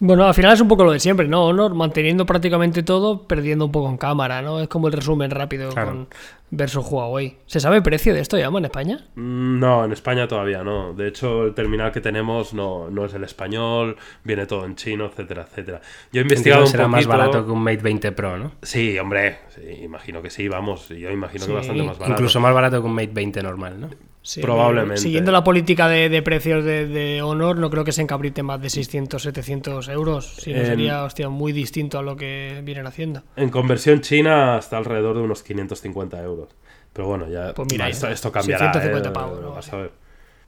Bueno, 0.00 0.24
al 0.26 0.34
final 0.34 0.52
es 0.52 0.60
un 0.60 0.68
poco 0.68 0.84
lo 0.84 0.90
de 0.92 0.98
siempre, 0.98 1.28
¿no? 1.28 1.44
Honor 1.44 1.72
manteniendo 1.74 2.26
prácticamente 2.26 2.82
todo, 2.82 3.22
perdiendo 3.26 3.64
un 3.66 3.72
poco 3.72 3.88
en 3.88 3.96
cámara, 3.96 4.42
¿no? 4.42 4.60
Es 4.60 4.68
como 4.68 4.88
el 4.88 4.92
resumen 4.92 5.30
rápido 5.30 5.70
Claro. 5.70 5.90
con 5.90 6.08
versus 6.50 6.84
Huawei. 6.90 7.38
¿Se 7.46 7.60
sabe 7.60 7.76
el 7.76 7.82
precio 7.82 8.12
de 8.12 8.20
esto 8.20 8.36
ya 8.36 8.46
en 8.46 8.64
España? 8.64 9.06
Mm, 9.14 9.58
No, 9.60 9.84
en 9.84 9.92
España 9.92 10.26
todavía 10.28 10.62
no. 10.64 10.92
De 10.94 11.08
hecho, 11.08 11.44
el 11.46 11.54
terminal 11.54 11.92
que 11.92 12.00
tenemos 12.00 12.52
no, 12.54 12.90
no 12.90 13.04
es 13.06 13.14
el 13.14 13.24
español, 13.24 13.96
viene 14.24 14.46
todo 14.46 14.64
en 14.66 14.74
chino, 14.74 15.06
etcétera, 15.06 15.46
etcétera. 15.48 15.80
Yo 16.12 16.20
he 16.20 16.22
investigado 16.22 16.62
Entiendo 16.64 16.64
un 16.64 16.70
será 16.70 16.88
más 16.88 17.06
barato 17.06 17.46
que 17.46 17.52
un 17.52 17.62
Mate 17.62 17.76
20 17.82 18.12
Pro, 18.12 18.36
¿no? 18.36 18.52
Sí, 18.62 18.98
hombre, 18.98 19.38
sí, 19.54 19.62
imagino 19.84 20.20
que 20.22 20.30
sí, 20.30 20.48
vamos. 20.48 20.88
Yo 20.88 21.10
imagino 21.10 21.44
Sí, 21.44 21.50
que 21.50 21.56
bastante 21.56 21.82
más 21.82 21.98
barato. 21.98 22.12
Incluso 22.12 22.40
más 22.40 22.52
barato 22.52 22.80
que 22.80 22.86
un 22.86 22.94
Mate 22.94 23.10
20 23.12 23.42
normal, 23.42 23.80
¿no? 23.80 23.88
Sí, 24.26 24.40
Probablemente. 24.40 25.02
Siguiendo 25.02 25.32
la 25.32 25.44
política 25.44 25.86
de, 25.86 26.08
de 26.08 26.22
precios 26.22 26.64
de, 26.64 26.86
de 26.86 27.20
Honor, 27.20 27.58
no 27.58 27.68
creo 27.68 27.84
que 27.84 27.92
se 27.92 28.00
encabrite 28.00 28.42
más 28.42 28.58
de 28.58 28.70
600, 28.70 29.22
700 29.22 29.88
euros. 29.88 30.36
Si 30.38 30.50
no 30.54 30.60
En- 30.60 30.66
sería, 30.66 31.04
hostia, 31.04 31.28
muy 31.28 31.52
distinto 31.52 31.98
a 31.98 32.02
lo 32.02 32.16
que 32.16 32.62
vienen 32.64 32.86
haciendo. 32.86 33.22
En 33.36 33.50
conversión 33.50 34.00
china 34.00 34.56
está 34.58 34.78
alrededor 34.78 35.16
de 35.16 35.22
unos 35.24 35.42
550 35.42 36.22
euros. 36.22 36.48
Pero 36.94 37.06
bueno, 37.06 37.28
ya 37.28 37.52
Pues 37.52 37.68
mira, 37.70 37.86
esto, 37.88 38.32
cambiará. 38.32 38.72
150 38.72 39.08
eh, 39.10 39.12
pavos, 39.12 39.40
¿no? 39.42 39.50
vas 39.52 39.70
a 39.70 39.76
ver. 39.76 39.90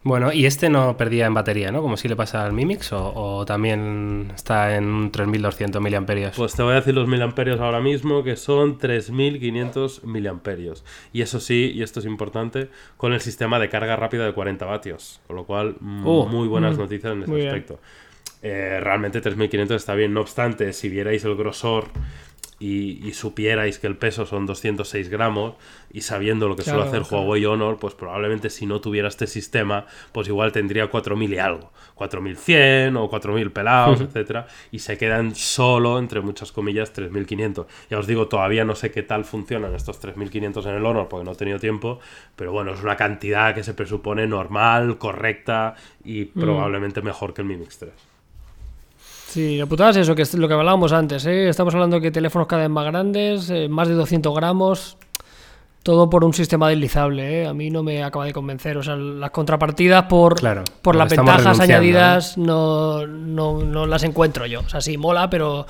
Bueno, 0.06 0.32
y 0.32 0.46
este 0.46 0.70
no 0.70 0.96
perdía 0.96 1.26
en 1.26 1.34
batería, 1.34 1.72
¿no? 1.72 1.82
Como 1.82 1.96
si 1.96 2.06
le 2.06 2.14
pasa 2.14 2.44
al 2.46 2.52
Mimix, 2.52 2.92
o, 2.92 3.12
o 3.12 3.44
también 3.44 4.30
está 4.32 4.76
en 4.76 4.84
un 4.86 5.10
3200 5.10 5.82
miliamperios. 5.82 6.36
Pues 6.36 6.54
te 6.54 6.62
voy 6.62 6.74
a 6.74 6.76
decir 6.76 6.94
los 6.94 7.08
miliamperios 7.08 7.58
ahora 7.58 7.80
mismo, 7.80 8.22
que 8.22 8.36
son 8.36 8.78
3500 8.78 10.04
miliamperios. 10.04 10.84
Y 11.12 11.22
eso 11.22 11.40
sí, 11.40 11.72
y 11.74 11.82
esto 11.82 11.98
es 11.98 12.06
importante, 12.06 12.68
con 12.96 13.14
el 13.14 13.20
sistema 13.20 13.58
de 13.58 13.68
carga 13.68 13.96
rápida 13.96 14.24
de 14.24 14.32
40 14.32 14.64
vatios. 14.64 15.20
Con 15.26 15.34
lo 15.34 15.44
cual, 15.44 15.74
mm, 15.80 16.06
Oh. 16.06 16.26
muy 16.26 16.46
buenas 16.46 16.78
noticias 16.78 17.12
en 17.12 17.24
ese 17.24 17.48
aspecto. 17.48 17.80
Eh, 18.42 18.78
realmente 18.80 19.20
3500 19.20 19.76
está 19.76 19.96
bien. 19.96 20.14
No 20.14 20.20
obstante, 20.20 20.72
si 20.72 20.88
vierais 20.88 21.24
el 21.24 21.34
grosor 21.34 21.86
y, 22.58 23.06
y 23.06 23.12
supierais 23.12 23.78
que 23.78 23.86
el 23.86 23.96
peso 23.96 24.24
son 24.24 24.46
206 24.46 25.08
gramos 25.10 25.54
y 25.92 26.00
sabiendo 26.00 26.48
lo 26.48 26.56
que 26.56 26.62
suele 26.62 26.78
Claro, 26.82 26.90
hacer 26.90 27.02
claro. 27.08 27.24
Huawei 27.24 27.44
Honor, 27.44 27.78
pues 27.78 27.94
probablemente 27.94 28.48
si 28.50 28.64
no 28.66 28.80
tuviera 28.80 29.08
este 29.08 29.26
sistema, 29.26 29.86
pues 30.12 30.28
igual 30.28 30.52
tendría 30.52 30.86
4000 30.88 31.32
y 31.34 31.38
algo. 31.38 31.70
4100 31.94 32.96
o 32.96 33.08
4000 33.08 33.50
pelados, 33.52 34.00
etcétera, 34.00 34.46
y 34.70 34.78
se 34.80 34.98
quedan 34.98 35.34
solo, 35.34 35.98
entre 35.98 36.20
muchas 36.20 36.52
comillas, 36.52 36.92
3500. 36.92 37.66
Ya 37.90 37.98
os 37.98 38.06
digo, 38.06 38.28
todavía 38.28 38.64
no 38.64 38.74
sé 38.74 38.90
qué 38.90 39.02
tal 39.02 39.24
funcionan 39.24 39.74
estos 39.74 39.98
3500 40.00 40.66
en 40.66 40.74
el 40.74 40.86
Honor 40.86 41.08
porque 41.08 41.24
no 41.24 41.32
he 41.32 41.36
tenido 41.36 41.58
tiempo, 41.58 42.00
pero 42.36 42.52
bueno, 42.52 42.72
es 42.72 42.82
una 42.82 42.96
cantidad 42.96 43.54
que 43.54 43.62
se 43.64 43.74
presupone 43.74 44.26
normal, 44.26 44.98
correcta 44.98 45.74
y 46.04 46.26
probablemente 46.26 47.02
mejor 47.02 47.34
que 47.34 47.42
el 47.42 47.48
Mi 47.48 47.56
Mix 47.56 47.78
3. 47.78 47.92
Sí, 49.36 49.58
la 49.58 49.66
putada 49.66 49.90
es 49.90 49.98
eso, 49.98 50.14
que 50.14 50.22
es 50.22 50.32
lo 50.32 50.48
que 50.48 50.54
hablábamos 50.54 50.94
antes, 50.94 51.26
¿eh? 51.26 51.50
Estamos 51.50 51.74
hablando 51.74 52.00
que 52.00 52.10
teléfonos 52.10 52.48
cada 52.48 52.62
vez 52.62 52.70
más 52.70 52.86
grandes, 52.86 53.50
eh, 53.50 53.68
más 53.68 53.86
de 53.86 53.92
200 53.92 54.34
gramos, 54.34 54.96
todo 55.82 56.08
por 56.08 56.24
un 56.24 56.32
sistema 56.32 56.70
deslizable, 56.70 57.42
¿eh? 57.42 57.46
A 57.46 57.52
mí 57.52 57.68
no 57.68 57.82
me 57.82 58.02
acaba 58.02 58.24
de 58.24 58.32
convencer. 58.32 58.78
O 58.78 58.82
sea, 58.82 58.96
las 58.96 59.30
contrapartidas 59.32 60.04
por, 60.04 60.36
Claro, 60.36 60.64
por 60.80 60.96
las 60.96 61.10
ventajas 61.10 61.60
añadidas 61.60 62.38
no, 62.38 63.06
no, 63.06 63.62
no 63.62 63.84
las 63.84 64.04
encuentro 64.04 64.46
yo. 64.46 64.60
O 64.60 64.68
sea, 64.70 64.80
sí, 64.80 64.96
mola, 64.96 65.28
pero 65.28 65.66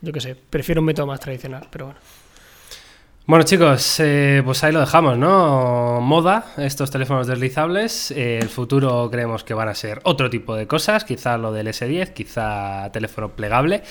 yo 0.00 0.12
qué 0.12 0.20
sé, 0.20 0.34
prefiero 0.34 0.80
un 0.80 0.86
método 0.86 1.06
más 1.06 1.20
tradicional, 1.20 1.68
pero 1.70 1.84
bueno. 1.84 2.00
Bueno 3.28 3.44
chicos, 3.44 4.00
eh, 4.00 4.40
pues 4.42 4.64
ahí 4.64 4.72
lo 4.72 4.80
dejamos, 4.80 5.18
¿no? 5.18 6.00
Moda, 6.00 6.46
estos 6.56 6.90
teléfonos 6.90 7.26
deslizables. 7.26 8.10
eh, 8.10 8.38
el 8.40 8.48
futuro 8.48 9.10
creemos 9.10 9.44
que 9.44 9.52
van 9.52 9.68
a 9.68 9.74
ser 9.74 10.00
otro 10.04 10.30
tipo 10.30 10.56
de 10.56 10.66
cosas, 10.66 11.04
quizá 11.04 11.36
lo 11.36 11.52
del 11.52 11.66
S10, 11.66 12.14
quizá 12.14 12.90
teléfono 12.90 13.32
plegable. 13.32 13.82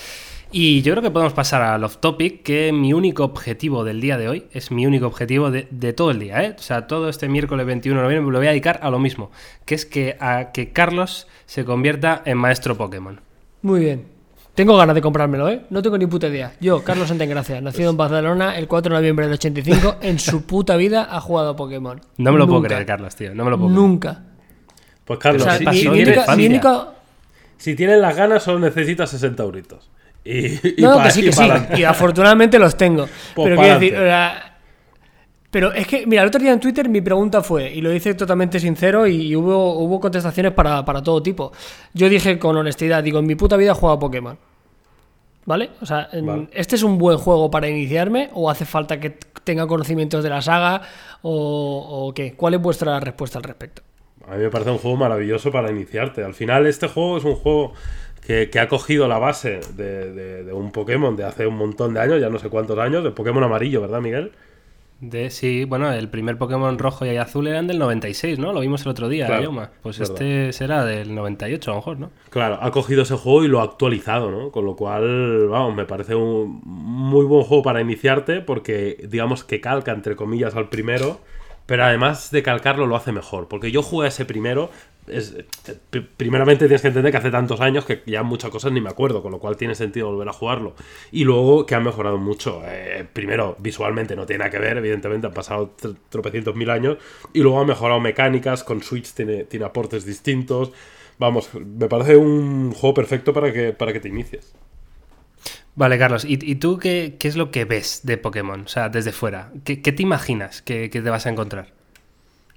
Y 0.50 0.82
yo 0.82 0.92
creo 0.92 1.04
que 1.04 1.12
podemos 1.12 1.34
pasar 1.34 1.62
al 1.62 1.84
off 1.84 1.98
topic, 1.98 2.42
que 2.42 2.72
mi 2.72 2.92
único 2.92 3.22
objetivo 3.22 3.84
del 3.84 4.00
día 4.00 4.18
de 4.18 4.28
hoy 4.28 4.46
es 4.50 4.72
mi 4.72 4.86
único 4.86 5.06
objetivo 5.06 5.52
de, 5.52 5.92
todo 5.92 6.10
el 6.10 6.18
día, 6.18 6.42
¿eh? 6.42 6.56
O 6.58 6.60
sea, 6.60 6.88
todo 6.88 7.08
este 7.08 7.28
miércoles 7.28 7.64
21 7.64 8.00
de 8.00 8.04
noviembre 8.06 8.32
lo 8.32 8.38
voy 8.40 8.48
a 8.48 8.50
dedicar 8.50 8.80
a 8.82 8.90
lo 8.90 8.98
mismo, 8.98 9.30
que 9.64 9.76
es 9.76 9.86
que 9.86 10.16
a 10.18 10.50
que 10.50 10.72
Carlos 10.72 11.28
se 11.46 11.64
convierta 11.64 12.22
en 12.24 12.38
maestro 12.38 12.76
Pokémon. 12.76 13.20
Muy 13.62 13.82
bien. 13.82 14.17
Tengo 14.58 14.76
ganas 14.76 14.96
de 14.96 15.00
comprármelo, 15.00 15.48
¿eh? 15.48 15.60
No 15.70 15.80
tengo 15.82 15.96
ni 15.96 16.06
puta 16.06 16.26
idea. 16.26 16.52
Yo, 16.60 16.82
Carlos 16.82 17.06
Santengracia, 17.06 17.60
nacido 17.60 17.90
en 17.90 17.96
Barcelona 17.96 18.58
el 18.58 18.66
4 18.66 18.92
de 18.92 18.98
noviembre 18.98 19.26
del 19.26 19.34
85, 19.34 19.98
en 20.00 20.18
su 20.18 20.42
puta 20.46 20.74
vida 20.76 21.06
ha 21.08 21.20
jugado 21.20 21.50
a 21.50 21.54
Pokémon. 21.56 22.00
No 22.16 22.32
me 22.32 22.38
lo 22.40 22.48
puedo 22.48 22.62
creer, 22.62 22.84
Carlos, 22.84 23.14
tío, 23.14 23.32
no 23.36 23.44
me 23.44 23.50
lo 23.52 23.56
puedo 23.56 23.68
creer. 23.70 23.80
Nunca. 23.80 24.22
Pues 25.04 25.20
Carlos, 25.20 25.42
O 25.42 25.44
sea, 25.44 25.58
si, 25.58 25.64
mi, 25.64 25.70
mi 25.70 25.74
tienes, 25.74 25.90
única, 26.18 26.36
mi 26.36 26.44
infancia. 26.46 26.70
única- 26.72 26.92
si 27.56 27.76
tienes 27.76 28.00
las 28.00 28.16
ganas, 28.16 28.42
solo 28.42 28.58
necesitas 28.58 29.08
60 29.10 29.42
euritos. 29.44 29.90
Y, 30.24 30.46
y 30.80 30.82
No, 30.82 30.96
pa- 30.96 31.04
que 31.04 31.10
sí, 31.12 31.20
y 31.20 31.24
que 31.26 31.32
sí. 31.32 31.38
pa'lante. 31.38 31.78
Y 31.80 31.84
afortunadamente 31.84 32.58
los 32.58 32.76
tengo. 32.76 33.06
Pues 33.36 33.46
pero 33.48 33.56
quiero 33.60 33.74
decir, 33.78 33.94
pa'lante. 33.94 33.96
o 33.96 34.10
sea, 34.10 34.58
pero 35.52 35.72
es 35.72 35.86
que, 35.86 36.04
mira, 36.04 36.22
el 36.22 36.28
otro 36.28 36.40
día 36.40 36.52
en 36.52 36.58
Twitter 36.58 36.88
mi 36.88 37.00
pregunta 37.00 37.42
fue, 37.42 37.72
y 37.72 37.80
lo 37.80 37.92
hice 37.94 38.12
totalmente 38.14 38.58
sincero, 38.58 39.06
y 39.06 39.36
hubo, 39.36 39.78
hubo 39.78 40.00
contestaciones 40.00 40.50
para, 40.52 40.84
para 40.84 41.00
todo 41.00 41.22
tipo. 41.22 41.52
Yo 41.94 42.08
dije 42.08 42.40
con 42.40 42.56
honestidad, 42.56 43.04
digo, 43.04 43.20
en 43.20 43.26
mi 43.26 43.36
puta 43.36 43.56
vida 43.56 43.70
he 43.70 43.74
jugado 43.74 43.96
a 43.96 44.00
Pokémon. 44.00 44.36
¿Vale? 45.48 45.70
O 45.80 45.86
sea, 45.86 46.08
Vale. 46.12 46.48
¿este 46.52 46.76
es 46.76 46.82
un 46.82 46.98
buen 46.98 47.16
juego 47.16 47.50
para 47.50 47.68
iniciarme 47.68 48.28
o 48.34 48.50
hace 48.50 48.66
falta 48.66 49.00
que 49.00 49.10
tenga 49.44 49.66
conocimientos 49.66 50.22
de 50.22 50.28
la 50.30 50.42
saga 50.42 50.82
o, 51.22 52.06
o 52.08 52.12
qué? 52.14 52.34
¿Cuál 52.36 52.54
es 52.54 52.60
vuestra 52.60 53.00
respuesta 53.00 53.38
al 53.38 53.44
respecto? 53.44 53.82
A 54.26 54.36
mí 54.36 54.42
me 54.42 54.50
parece 54.50 54.70
un 54.70 54.78
juego 54.78 54.96
maravilloso 54.96 55.50
para 55.50 55.70
iniciarte. 55.70 56.22
Al 56.22 56.34
final, 56.34 56.66
este 56.66 56.86
juego 56.88 57.16
es 57.16 57.24
un 57.24 57.34
juego 57.34 57.72
que, 58.26 58.50
que 58.50 58.60
ha 58.60 58.68
cogido 58.68 59.08
la 59.08 59.18
base 59.18 59.60
de, 59.74 60.12
de- 60.12 60.44
de 60.44 60.52
un 60.52 60.70
Pokémon 60.70 61.16
de 61.16 61.24
hace 61.24 61.46
un 61.46 61.56
montón 61.56 61.94
de 61.94 62.00
años, 62.00 62.20
ya 62.20 62.28
no 62.28 62.38
sé 62.38 62.50
cuántos 62.50 62.78
años, 62.78 63.02
de 63.04 63.10
Pokémon 63.10 63.42
amarillo, 63.42 63.80
¿verdad, 63.80 64.00
Miguel? 64.02 64.32
De, 65.00 65.30
sí, 65.30 65.64
bueno, 65.64 65.92
el 65.92 66.08
primer 66.08 66.38
Pokémon 66.38 66.76
rojo 66.76 67.06
y 67.06 67.16
azul 67.16 67.46
eran 67.46 67.68
del 67.68 67.78
96, 67.78 68.40
¿no? 68.40 68.52
Lo 68.52 68.60
vimos 68.60 68.82
el 68.82 68.88
otro 68.88 69.08
día, 69.08 69.26
Claro, 69.26 69.44
Yoma. 69.44 69.70
Pues 69.80 69.98
verdad. 70.00 70.14
este 70.14 70.52
será 70.52 70.84
del 70.84 71.14
98 71.14 71.70
a 71.70 71.74
lo 71.74 71.80
mejor, 71.80 72.00
¿no? 72.00 72.10
Claro, 72.30 72.58
ha 72.60 72.70
cogido 72.72 73.02
ese 73.02 73.14
juego 73.14 73.44
y 73.44 73.48
lo 73.48 73.60
ha 73.60 73.64
actualizado, 73.64 74.32
¿no? 74.32 74.50
Con 74.50 74.64
lo 74.64 74.74
cual, 74.74 75.46
vamos, 75.48 75.76
me 75.76 75.84
parece 75.84 76.16
un 76.16 76.60
muy 76.64 77.24
buen 77.26 77.44
juego 77.44 77.62
para 77.62 77.80
iniciarte 77.80 78.40
porque, 78.40 79.06
digamos 79.08 79.44
que 79.44 79.60
calca, 79.60 79.92
entre 79.92 80.16
comillas, 80.16 80.56
al 80.56 80.68
primero, 80.68 81.20
pero 81.66 81.84
además 81.84 82.32
de 82.32 82.42
calcarlo 82.42 82.86
lo 82.86 82.96
hace 82.96 83.12
mejor. 83.12 83.46
Porque 83.46 83.70
yo 83.70 83.82
jugué 83.84 84.06
a 84.06 84.08
ese 84.08 84.24
primero, 84.24 84.70
primeramente 86.16 86.66
tienes 86.66 86.82
que 86.82 86.88
entender 86.88 87.10
que 87.12 87.18
hace 87.18 87.30
tantos 87.30 87.60
años 87.60 87.84
que 87.84 88.02
ya 88.06 88.22
muchas 88.22 88.50
cosas 88.50 88.72
ni 88.72 88.80
me 88.80 88.90
acuerdo, 88.90 89.22
con 89.22 89.32
lo 89.32 89.38
cual 89.38 89.56
tiene 89.56 89.74
sentido 89.74 90.08
volver 90.08 90.28
a 90.28 90.32
jugarlo. 90.32 90.74
Y 91.10 91.24
luego 91.24 91.66
que 91.66 91.74
ha 91.74 91.80
mejorado 91.80 92.18
mucho. 92.18 92.62
Eh, 92.64 93.06
primero, 93.12 93.56
visualmente 93.58 94.16
no 94.16 94.26
tiene 94.26 94.38
nada 94.40 94.50
que 94.50 94.58
ver, 94.58 94.76
evidentemente, 94.78 95.26
han 95.26 95.34
pasado 95.34 95.74
tr- 95.80 95.96
tropecientos 96.08 96.54
mil 96.54 96.70
años, 96.70 96.98
y 97.32 97.40
luego 97.40 97.60
ha 97.60 97.64
mejorado 97.64 98.00
mecánicas, 98.00 98.64
con 98.64 98.82
Switch 98.82 99.12
tiene, 99.12 99.44
tiene 99.44 99.66
aportes 99.66 100.04
distintos. 100.04 100.72
Vamos, 101.18 101.50
me 101.54 101.88
parece 101.88 102.16
un 102.16 102.72
juego 102.72 102.94
perfecto 102.94 103.32
para 103.32 103.52
que, 103.52 103.72
para 103.72 103.92
que 103.92 104.00
te 104.00 104.08
inicies. 104.08 104.54
Vale, 105.74 105.96
Carlos, 105.98 106.24
¿y, 106.24 106.36
tú 106.56 106.78
qué, 106.78 107.16
qué 107.20 107.28
es 107.28 107.36
lo 107.36 107.50
que 107.52 107.64
ves 107.64 108.00
de 108.02 108.18
Pokémon? 108.18 108.62
O 108.62 108.68
sea, 108.68 108.88
desde 108.88 109.12
fuera. 109.12 109.52
¿Qué, 109.64 109.80
qué 109.80 109.92
te 109.92 110.02
imaginas 110.02 110.60
que 110.62 110.88
te 110.88 111.00
vas 111.00 111.26
a 111.26 111.30
encontrar? 111.30 111.77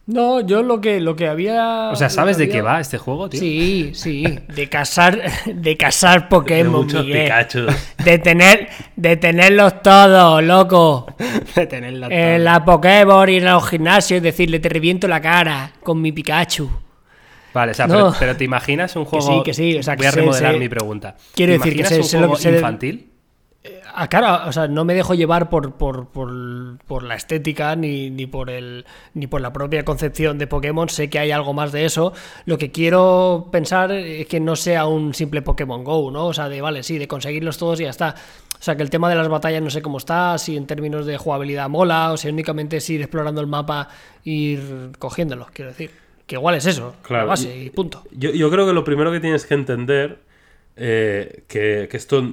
No, 0.08 0.42
yo 0.42 0.64
lo 0.64 0.82
que, 0.82 1.00
lo 1.00 1.16
que 1.16 1.28
había... 1.28 1.90
O 1.92 1.96
sea, 1.96 2.10
¿sabes 2.10 2.38
de 2.38 2.50
qué 2.50 2.62
va 2.62 2.80
este 2.82 2.98
juego, 2.98 3.30
tío? 3.30 3.40
Sí, 3.40 3.92
sí, 3.94 4.24
de 4.54 4.68
cazar, 4.68 5.22
de 5.46 5.78
cazar 5.78 6.28
Pokémon, 6.28 6.82
muchos 6.86 7.06
Miguel. 7.06 7.24
Pikachu. 7.24 7.68
De 8.04 8.18
tener, 8.18 8.68
de 8.96 9.16
tenerlos 9.18 9.82
todos, 9.82 10.44
loco. 10.44 11.06
De 11.56 11.68
tenerla 11.68 12.08
En 12.08 12.38
toda. 12.44 12.52
la 12.54 12.66
Pokéball 12.66 13.30
ir 13.30 13.48
a 13.48 13.54
los 13.54 13.70
gimnasios 13.70 14.18
y 14.18 14.22
decirle 14.22 14.60
te 14.60 14.70
reviento 14.70 15.08
la 15.08 15.22
cara 15.22 15.72
con 15.84 16.02
mi 16.02 16.12
Pikachu. 16.12 16.70
Vale, 17.54 17.72
o 17.72 17.76
sea, 17.76 17.86
No. 17.88 17.94
pero, 17.96 18.16
pero 18.20 18.38
¿te 18.38 18.44
imaginas 18.44 18.96
un 18.96 19.06
juego...? 19.06 19.26
sí, 19.38 19.42
que 19.46 19.54
sí, 19.54 19.78
o 19.78 19.84
sea, 19.84 19.96
Voy 19.96 20.08
a 20.08 20.12
remodelar 20.12 20.54
sé- 20.54 20.60
mi 20.60 20.68
pregunta. 20.68 21.16
Quiero 21.36 21.54
¿Te 21.54 21.58
decir 21.60 21.74
que 21.74 21.80
imaginas 21.82 21.90
sé- 21.90 21.98
un 22.02 22.04
sé 22.04 22.18
lo 22.20 22.28
juego 22.28 22.42
que 22.42 22.52
de- 22.52 22.58
infantil? 23.92 24.04
Ah, 24.04 24.08
claro, 24.08 24.50
o 24.50 24.52
sea, 24.52 24.68
no 24.68 24.86
me 24.86 24.94
dejo 24.94 25.14
llevar 25.14 25.50
por, 25.50 25.74
por, 25.74 26.08
por, 26.08 26.78
por 26.88 27.04
la 27.04 27.16
estética 27.16 27.76
ni, 27.76 28.10
ni, 28.10 28.26
por 28.26 28.50
el, 28.50 28.86
ni 29.14 29.28
por 29.28 29.42
la 29.42 29.54
propia 29.54 29.86
concepción 29.86 30.38
de 30.38 30.48
Pokémon. 30.48 30.90
Sé 30.90 31.10
que 31.10 31.20
hay 31.20 31.32
algo 31.32 31.54
más 31.54 31.72
de 31.72 31.86
eso. 31.86 32.14
Lo 32.46 32.58
que 32.58 32.72
quiero 32.72 33.50
pensar 33.52 33.92
es 33.92 34.28
que 34.28 34.40
no 34.40 34.56
sea 34.56 34.88
un 34.88 35.14
simple 35.14 35.42
Pokémon 35.42 35.84
Go, 35.84 36.12
¿no? 36.12 36.28
O 36.28 36.34
sea, 36.34 36.50
de 36.50 36.62
vale, 36.62 36.84
sí, 36.84 36.98
de 36.98 37.08
conseguirlos 37.08 37.58
todos 37.58 37.80
y 37.80 37.84
ya 37.84 37.90
está. 37.90 38.16
O 38.60 38.64
sea, 38.64 38.76
que 38.76 38.84
el 38.84 38.90
tema 38.92 39.10
de 39.10 39.16
las 39.16 39.28
batallas 39.28 39.62
no 39.62 39.72
sé 39.72 39.82
cómo 39.82 39.98
está, 39.98 40.38
si 40.38 40.56
en 40.56 40.68
términos 40.68 41.06
de 41.08 41.18
jugabilidad 41.18 41.68
mola, 41.68 42.12
o 42.12 42.18
si 42.18 42.30
únicamente 42.30 42.78
es 42.78 42.90
ir 42.92 43.02
explorando 43.02 43.42
el 43.42 43.48
mapa 43.48 43.88
e 44.24 44.30
ir 44.30 44.92
cogiéndolos, 45.00 45.50
quiero 45.52 45.72
decir. 45.72 45.90
que 46.28 46.36
igual 46.36 46.56
es 46.56 46.68
eso, 46.68 46.96
Claro, 47.02 47.26
la 47.26 47.30
base 47.30 47.58
y 47.58 47.72
punto. 47.72 48.04
Yo, 48.12 48.30
yo 48.32 48.52
creo 48.52 48.68
que 48.68 48.74
lo 48.74 48.84
primero 48.84 49.12
que 49.12 49.20
tienes 49.20 49.48
que 49.48 49.56
entender 49.56 50.20
eh, 50.76 51.44
que, 51.48 51.88
que 51.90 51.98
esto 51.98 52.24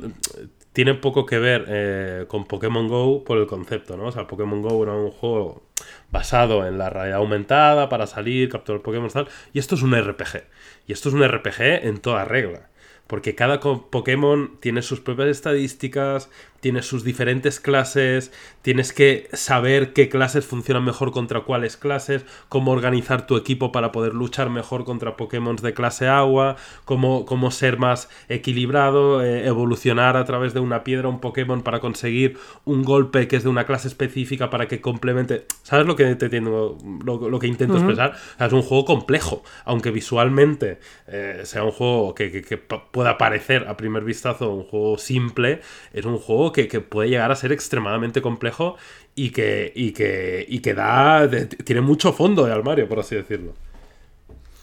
mm, 0.78 0.84
tiene 0.84 0.94
poco 0.94 1.26
que 1.26 1.38
ver 1.38 1.64
eh, 1.68 2.24
con 2.28 2.46
Pokémon 2.46 2.86
Go 2.86 3.24
por 3.24 3.38
el 3.38 3.46
concepto, 3.46 3.96
¿no? 3.96 4.06
O 4.06 4.12
sea, 4.12 4.26
Pokémon 4.26 4.62
Go 4.62 4.82
era 4.82 4.94
un 4.94 5.10
juego 5.10 5.62
basado 6.10 6.66
en 6.66 6.78
la 6.78 6.88
realidad 6.90 7.18
aumentada 7.18 7.88
para 7.88 8.06
salir, 8.06 8.48
capturar 8.48 8.82
Pokémon 8.82 9.08
y 9.08 9.12
tal. 9.12 9.28
Y 9.52 9.58
esto 9.58 9.74
es 9.74 9.82
un 9.82 9.94
RPG. 9.94 10.44
Y 10.86 10.92
esto 10.92 11.08
es 11.08 11.14
un 11.14 11.26
RPG 11.26 11.86
en 11.86 11.98
toda 11.98 12.24
regla. 12.24 12.68
Porque 13.08 13.34
cada 13.34 13.58
Pokémon 13.60 14.58
tiene 14.60 14.82
sus 14.82 15.00
propias 15.00 15.28
estadísticas, 15.28 16.30
tiene 16.60 16.82
sus 16.82 17.04
diferentes 17.04 17.60
clases, 17.60 18.32
tienes 18.62 18.92
que 18.92 19.28
saber 19.32 19.92
qué 19.92 20.08
clases 20.08 20.44
funcionan 20.44 20.84
mejor 20.84 21.12
contra 21.12 21.40
cuáles 21.42 21.76
clases, 21.76 22.24
cómo 22.48 22.72
organizar 22.72 23.26
tu 23.26 23.36
equipo 23.36 23.70
para 23.72 23.92
poder 23.92 24.14
luchar 24.14 24.50
mejor 24.50 24.84
contra 24.84 25.16
Pokémon 25.16 25.56
de 25.56 25.74
clase 25.74 26.08
agua, 26.08 26.56
cómo, 26.84 27.24
cómo 27.26 27.50
ser 27.50 27.78
más 27.78 28.08
equilibrado, 28.28 29.22
eh, 29.22 29.46
evolucionar 29.46 30.16
a 30.16 30.24
través 30.24 30.54
de 30.54 30.60
una 30.60 30.84
piedra 30.84 31.08
un 31.08 31.20
Pokémon 31.20 31.62
para 31.62 31.80
conseguir 31.80 32.38
un 32.64 32.82
golpe 32.82 33.28
que 33.28 33.36
es 33.36 33.42
de 33.44 33.48
una 33.48 33.64
clase 33.64 33.88
específica 33.88 34.50
para 34.50 34.66
que 34.68 34.80
complemente... 34.80 35.46
¿Sabes 35.62 35.86
lo 35.86 35.96
que 35.96 36.14
te 36.14 36.28
tengo, 36.28 36.78
lo, 37.04 37.28
lo 37.28 37.38
que 37.38 37.46
intento 37.46 37.74
expresar? 37.76 38.12
O 38.12 38.38
sea, 38.38 38.46
es 38.46 38.52
un 38.52 38.62
juego 38.62 38.84
complejo, 38.84 39.42
aunque 39.64 39.90
visualmente 39.90 40.78
eh, 41.06 41.42
sea 41.44 41.62
un 41.64 41.72
juego 41.72 42.14
que, 42.14 42.30
que- 42.42 42.56
pueda 42.58 43.18
parecer 43.18 43.66
a 43.68 43.76
primer 43.76 44.04
vistazo 44.04 44.50
un 44.52 44.64
juego 44.64 44.98
simple, 44.98 45.60
es 45.92 46.04
un 46.04 46.18
juego 46.18 46.47
que, 46.52 46.68
que 46.68 46.80
puede 46.80 47.08
llegar 47.10 47.30
a 47.32 47.36
ser 47.36 47.52
extremadamente 47.52 48.22
complejo 48.22 48.76
y 49.14 49.30
que, 49.30 49.72
y 49.74 49.92
que, 49.92 50.44
y 50.48 50.60
que 50.60 50.74
da, 50.74 51.26
de- 51.26 51.46
tiene 51.46 51.80
mucho 51.80 52.12
fondo 52.12 52.44
de 52.44 52.52
armario, 52.52 52.88
por 52.88 53.00
así 53.00 53.14
decirlo. 53.16 53.52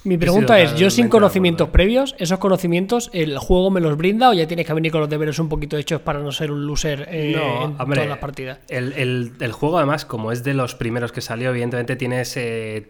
Mi 0.04 0.20
pregunta 0.20 0.60
es, 0.62 0.76
yo 0.76 0.92
sin 0.92 1.08
conocimientos 1.10 1.70
previos, 1.70 2.16
¿esos 2.20 2.38
conocimientos 2.38 3.10
el 3.12 3.40
juego 3.40 3.72
me 3.72 3.82
los 3.82 3.98
brinda 3.98 4.30
o 4.30 4.34
ya 4.34 4.46
tienes 4.48 4.68
que 4.68 4.74
venir 4.74 4.92
con 4.92 5.02
los 5.02 5.10
deberes 5.10 5.40
un 5.40 5.50
poquito 5.50 5.78
hechos 5.78 6.00
para 6.00 6.20
no 6.20 6.32
ser 6.32 6.52
un 6.52 6.68
loser 6.68 7.08
eh, 7.10 7.34
No, 7.36 7.66
en 7.66 7.82
hombre, 7.82 7.96
todas 7.96 8.10
las 8.10 8.20
partidas? 8.20 8.60
El, 8.70 8.94
el- 8.94 9.32
el 9.40 9.52
juego, 9.52 9.80
además, 9.80 10.06
como 10.06 10.32
es 10.32 10.44
de 10.44 10.54
los 10.54 10.76
primeros 10.76 11.12
que 11.12 11.22
salió, 11.22 11.50
evidentemente 11.50 11.96
tiene 11.96 12.22
ese 12.22 12.86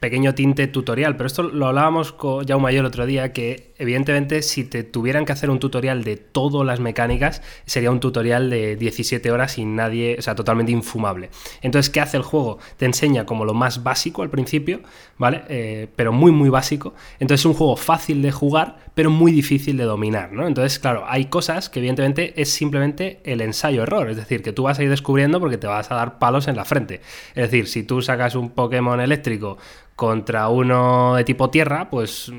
pequeño 0.00 0.34
tinte 0.34 0.66
tutorial. 0.66 1.16
Pero 1.16 1.26
esto 1.26 1.42
lo 1.42 1.66
hablábamos 1.66 2.12
con 2.12 2.46
Jaume 2.46 2.72
y 2.72 2.76
el 2.76 2.86
otro 2.86 3.06
día, 3.06 3.32
que 3.32 3.74
evidentemente 3.78 4.42
si 4.42 4.64
te 4.64 4.82
tuvieran 4.82 5.24
que 5.24 5.32
hacer 5.32 5.50
un 5.50 5.60
tutorial 5.60 6.02
de 6.02 6.16
todas 6.16 6.66
las 6.66 6.80
mecánicas, 6.80 7.42
sería 7.66 7.90
un 7.90 8.00
tutorial 8.00 8.50
de 8.50 8.76
17 8.76 9.30
horas 9.30 9.58
y 9.58 9.64
nadie, 9.64 10.16
o 10.18 10.22
sea, 10.22 10.34
totalmente 10.34 10.72
infumable. 10.72 11.30
Entonces, 11.62 11.90
¿qué 11.90 12.00
hace 12.00 12.16
el 12.16 12.22
juego? 12.22 12.58
Te 12.78 12.86
enseña 12.86 13.26
como 13.26 13.44
lo 13.44 13.54
más 13.54 13.82
básico 13.82 14.22
al 14.22 14.30
principio, 14.30 14.80
¿vale? 15.18 15.42
Eh, 15.48 15.88
pero 15.94 16.12
muy, 16.12 16.32
muy 16.32 16.48
básico. 16.48 16.94
Entonces 17.18 17.42
es 17.42 17.46
un 17.46 17.54
juego 17.54 17.76
fácil 17.76 18.22
de 18.22 18.32
jugar, 18.32 18.78
pero 18.94 19.10
muy 19.10 19.32
difícil 19.32 19.76
de 19.76 19.84
dominar, 19.84 20.32
¿no? 20.32 20.46
Entonces, 20.46 20.78
claro, 20.78 21.04
hay 21.06 21.26
cosas 21.26 21.68
que 21.68 21.78
evidentemente 21.80 22.40
es 22.40 22.50
simplemente 22.50 23.20
el 23.24 23.42
ensayo-error, 23.42 24.08
es 24.08 24.16
decir, 24.16 24.42
que 24.42 24.52
tú 24.52 24.62
vas 24.64 24.78
a 24.78 24.82
ir 24.82 24.90
descubriendo 24.90 25.40
porque 25.40 25.58
te 25.58 25.66
vas 25.66 25.90
a 25.90 25.94
dar 25.94 26.18
palos 26.18 26.48
en 26.48 26.56
la 26.56 26.64
frente. 26.64 27.02
Es 27.34 27.50
decir, 27.50 27.66
si 27.68 27.82
tú 27.82 28.00
sacas 28.00 28.34
un 28.34 28.50
Pokémon 28.50 29.00
eléctrico 29.00 29.58
contra 30.00 30.48
uno 30.48 31.16
de 31.16 31.24
tipo 31.24 31.50
tierra, 31.50 31.90
pues 31.90 32.32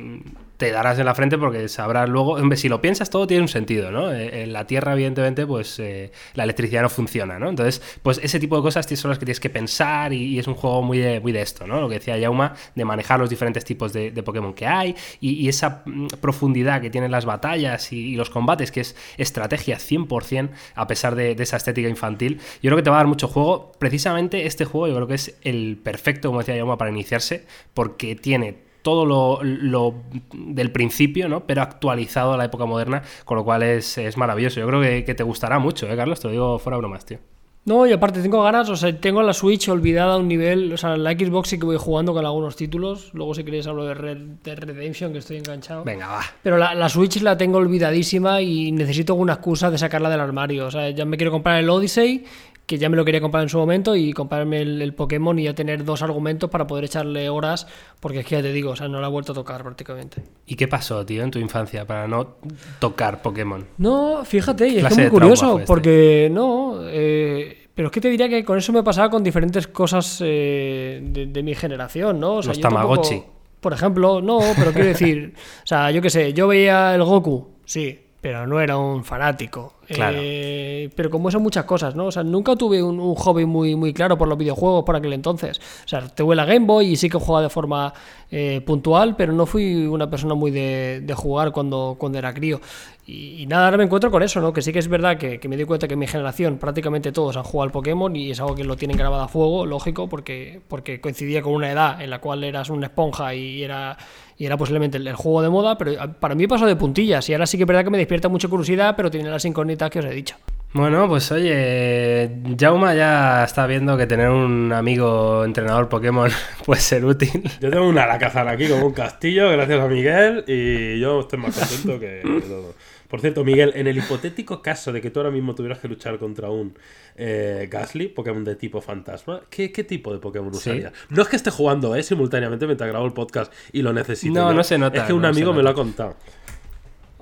te 0.62 0.72
darás 0.72 1.00
en 1.00 1.06
la 1.06 1.16
frente 1.16 1.40
porque 1.40 1.68
sabrás 1.68 2.08
luego. 2.08 2.38
Si 2.56 2.70
lo 2.70 2.82
piensas, 2.82 3.10
todo 3.10 3.26
tiene 3.26 3.42
un 3.42 3.48
sentido, 3.48 3.90
¿no? 3.90 4.14
Eh, 4.14 4.44
En 4.44 4.54
la 4.54 4.68
Tierra, 4.68 4.94
evidentemente, 4.94 5.48
pues 5.48 5.80
eh, 5.80 6.12
la 6.36 6.44
electricidad 6.44 6.84
no 6.84 6.90
funciona, 6.90 7.40
¿no? 7.40 7.50
Entonces, 7.50 7.82
pues 8.04 8.20
ese 8.22 8.40
tipo 8.40 8.58
de 8.58 8.62
cosas 8.62 8.86
son 8.86 9.10
las 9.10 9.18
que 9.18 9.26
tienes 9.26 9.40
que 9.40 9.50
pensar 9.50 10.14
y, 10.14 10.38
es 10.38 10.46
un 10.46 10.54
juego 10.54 10.84
muy 10.84 11.00
de, 11.00 11.20
muy 11.20 11.32
de 11.32 11.42
esto, 11.42 11.66
¿no? 11.66 11.82
Lo 11.82 11.90
que 11.90 11.96
decía 11.96 12.16
Yauma, 12.20 12.54
de 12.76 12.86
manejar 12.86 13.20
los 13.20 13.28
diferentes 13.28 13.66
tipos 13.66 13.92
de, 13.92 14.12
Pokémon 14.22 14.54
que 14.54 14.68
hay 14.68 14.96
y, 15.20 15.50
esa 15.50 15.82
mm, 15.84 16.08
profundidad 16.22 16.80
que 16.80 16.92
tienen 16.92 17.10
las 17.10 17.26
batallas 17.26 17.92
y, 17.92 18.12
y 18.12 18.16
los 18.16 18.30
combates, 18.30 18.72
que 18.72 18.82
es 18.82 18.96
estrategia 19.18 19.78
100%, 19.80 20.52
a 20.76 20.86
pesar 20.86 21.16
de, 21.16 21.34
de 21.34 21.42
esa 21.42 21.58
estética 21.58 21.90
infantil. 21.90 22.40
Yo 22.62 22.70
creo 22.70 22.76
que 22.76 22.84
te 22.84 22.92
va 22.92 22.98
a 22.98 23.00
dar 23.00 23.08
mucho 23.08 23.28
juego. 23.28 23.72
Precisamente 23.80 24.46
este 24.46 24.66
juego, 24.66 24.90
yo 24.90 24.94
creo 24.94 25.08
que 25.08 25.16
es 25.16 25.34
el 25.42 25.80
perfecto, 25.84 26.30
como 26.30 26.42
decía 26.42 26.56
Yauma, 26.56 26.78
para 26.78 26.92
iniciarse, 26.92 27.48
porque 27.74 28.16
tiene 28.16 28.70
todo 28.82 29.06
lo, 29.06 29.40
lo 29.44 29.96
del 30.34 30.72
principio, 30.72 31.30
¿no? 31.30 31.46
Pero 31.46 31.62
actualizado 31.62 32.34
a 32.34 32.38
la 32.38 32.46
época 32.46 32.66
moderna, 32.66 33.02
con 33.26 33.38
lo 33.38 33.44
cual 33.44 33.64
es, 33.64 33.98
es 33.98 34.18
maravilloso. 34.18 34.60
Yo 34.60 34.68
creo 34.68 34.82
que, 34.82 35.04
que 35.04 35.16
te 35.16 35.24
gustará 35.24 35.60
mucho, 35.60 35.88
¿eh, 35.88 35.96
Carlos? 35.96 36.20
Te 36.20 36.28
lo 36.28 36.32
digo 36.32 36.60
fuera 36.60 36.78
bromas, 36.78 37.06
tío. 37.06 37.20
No, 37.64 37.86
y 37.86 37.92
aparte 37.92 38.24
tengo 38.24 38.42
ganas, 38.42 38.68
o 38.70 38.76
sea, 38.76 39.00
tengo 39.00 39.22
la 39.22 39.34
Switch 39.34 39.70
olvidada 39.70 40.16
a 40.16 40.18
un 40.18 40.28
nivel, 40.28 40.74
o 40.74 40.78
sea, 40.78 40.98
la 40.98 41.12
Xbox 41.12 41.50
sí 41.50 41.60
que 41.60 41.66
voy 41.68 41.78
jugando 41.78 42.12
con 42.12 42.26
algunos 42.26 42.56
títulos, 42.56 43.12
luego 43.14 43.36
si 43.36 43.44
queréis 43.44 43.68
hablo 43.68 43.86
de 43.86 43.94
Red 43.94 44.18
Redemption, 44.44 45.12
que 45.12 45.20
estoy 45.20 45.38
enganchado. 45.38 45.84
Venga, 45.84 46.08
va. 46.08 46.22
Pero 46.42 46.58
la, 46.58 46.74
la 46.74 46.90
Switch 46.90 47.22
la 47.22 47.38
tengo 47.38 47.60
olvidadísima 47.60 48.42
y 48.42 48.72
necesito 48.72 49.14
una 49.14 49.34
excusa 49.34 49.70
de 49.70 49.78
sacarla 49.78 50.10
del 50.10 50.22
armario. 50.22 50.66
O 50.66 50.72
sea, 50.72 50.90
ya 50.90 51.06
me 51.06 51.18
quiero 51.18 51.32
comprar 51.32 51.60
el 51.60 51.70
Odyssey, 51.70 52.26
que 52.72 52.78
ya 52.78 52.90
me 52.90 52.96
lo 52.96 53.04
quería 53.04 53.20
comprar 53.20 53.44
en 53.44 53.50
su 53.50 53.58
momento, 53.58 53.96
y 53.96 54.14
comprarme 54.14 54.62
el, 54.62 54.82
el 54.82 54.94
Pokémon 54.94 55.38
y 55.38 55.44
ya 55.44 55.54
tener 55.54 55.84
dos 55.84 56.02
argumentos 56.02 56.50
para 56.50 56.66
poder 56.68 56.86
echarle 56.86 57.28
horas, 57.30 57.68
porque 58.00 58.20
es 58.20 58.26
que 58.26 58.36
ya 58.38 58.42
te 58.42 58.54
digo, 58.54 58.72
o 58.72 58.76
sea, 58.78 58.88
no 58.88 59.02
la 59.02 59.08
he 59.08 59.10
vuelto 59.10 59.34
a 59.34 59.36
tocar 59.36 59.62
prácticamente. 59.64 60.24
¿Y 60.46 60.56
qué 60.56 60.68
pasó, 60.68 61.06
tío, 61.06 61.24
en 61.24 61.32
tu 61.32 61.40
infancia 61.40 61.86
para 61.86 62.08
no 62.08 62.36
tocar 62.80 63.22
Pokémon? 63.22 63.66
No, 63.78 64.24
fíjate, 64.24 64.68
y 64.70 64.78
es 64.78 64.86
que 64.88 64.96
muy 65.02 65.10
curioso, 65.10 65.56
este. 65.60 65.68
porque 65.68 66.30
no, 66.32 66.78
eh, 66.84 67.68
pero 67.76 67.88
es 67.88 67.92
que 67.92 68.02
te 68.02 68.10
diría 68.10 68.30
que 68.30 68.44
con 68.46 68.58
eso 68.58 68.72
me 68.72 68.84
pasaba 68.84 69.10
con 69.10 69.24
diferentes 69.24 69.68
cosas 69.68 70.22
eh, 70.24 71.00
de, 71.04 71.26
de 71.28 71.44
mi 71.44 71.56
generación, 71.56 72.20
¿no? 72.20 72.36
O 72.36 72.42
sea, 72.44 72.52
Los 72.54 72.60
tampoco- 72.62 73.02
Tamagotchi. 73.02 73.24
por 73.60 73.74
ejemplo, 73.74 74.22
no, 74.22 74.40
pero 74.58 74.72
quiero 74.72 74.88
decir, 74.88 75.34
o 75.64 75.68
sea, 75.68 75.92
yo 75.92 76.02
qué 76.02 76.10
sé, 76.10 76.34
yo 76.34 76.48
veía 76.48 76.96
el 76.96 77.04
Goku, 77.04 77.50
sí, 77.66 78.00
pero 78.22 78.46
no 78.46 78.62
era 78.62 78.78
un 78.78 79.04
fanático. 79.04 79.74
Claro. 79.88 80.20
Eh, 80.22 80.90
pero 80.96 81.10
como 81.10 81.28
eso 81.28 81.40
muchas 81.40 81.66
cosas, 81.66 81.96
¿no? 81.96 82.06
O 82.06 82.12
sea, 82.12 82.24
nunca 82.24 82.56
tuve 82.56 82.82
un, 82.82 83.00
un 83.00 83.16
hobby 83.16 83.46
muy, 83.46 83.76
muy 83.76 83.94
claro 83.94 84.18
por 84.18 84.28
los 84.28 84.38
videojuegos 84.38 84.86
por 84.86 84.96
aquel 84.96 85.14
entonces. 85.14 85.60
O 85.84 85.88
sea, 85.88 86.08
tuve 86.08 86.36
la 86.36 86.46
Game 86.46 86.66
Boy 86.66 86.92
y 86.92 86.96
sí 86.96 87.10
que 87.10 87.18
jugaba 87.18 87.42
de 87.42 87.50
forma 87.50 87.94
eh, 88.30 88.62
puntual, 88.66 89.16
pero 89.18 89.34
no 89.34 89.46
fui 89.46 89.88
una 89.88 90.10
persona 90.10 90.36
muy 90.36 90.52
de, 90.52 91.02
de 91.04 91.14
jugar 91.14 91.52
cuando, 91.52 91.96
cuando 91.98 92.20
era 92.20 92.34
crío. 92.34 92.62
Y, 93.06 93.42
y 93.42 93.48
nada, 93.48 93.66
ahora 93.66 93.78
me 93.78 93.84
encuentro 93.84 94.12
con 94.12 94.24
eso, 94.24 94.40
¿no? 94.40 94.54
Que 94.54 94.62
sí 94.62 94.72
que 94.72 94.80
es 94.80 94.88
verdad 94.88 95.18
que, 95.18 95.40
que 95.40 95.50
me 95.50 95.58
di 95.58 95.66
cuenta 95.66 95.88
que 95.88 95.96
en 95.96 96.00
mi 96.00 96.08
generación 96.08 96.58
prácticamente 96.58 97.12
todos 97.12 97.36
han 97.36 97.44
jugado 97.44 97.64
al 97.64 97.72
Pokémon 97.72 98.16
y 98.16 98.32
es 98.32 98.40
algo 98.40 98.56
que 98.56 98.64
lo 98.64 98.78
tienen 98.78 98.96
grabado 98.96 99.24
a 99.24 99.28
fuego, 99.28 99.66
lógico, 99.66 100.08
porque, 100.08 100.62
porque 100.68 101.02
coincidía 101.02 101.42
con 101.42 101.54
una 101.54 101.72
edad 101.72 102.02
en 102.02 102.12
la 102.12 102.22
cual 102.22 102.44
eras 102.44 102.70
una 102.70 102.86
esponja 102.86 103.34
y 103.36 103.64
era, 103.64 103.98
y 104.42 104.48
era 104.48 104.58
posiblemente 104.58 104.98
el, 104.98 105.06
el 105.06 105.14
juego 105.14 105.44
de 105.44 105.50
moda, 105.50 105.78
pero 105.78 105.94
para 106.20 106.34
mí 106.34 106.48
pasó 106.48 106.66
de 106.66 106.76
puntillas 106.76 107.30
y 107.30 107.34
ahora 107.34 107.46
sí 107.46 107.58
que 107.58 107.64
es 107.64 107.68
verdad 107.68 107.84
que 107.84 107.92
me 107.92 108.00
despierta 108.00 108.28
mucha 108.28 108.48
curiosidad, 108.48 108.96
pero 108.98 109.12
tiene 109.12 109.30
las 109.30 109.46
incógnitas 109.46 109.92
que 109.92 110.00
os 110.00 110.06
he 110.06 110.10
dicho. 110.10 110.36
Bueno, 110.74 111.08
pues 111.08 111.32
oye, 111.32 112.42
Jauma 112.60 112.96
ya 112.96 113.44
está 113.44 113.68
viendo 113.68 113.96
que 113.98 114.08
tener 114.08 114.30
un 114.30 114.74
amigo 114.74 115.46
entrenador 115.46 115.90
Pokémon 115.90 116.32
puede 116.66 116.82
ser 116.82 117.06
útil. 117.06 117.44
Yo 117.62 117.70
tengo 117.70 117.88
una 117.88 118.06
Alacazar 118.06 118.48
aquí 118.48 118.68
como 118.68 118.88
un 118.88 118.94
castillo, 118.94 119.52
gracias 119.52 119.80
a 119.80 119.88
Miguel, 119.88 120.44
y 120.48 121.00
yo 121.00 121.20
estoy 121.20 121.38
más 121.38 121.56
contento 121.56 122.00
que 122.00 122.22
todo. 122.48 122.74
Por 123.12 123.20
cierto, 123.22 123.44
Miguel, 123.44 123.74
en 123.76 123.86
el 123.88 123.98
hipotético 123.98 124.62
caso 124.62 124.92
de 124.94 125.02
que 125.02 125.12
tú 125.12 125.20
ahora 125.20 125.30
mismo 125.32 125.54
tuvieras 125.54 125.80
que 125.80 125.88
luchar 125.88 126.18
contra 126.18 126.50
un 126.50 126.74
eh, 127.18 127.68
Gasly, 127.70 128.08
Pokémon 128.08 128.44
de 128.46 128.56
tipo 128.56 128.80
fantasma, 128.82 129.42
¿qué, 129.50 129.72
qué 129.72 129.84
tipo 129.84 130.14
de 130.14 130.20
Pokémon 130.20 130.54
Sí. 130.54 130.70
usarías? 130.70 130.94
No 131.10 131.22
es 131.22 131.28
que 131.28 131.36
esté 131.36 131.52
jugando 131.52 131.94
eh, 131.96 132.04
simultáneamente 132.04 132.66
mientras 132.66 132.90
grabo 132.90 133.06
el 133.06 133.14
podcast 133.14 133.54
y 133.74 133.82
lo 133.82 133.92
necesito. 133.94 134.34
No, 134.34 134.50
yo. 134.50 134.56
no 134.56 134.64
se 134.64 134.78
nota, 134.78 135.02
Es 135.02 135.04
que 135.04 135.14
un 135.14 135.22
no 135.24 135.28
amigo 135.28 135.54
me 135.54 135.62
lo 135.62 135.70
ha 135.70 135.74
contado. 135.74 136.16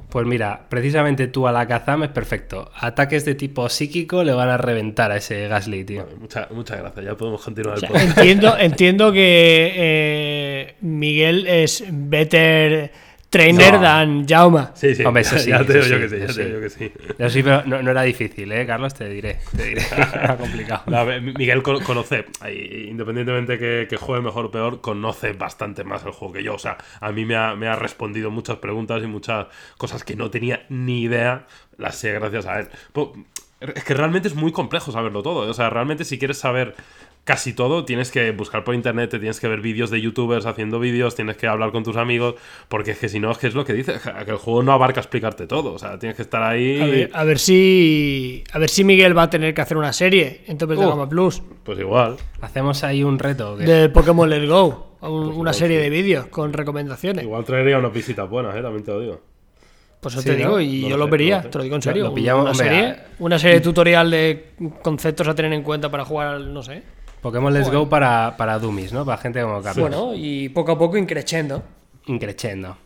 Pues 0.10 0.26
mira, 0.26 0.66
precisamente 0.70 1.28
tú 1.28 1.48
a 1.48 1.52
la 1.52 1.68
Kazam 1.68 2.02
es 2.04 2.10
perfecto. 2.10 2.72
Ataques 2.76 3.26
de 3.26 3.36
tipo 3.36 3.70
psíquico 3.70 4.24
le 4.24 4.34
van 4.34 4.50
a 4.50 4.58
reventar 4.58 5.12
a 5.12 5.18
ese 5.18 5.48
Gasly, 5.48 5.84
tío. 5.84 6.04
Vale, 6.06 6.16
muchas, 6.18 6.50
muchas 6.52 6.80
gracias, 6.80 7.06
ya 7.06 7.16
podemos 7.16 7.44
continuar 7.44 7.78
el 7.78 7.88
podcast. 7.88 8.18
entiendo, 8.18 8.58
entiendo 8.60 9.12
que 9.12 9.72
eh, 9.76 10.76
Miguel 10.82 11.46
es 11.48 11.84
better 11.92 12.92
trainer 13.30 13.74
No. 13.74 13.82
than 13.82 14.26
Jauma. 14.28 14.72
Sí, 14.74 14.96
sí, 14.96 15.04
Hombre, 15.06 15.22
eso 15.22 15.36
ya, 15.36 15.42
sí, 15.44 15.50
ya 15.52 15.64
te 15.66 15.74
digo 15.74 15.86
yo 15.86 16.00
que 16.00 16.10
sí, 16.10 16.20
ya 16.20 16.34
te 16.34 16.46
digo 16.46 16.60
que 16.62 16.70
sí. 16.70 16.92
Eso 17.18 17.30
sí, 17.30 17.44
pero 17.44 17.64
no, 17.66 17.82
no 17.84 17.92
era 17.92 18.02
difícil, 18.04 18.52
¿eh, 18.52 18.66
Carlos? 18.66 18.94
Te 18.94 19.08
diré. 19.10 19.40
Te 19.56 19.66
diré. 19.66 19.82
Era 19.92 20.38
complicado. 20.40 20.84
No, 20.88 20.98
a 20.98 21.04
ver, 21.04 21.22
Miguel 21.22 21.62
co- 21.62 21.80
conoce, 21.82 22.26
independientemente 22.88 23.58
que, 23.58 23.88
que 23.90 23.98
juegue 23.98 24.24
mejor 24.24 24.46
o 24.46 24.52
peor, 24.52 24.82
conoce 24.82 25.34
bastante 25.34 25.84
más 25.84 26.04
el 26.06 26.12
juego 26.12 26.34
que 26.34 26.44
yo. 26.44 26.56
O 26.56 26.60
sea, 26.60 26.78
a 27.00 27.12
mí 27.12 27.26
me 27.26 27.36
ha, 27.36 27.56
me 27.56 27.68
ha 27.68 27.76
respondido 27.76 28.32
muchas 28.32 28.58
preguntas 28.58 29.02
y 29.04 29.08
muchas 29.08 29.48
cosas 29.78 30.04
que 30.04 30.16
no 30.16 30.30
tenía 30.30 30.66
ni 30.70 31.04
idea, 31.04 31.46
las 31.78 31.96
sé 31.96 32.14
gracias 32.14 32.46
a 32.46 32.60
él. 32.60 32.68
Es 33.60 33.84
que 33.84 33.94
realmente 33.94 34.30
es 34.30 34.36
muy 34.36 34.52
complejo 34.54 34.92
saberlo 34.92 35.22
todo. 35.22 35.46
¿eh? 35.46 35.50
O 35.50 35.54
sea, 35.54 35.70
realmente 35.70 36.06
si 36.06 36.18
quieres 36.18 36.38
saber 36.38 36.76
casi 37.24 37.54
todo, 37.54 37.86
tienes 37.86 38.10
que 38.12 38.32
buscar 38.32 38.64
por 38.64 38.74
internet, 38.74 39.12
te 39.12 39.20
tienes 39.20 39.40
que 39.40 39.48
ver 39.48 39.62
vídeos 39.62 39.92
de 39.92 40.02
youtubers 40.02 40.46
haciendo 40.48 40.80
vídeos, 40.80 41.14
tienes 41.16 41.38
que 41.38 41.46
hablar 41.48 41.72
con 41.72 41.84
tus 41.84 41.96
amigos, 41.96 42.36
porque 42.68 42.92
es 42.92 42.98
que 43.00 43.08
si 43.08 43.20
no, 43.20 43.30
es 43.32 43.38
que 43.38 43.48
es 43.48 43.54
lo 43.54 43.66
que 43.66 43.74
dice, 43.74 43.94
que 44.26 44.32
el 44.32 44.38
juego 44.38 44.64
no 44.64 44.72
abarca 44.72 45.00
explicarte 45.00 45.46
todo. 45.46 45.74
O 45.74 45.78
sea, 45.80 46.00
tienes 46.00 46.16
que 46.16 46.24
estar 46.24 46.42
ahí... 46.42 46.82
A 46.82 46.86
ver, 46.86 47.10
a 47.14 47.24
ver 47.24 47.38
si 47.40 48.44
a 48.52 48.58
ver 48.60 48.70
si 48.70 48.84
Miguel 48.84 49.16
va 49.18 49.24
a 49.24 49.30
tener 49.30 49.54
que 49.54 49.62
hacer 49.62 49.78
una 49.78 49.94
serie 49.94 50.42
en 50.48 50.58
Topes 50.58 50.80
de. 50.80 50.86
Gama 50.88 51.08
Plus 51.08 51.42
Pues 51.64 51.78
igual. 51.80 52.18
Hacemos 52.42 52.84
ahí 52.84 53.04
un 53.04 53.20
reto. 53.20 53.56
de 53.58 53.90
Pokémon 53.90 54.28
Let's 54.30 54.48
Go. 54.50 54.88
un- 55.02 55.34
una 55.34 55.54
serie 55.54 55.78
de 55.80 55.90
vídeos 55.90 56.28
con 56.28 56.52
recomendaciones. 56.52 57.24
Igual 57.24 57.46
traería 57.46 57.78
unas 57.78 57.94
visitas 57.94 58.28
buenas, 58.30 58.56
¿eh? 58.56 58.62
También 58.62 58.84
te 58.84 58.92
lo 58.92 59.00
digo. 59.02 59.22
Pues 60.02 60.14
eso 60.16 60.22
Sí, 60.24 60.30
te 60.30 60.36
digo, 60.38 60.52
¿no? 60.52 60.62
y 60.62 60.82
No 60.84 60.88
yo 60.90 60.98
lo 60.98 60.98
lo 60.98 61.06
sé, 61.06 61.12
vería, 61.12 61.36
no 61.36 61.38
lo 61.38 61.44
sé. 61.44 61.50
te 61.50 61.58
lo 61.58 61.64
digo 61.66 61.76
en 61.76 61.82
serio. 61.82 62.04
lo 62.06 62.14
pillamos, 62.14 62.42
una, 62.44 62.52
hombre, 62.52 62.68
serie, 62.68 62.86
a- 62.90 63.06
una 63.20 63.38
serie 63.40 63.60
tutorial 63.60 64.10
de 64.12 64.46
conceptos 64.82 65.28
a 65.28 65.36
tener 65.36 65.52
en 65.54 65.62
cuenta 65.62 65.90
para 65.92 66.06
jugar, 66.06 66.28
al- 66.28 66.54
no 66.54 66.64
sé. 66.64 66.84
Pokémon 67.22 67.54
Let's 67.54 67.72
Go 67.72 67.90
para, 67.90 68.36
para 68.38 68.60
dummies, 68.60 68.94
¿no? 68.94 69.06
Para 69.06 69.18
gente 69.18 69.42
como 69.42 69.62
Carlos. 69.62 69.90
Bueno, 69.90 70.14
y 70.16 70.50
poco 70.50 70.72
a 70.72 70.78
poco 70.78 70.98
increchendo. 70.98 71.64
Increchendo. 72.06 72.78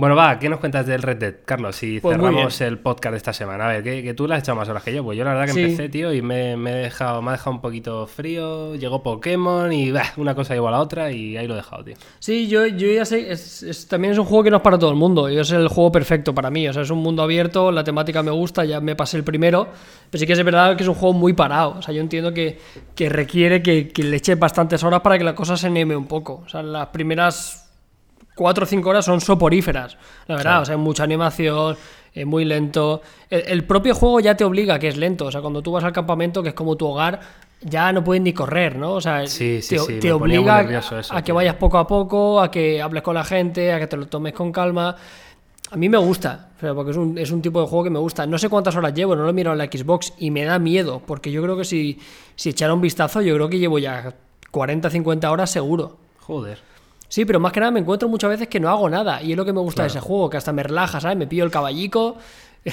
Bueno, 0.00 0.14
va, 0.14 0.38
¿qué 0.38 0.48
nos 0.48 0.60
cuentas 0.60 0.86
del 0.86 1.02
Red 1.02 1.16
Dead, 1.16 1.34
Carlos? 1.44 1.82
Y 1.82 1.98
Pues 1.98 2.16
cerramos 2.16 2.60
el 2.60 2.78
podcast 2.78 3.10
de 3.10 3.16
esta 3.16 3.32
semana. 3.32 3.64
A 3.64 3.72
ver, 3.72 3.82
que, 3.82 4.00
que 4.04 4.14
tú 4.14 4.28
le 4.28 4.34
has 4.36 4.40
echado 4.44 4.54
más 4.54 4.68
horas 4.68 4.84
que 4.84 4.94
yo. 4.94 5.02
Pues 5.02 5.18
yo 5.18 5.24
la 5.24 5.30
verdad 5.34 5.46
que 5.46 5.54
Sí. 5.54 5.60
empecé, 5.62 5.88
tío, 5.88 6.14
y 6.14 6.22
me, 6.22 6.56
me 6.56 6.70
he 6.70 6.74
dejado, 6.84 7.20
me 7.20 7.30
ha 7.30 7.32
dejado 7.32 7.50
un 7.56 7.60
poquito 7.60 8.06
frío. 8.06 8.76
Llegó 8.76 9.02
Pokémon 9.02 9.72
y 9.72 9.90
bah, 9.90 10.04
una 10.16 10.36
cosa 10.36 10.54
llevó 10.54 10.68
a 10.68 10.70
la 10.70 10.78
otra 10.82 11.10
y 11.10 11.36
ahí 11.36 11.48
lo 11.48 11.54
he 11.54 11.56
dejado, 11.56 11.82
tío. 11.82 11.96
Sí, 12.20 12.46
yo, 12.46 12.64
yo 12.68 12.86
ya 12.92 13.04
sé, 13.04 13.32
es, 13.32 13.64
es- 13.64 13.88
también 13.88 14.12
es 14.12 14.18
un 14.20 14.26
juego 14.26 14.44
que 14.44 14.50
no 14.52 14.58
es 14.58 14.62
para 14.62 14.78
todo 14.78 14.90
el 14.90 14.96
mundo, 14.96 15.28
y 15.28 15.36
es 15.36 15.50
el 15.50 15.66
juego 15.66 15.90
perfecto 15.90 16.32
para 16.32 16.48
mí, 16.48 16.68
o 16.68 16.72
sea, 16.72 16.82
es 16.82 16.90
un 16.90 16.98
mundo 16.98 17.24
abierto, 17.24 17.72
la 17.72 17.82
temática 17.82 18.22
me 18.22 18.30
gusta, 18.30 18.64
ya 18.64 18.80
me 18.80 18.94
pasé 18.94 19.16
el 19.16 19.24
primero, 19.24 19.66
pero 20.12 20.20
sí 20.20 20.28
que 20.28 20.34
es 20.34 20.44
verdad 20.44 20.76
que 20.76 20.84
es 20.84 20.88
un 20.88 20.94
juego 20.94 21.12
muy 21.12 21.32
parado, 21.32 21.74
o 21.76 21.82
sea, 21.82 21.92
yo 21.92 22.00
entiendo 22.00 22.32
que, 22.32 22.56
que 22.94 23.08
requiere 23.08 23.64
que, 23.64 23.88
que 23.88 24.04
le 24.04 24.16
eche 24.18 24.36
bastantes 24.36 24.80
horas 24.84 25.00
para 25.00 25.18
que 25.18 25.24
la 25.24 25.34
cosa 25.34 25.56
se 25.56 25.66
anime 25.66 25.96
un 25.96 26.06
poco, 26.06 26.44
o 26.46 26.48
sea, 26.48 26.62
las 26.62 26.86
primeras 26.88 27.64
cuatro 28.38 28.64
o 28.64 28.66
cinco 28.66 28.90
horas 28.90 29.04
son 29.04 29.20
soporíferas, 29.20 29.98
la 30.28 30.36
verdad, 30.36 30.62
o 30.62 30.64
sea, 30.64 30.76
hay 30.76 30.80
mucha 30.80 31.02
animación, 31.02 31.76
es 32.14 32.24
muy 32.24 32.44
lento, 32.44 33.02
el, 33.28 33.42
el 33.46 33.64
propio 33.64 33.94
juego 33.94 34.20
ya 34.20 34.36
te 34.36 34.44
obliga 34.44 34.74
a 34.74 34.78
que 34.78 34.88
es 34.88 34.96
lento, 34.96 35.26
o 35.26 35.32
sea, 35.32 35.40
cuando 35.40 35.60
tú 35.60 35.72
vas 35.72 35.84
al 35.84 35.92
campamento, 35.92 36.42
que 36.42 36.50
es 36.50 36.54
como 36.54 36.76
tu 36.76 36.86
hogar, 36.86 37.20
ya 37.60 37.92
no 37.92 38.04
puedes 38.04 38.22
ni 38.22 38.32
correr, 38.32 38.76
¿no? 38.76 38.92
O 38.92 39.00
sea, 39.00 39.26
Sí, 39.26 39.60
sí, 39.62 39.76
te, 39.76 40.00
sí, 40.00 40.10
obliga 40.10 40.62
eso, 40.78 41.00
a 41.10 41.22
que 41.22 41.32
vayas 41.32 41.56
poco 41.56 41.78
a 41.78 41.86
poco, 41.86 42.40
a 42.40 42.50
que 42.50 42.80
hables 42.80 43.02
con 43.02 43.14
la 43.14 43.24
gente, 43.24 43.72
a 43.72 43.78
que 43.78 43.86
te 43.86 43.96
lo 43.96 44.06
tomes 44.06 44.32
con 44.32 44.52
calma. 44.52 44.94
A 45.70 45.76
mí 45.76 45.88
me 45.88 45.98
gusta, 45.98 46.50
porque 46.60 46.92
es 46.92 46.96
un, 46.96 47.18
es 47.18 47.30
un 47.30 47.42
tipo 47.42 47.60
de 47.60 47.66
juego 47.66 47.84
que 47.84 47.90
me 47.90 47.98
gusta. 47.98 48.26
No 48.26 48.38
sé 48.38 48.48
cuántas 48.48 48.74
horas 48.76 48.94
llevo, 48.94 49.14
no 49.16 49.24
lo 49.24 49.30
he 49.30 49.32
mirado 49.32 49.54
en 49.54 49.58
la 49.58 49.66
Xbox 49.66 50.14
y 50.18 50.30
me 50.30 50.44
da 50.44 50.58
miedo, 50.58 51.02
porque 51.04 51.30
yo 51.30 51.42
creo 51.42 51.56
que 51.56 51.64
si, 51.64 51.98
si 52.36 52.50
echara 52.50 52.72
un 52.72 52.80
vistazo, 52.80 53.20
yo 53.20 53.34
creo 53.34 53.48
que 53.48 53.58
llevo 53.58 53.78
ya 53.78 54.14
40, 54.50 54.88
50 54.88 55.30
horas 55.30 55.50
seguro. 55.50 55.98
Joder. 56.20 56.58
Sí, 57.08 57.24
pero 57.24 57.40
más 57.40 57.52
que 57.52 57.60
nada 57.60 57.72
me 57.72 57.80
encuentro 57.80 58.08
muchas 58.08 58.30
veces 58.30 58.48
que 58.48 58.60
no 58.60 58.68
hago 58.68 58.88
nada. 58.90 59.22
Y 59.22 59.32
es 59.32 59.36
lo 59.36 59.44
que 59.44 59.52
me 59.52 59.60
gusta 59.60 59.82
de 59.82 59.88
ese 59.88 60.00
juego, 60.00 60.28
que 60.30 60.36
hasta 60.36 60.52
me 60.52 60.62
relaja, 60.62 61.00
¿sabes? 61.00 61.16
Me 61.16 61.26
pillo 61.26 61.44
el 61.44 61.50
caballico. 61.50 62.16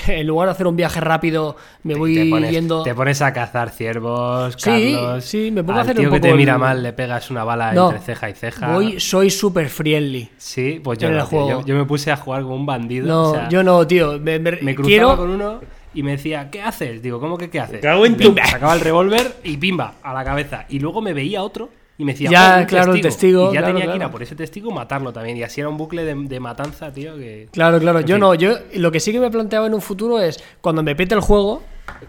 En 0.08 0.26
lugar 0.28 0.48
de 0.48 0.52
hacer 0.54 0.68
un 0.68 0.76
viaje 0.76 1.00
rápido, 1.00 1.56
me 1.84 1.94
voy 1.96 2.16
te, 2.16 2.26
pones, 2.30 2.52
yendo. 2.52 2.82
te 2.84 2.94
pones 2.94 3.22
a 3.22 3.32
cazar 3.32 3.70
ciervos, 3.70 4.56
Sí, 4.58 4.94
Carlos. 4.96 5.24
sí, 5.24 5.52
me 5.52 5.64
pongo 5.64 5.74
a 5.78 5.82
Al 5.84 5.88
hacer 5.90 5.96
tío 5.98 6.10
un 6.10 6.16
que 6.16 6.20
poco 6.20 6.32
te 6.32 6.38
mira 6.38 6.54
el- 6.54 6.60
mal 6.60 6.84
le 6.84 6.92
pegas 6.92 7.30
una 7.32 7.44
bala 7.46 7.72
No, 7.72 7.92
entre 7.92 8.02
ceja 8.04 8.30
y 8.30 8.34
ceja. 8.34 8.74
Voy, 8.74 9.00
soy 9.00 9.30
súper 9.30 9.70
friendly. 9.70 10.28
Sí, 10.38 10.82
pues 10.84 10.98
yo 11.00 11.08
no, 11.10 11.14
el 11.16 11.22
tío. 11.22 11.28
juego. 11.30 11.50
Yo, 11.62 11.66
yo 11.68 11.76
me 11.76 11.86
puse 11.86 12.12
a 12.12 12.18
jugar 12.18 12.42
como 12.42 12.56
un 12.56 12.66
bandido. 12.66 13.08
No, 13.08 13.24
o 13.30 13.34
sea, 13.36 13.48
yo 13.48 13.64
no, 13.64 13.86
tío. 13.88 14.20
Me, 14.20 14.40
me- 14.40 14.52
Me 14.62 14.76
cruzaba 14.76 14.88
quiero. 14.88 15.18
con 15.18 15.30
uno 15.30 15.62
y 15.94 16.04
me 16.04 16.12
decía, 16.12 16.50
¿qué 16.50 16.62
haces? 16.64 17.02
Digo, 17.02 17.20
¿cómo 17.22 17.38
que 17.38 17.50
qué 17.50 17.60
haces? 17.62 17.80
cago 17.80 18.06
en 18.06 18.18
me 18.18 18.44
Sacaba 18.48 18.74
el 18.74 18.82
revólver 18.82 19.36
y 19.44 19.56
pimba, 19.56 19.94
a 20.04 20.14
la 20.14 20.26
cabeza. 20.26 20.66
Y 20.68 20.80
luego 20.80 21.00
me 21.02 21.14
veía 21.14 21.42
otro 21.44 21.70
y 21.98 22.04
me 22.06 22.12
decía, 22.14 22.30
Ya, 22.30 22.62
"Oh, 22.64 22.68
claro, 22.68 22.94
el 22.94 23.02
testigo, 23.02 23.52
Y 23.52 23.56
ya 23.56 23.62
claro, 23.62 23.76
tenía 23.76 23.92
que 23.92 23.96
ir 23.98 24.04
a 24.04 24.12
por 24.12 24.22
ese 24.22 24.36
testigo 24.36 24.72
matarlo 24.72 25.14
también. 25.14 25.38
Y 25.38 25.44
así 25.44 25.62
era 25.62 25.70
un 25.70 25.78
bucle 25.78 26.04
de, 26.04 26.14
de 26.16 26.40
matanza, 26.40 26.92
tío, 26.92 27.16
que... 27.16 27.48
Claro, 27.52 27.80
claro. 27.80 28.02
Yo 28.02 28.16
fin. 28.16 28.20
no, 28.20 28.34
yo 28.36 28.56
lo 28.74 28.92
que 28.92 29.00
sí 29.00 29.12
que 29.12 29.20
me 29.20 29.32
planteaba 29.32 29.68
en 29.68 29.74
un 29.74 29.82
futuro 29.82 30.20
es 30.20 30.44
cuando 30.62 30.84
me 30.84 30.96
pete 30.96 31.16
el 31.16 31.22
juego, 31.22 31.64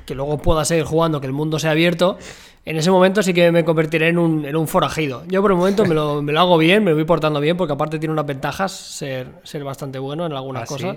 que 0.04 0.14
luego 0.14 0.38
pueda 0.38 0.64
seguir 0.64 0.84
jugando, 0.84 1.20
que 1.20 1.26
el 1.26 1.32
mundo 1.32 1.58
sea 1.58 1.70
abierto, 1.72 2.18
en 2.66 2.76
ese 2.76 2.90
momento 2.90 3.22
sí 3.22 3.32
que 3.32 3.52
me 3.52 3.64
convertiré 3.64 4.08
en 4.08 4.18
un, 4.18 4.44
en 4.44 4.56
un 4.56 4.66
forajido. 4.66 5.22
Yo 5.28 5.40
por 5.40 5.52
el 5.52 5.56
momento 5.56 5.86
me 5.86 5.94
lo, 5.94 6.20
me 6.22 6.32
lo 6.32 6.40
hago 6.40 6.58
bien, 6.58 6.82
me 6.82 6.90
lo 6.90 6.96
voy 6.96 7.04
portando 7.04 7.40
bien, 7.40 7.56
porque 7.56 7.72
aparte 7.72 8.00
tiene 8.00 8.12
unas 8.12 8.26
ventajas 8.26 8.72
ser, 8.72 9.28
ser 9.44 9.62
bastante 9.62 10.00
bueno 10.00 10.26
en 10.26 10.32
algunas 10.32 10.64
¿Ah, 10.64 10.66
sí? 10.66 10.72
cosas. 10.72 10.96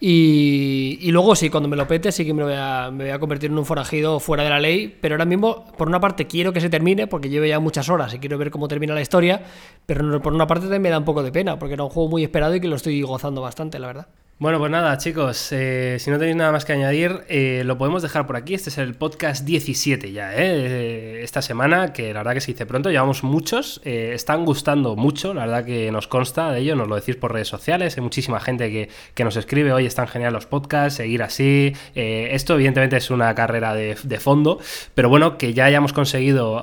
Y, 0.00 0.98
y 1.02 1.10
luego 1.10 1.36
sí, 1.36 1.50
cuando 1.50 1.68
me 1.68 1.76
lo 1.76 1.86
pete, 1.86 2.10
sí 2.10 2.24
que 2.24 2.32
me 2.32 2.44
voy, 2.44 2.54
a, 2.56 2.90
me 2.90 3.04
voy 3.04 3.12
a 3.12 3.18
convertir 3.18 3.50
en 3.50 3.58
un 3.58 3.66
forajido 3.66 4.20
fuera 4.20 4.42
de 4.42 4.48
la 4.48 4.58
ley. 4.58 4.96
Pero 4.98 5.16
ahora 5.16 5.26
mismo, 5.26 5.66
por 5.76 5.86
una 5.86 6.00
parte, 6.00 6.26
quiero 6.26 6.50
que 6.50 6.62
se 6.62 6.70
termine, 6.70 7.06
porque 7.06 7.28
lleve 7.28 7.50
ya 7.50 7.60
muchas 7.60 7.90
horas 7.90 8.14
y 8.14 8.18
quiero 8.18 8.38
ver 8.38 8.50
cómo 8.50 8.66
termina 8.66 8.94
la 8.94 9.02
historia. 9.02 9.42
Pero 9.84 10.22
por 10.22 10.32
una 10.32 10.46
parte 10.46 10.64
también 10.64 10.80
me 10.80 10.88
da 10.88 10.96
un 10.96 11.04
poco 11.04 11.22
de 11.22 11.30
pena, 11.30 11.58
porque 11.58 11.74
era 11.74 11.84
un 11.84 11.90
juego 11.90 12.08
muy 12.08 12.22
esperado 12.22 12.54
y 12.54 12.60
que 12.60 12.68
lo 12.68 12.76
estoy 12.76 13.02
gozando 13.02 13.42
bastante, 13.42 13.78
la 13.78 13.88
verdad. 13.88 14.06
Bueno, 14.38 14.58
pues 14.58 14.70
nada, 14.70 14.98
chicos, 14.98 15.48
eh, 15.52 15.96
si 15.98 16.10
no 16.10 16.18
tenéis 16.18 16.36
nada 16.36 16.52
más 16.52 16.66
que 16.66 16.74
añadir, 16.74 17.22
eh, 17.30 17.62
lo 17.64 17.78
podemos 17.78 18.02
dejar 18.02 18.26
por 18.26 18.36
aquí. 18.36 18.52
Este 18.52 18.68
es 18.68 18.76
el 18.76 18.92
podcast 18.94 19.46
17 19.46 20.12
ya, 20.12 20.34
¿eh? 20.34 20.36
Eh, 20.40 21.20
Esta 21.22 21.40
semana, 21.40 21.94
que 21.94 22.12
la 22.12 22.20
verdad 22.20 22.34
que 22.34 22.42
se 22.42 22.52
dice 22.52 22.66
pronto, 22.66 22.90
llevamos 22.90 23.24
muchos, 23.24 23.80
están 23.82 24.44
gustando 24.44 24.94
mucho, 24.94 25.32
la 25.32 25.46
verdad 25.46 25.64
que 25.64 25.90
nos 25.90 26.06
consta 26.06 26.52
de 26.52 26.60
ello, 26.60 26.76
nos 26.76 26.86
lo 26.86 26.96
decís 26.96 27.16
por 27.16 27.32
redes 27.32 27.48
sociales, 27.48 27.96
hay 27.96 28.02
muchísima 28.02 28.38
gente 28.38 28.70
que, 28.70 28.90
que 29.14 29.24
nos 29.24 29.36
escribe, 29.36 29.72
oye, 29.72 29.86
están 29.86 30.06
genial 30.06 30.34
los 30.34 30.44
podcasts, 30.44 30.98
seguir 30.98 31.22
así. 31.22 31.72
Esto 31.94 32.56
evidentemente 32.56 32.98
es 32.98 33.10
una 33.10 33.34
carrera 33.34 33.72
de, 33.72 34.20
fondo, 34.20 34.58
pero 34.94 35.08
bueno, 35.08 35.38
que 35.38 35.54
ya 35.54 35.64
hayamos 35.64 35.94
conseguido, 35.94 36.62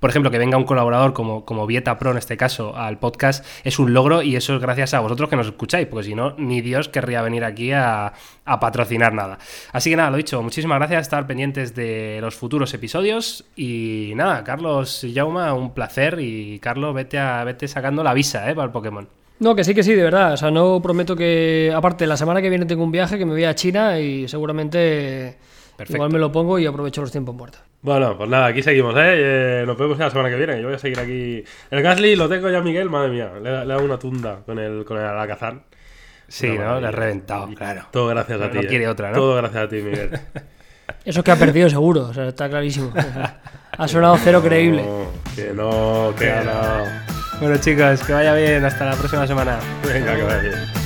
por 0.00 0.10
ejemplo, 0.10 0.32
que 0.32 0.38
venga 0.38 0.58
un 0.58 0.64
colaborador 0.64 1.12
como, 1.12 1.44
como 1.44 1.66
Vieta 1.68 2.00
Pro 2.00 2.10
en 2.10 2.18
este 2.18 2.36
caso 2.36 2.76
al 2.76 2.98
podcast, 2.98 3.46
es 3.62 3.78
un 3.78 3.94
logro 3.94 4.22
y 4.22 4.34
eso 4.34 4.56
es 4.56 4.60
gracias 4.60 4.92
a 4.92 4.98
vosotros 4.98 5.30
que 5.30 5.36
nos 5.36 5.46
escucháis, 5.46 5.86
porque 5.86 6.08
si 6.08 6.16
no, 6.16 6.34
ni 6.36 6.60
Dios 6.60 6.88
querría 6.96 7.20
venir 7.20 7.44
aquí 7.44 7.72
a, 7.72 8.12
a 8.44 8.60
patrocinar 8.60 9.12
nada. 9.12 9.38
Así 9.72 9.90
que 9.90 9.96
nada, 9.96 10.10
lo 10.10 10.16
dicho, 10.16 10.42
muchísimas 10.42 10.78
gracias, 10.78 11.02
estar 11.02 11.26
pendientes 11.26 11.74
de 11.74 12.18
los 12.22 12.34
futuros 12.34 12.72
episodios 12.72 13.44
y 13.54 14.12
nada, 14.16 14.42
Carlos 14.44 15.04
y 15.04 15.14
Jauma, 15.14 15.52
un 15.52 15.74
placer 15.74 16.18
y 16.20 16.58
Carlos, 16.60 16.94
vete, 16.94 17.18
a, 17.18 17.44
vete 17.44 17.68
sacando 17.68 18.02
la 18.02 18.14
visa, 18.14 18.50
¿eh? 18.50 18.54
Para 18.54 18.66
el 18.66 18.72
Pokémon. 18.72 19.06
No, 19.38 19.54
que 19.54 19.64
sí, 19.64 19.74
que 19.74 19.82
sí, 19.82 19.92
de 19.92 20.02
verdad. 20.02 20.32
O 20.32 20.36
sea, 20.38 20.50
no 20.50 20.80
prometo 20.82 21.14
que. 21.14 21.70
Aparte, 21.74 22.06
la 22.06 22.16
semana 22.16 22.40
que 22.40 22.48
viene 22.48 22.64
tengo 22.64 22.82
un 22.82 22.90
viaje 22.90 23.18
que 23.18 23.26
me 23.26 23.32
voy 23.32 23.44
a 23.44 23.54
China 23.54 24.00
y 24.00 24.26
seguramente. 24.28 25.36
Perfecto. 25.76 25.98
Igual 25.98 26.10
me 26.10 26.18
lo 26.18 26.32
pongo 26.32 26.58
y 26.58 26.64
aprovecho 26.64 27.02
los 27.02 27.12
tiempos 27.12 27.34
muertos. 27.34 27.60
Bueno, 27.82 28.16
pues 28.16 28.30
nada, 28.30 28.46
aquí 28.46 28.62
seguimos, 28.62 28.94
¿eh? 28.96 29.60
Eh, 29.60 29.64
Nos 29.66 29.76
vemos 29.76 29.98
la 29.98 30.08
semana 30.08 30.30
que 30.30 30.36
viene. 30.36 30.58
Yo 30.58 30.68
voy 30.68 30.76
a 30.76 30.78
seguir 30.78 30.98
aquí. 30.98 31.44
El 31.70 31.82
Gasly 31.82 32.16
lo 32.16 32.30
tengo 32.30 32.48
ya, 32.48 32.62
Miguel, 32.62 32.88
madre 32.88 33.10
mía. 33.10 33.30
Le, 33.42 33.66
le 33.66 33.72
hago 33.74 33.84
una 33.84 33.98
tunda 33.98 34.40
con 34.46 34.58
el, 34.58 34.86
con 34.86 34.96
el 34.96 35.04
Alakazam. 35.04 35.60
Sí, 36.28 36.46
¿no? 36.48 36.52
Le 36.54 36.58
maravilla. 36.64 36.88
has 36.88 36.94
reventado, 36.94 37.48
claro. 37.54 37.82
Todo 37.90 38.06
gracias 38.08 38.40
a 38.40 38.44
No 38.46 38.50
ti. 38.50 38.58
eh. 38.58 38.66
quiere 38.66 38.88
otra, 38.88 39.10
¿no? 39.10 39.16
Todo 39.16 39.36
gracias 39.36 39.62
a 39.64 39.68
ti, 39.68 39.76
Miguel. 39.76 40.10
Eso 41.04 41.20
es 41.20 41.24
que 41.24 41.30
ha 41.30 41.36
perdido 41.36 41.68
seguro, 41.70 42.02
o 42.08 42.14
sea, 42.14 42.28
está 42.28 42.48
clarísimo. 42.48 42.92
Ha 43.78 43.88
sonado 43.88 44.16
cero 44.22 44.40
creíble. 44.42 44.82
No, 44.82 45.06
que 45.34 45.52
no, 45.52 46.14
que 46.18 46.32
no. 46.44 47.40
Bueno, 47.40 47.56
chicos, 47.58 48.02
que 48.02 48.12
vaya 48.12 48.34
bien, 48.34 48.64
hasta 48.64 48.84
la 48.86 48.94
próxima 48.96 49.26
semana. 49.26 49.58
Venga, 49.84 50.14
que 50.16 50.22
vaya 50.22 50.38
bien. 50.40 50.85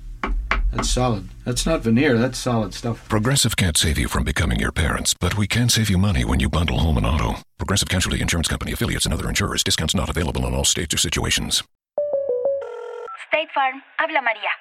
That's 0.71 0.89
solid. 0.89 1.27
That's 1.45 1.65
not 1.65 1.81
veneer, 1.81 2.17
that's 2.17 2.37
solid 2.39 2.73
stuff. 2.73 3.07
Progressive 3.09 3.55
can't 3.57 3.75
save 3.77 3.97
you 3.97 4.07
from 4.07 4.23
becoming 4.23 4.59
your 4.59 4.71
parents, 4.71 5.13
but 5.13 5.37
we 5.37 5.45
can 5.47 5.67
save 5.69 5.89
you 5.89 5.97
money 5.97 6.23
when 6.23 6.39
you 6.39 6.49
bundle 6.49 6.79
home 6.79 6.97
and 6.97 7.05
auto. 7.05 7.35
Progressive 7.57 7.89
Casualty 7.89 8.21
Insurance 8.21 8.47
Company 8.47 8.71
affiliates 8.71 9.05
and 9.05 9.13
other 9.13 9.27
insurers. 9.27 9.63
Discounts 9.63 9.93
not 9.93 10.09
available 10.09 10.47
in 10.47 10.53
all 10.53 10.63
states 10.63 10.93
or 10.93 10.97
situations. 10.97 11.63
State 13.27 13.49
Farm, 13.53 13.81
habla 13.99 14.21
María. 14.21 14.51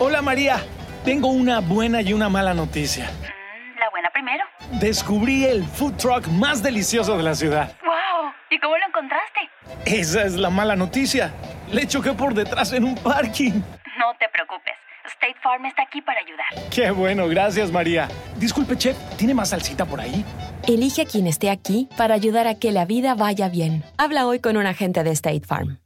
Hola 0.00 0.22
María, 0.22 0.60
tengo 1.04 1.28
una 1.28 1.60
buena 1.60 2.02
y 2.02 2.12
una 2.12 2.28
mala 2.28 2.52
noticia. 2.54 3.06
Mm, 3.06 3.78
la 3.78 3.90
buena 3.90 4.10
primero. 4.12 4.44
Descubrí 4.80 5.44
el 5.44 5.64
food 5.64 5.94
truck 5.96 6.26
más 6.28 6.62
delicioso 6.62 7.16
de 7.16 7.22
la 7.22 7.34
ciudad. 7.34 7.76
¡Wow! 7.84 8.32
¿Y 8.50 8.58
cómo 8.58 8.76
lo 8.76 8.86
encontraste? 8.86 9.40
Esa 9.84 10.24
es 10.24 10.34
la 10.34 10.50
mala 10.50 10.74
noticia. 10.74 11.32
Le 11.72 11.86
choqué 11.86 12.12
por 12.12 12.34
detrás 12.34 12.72
en 12.72 12.84
un 12.84 12.94
parking. 12.96 13.62
No 13.98 14.14
te 14.18 14.28
preocupes. 14.32 14.74
State 15.14 15.36
Farm 15.42 15.66
está 15.66 15.82
aquí 15.82 16.00
para 16.00 16.20
ayudar. 16.20 16.70
Qué 16.70 16.90
bueno, 16.90 17.28
gracias 17.28 17.70
María. 17.70 18.08
Disculpe, 18.36 18.76
chef, 18.76 18.96
¿tiene 19.16 19.34
más 19.34 19.50
salsita 19.50 19.84
por 19.84 20.00
ahí? 20.00 20.24
Elige 20.66 21.02
a 21.02 21.04
quien 21.04 21.26
esté 21.26 21.50
aquí 21.50 21.88
para 21.96 22.14
ayudar 22.14 22.46
a 22.46 22.54
que 22.54 22.72
la 22.72 22.84
vida 22.84 23.14
vaya 23.14 23.48
bien. 23.48 23.84
Habla 23.98 24.26
hoy 24.26 24.40
con 24.40 24.56
un 24.56 24.66
agente 24.66 25.02
de 25.02 25.10
State 25.10 25.46
Farm. 25.46 25.78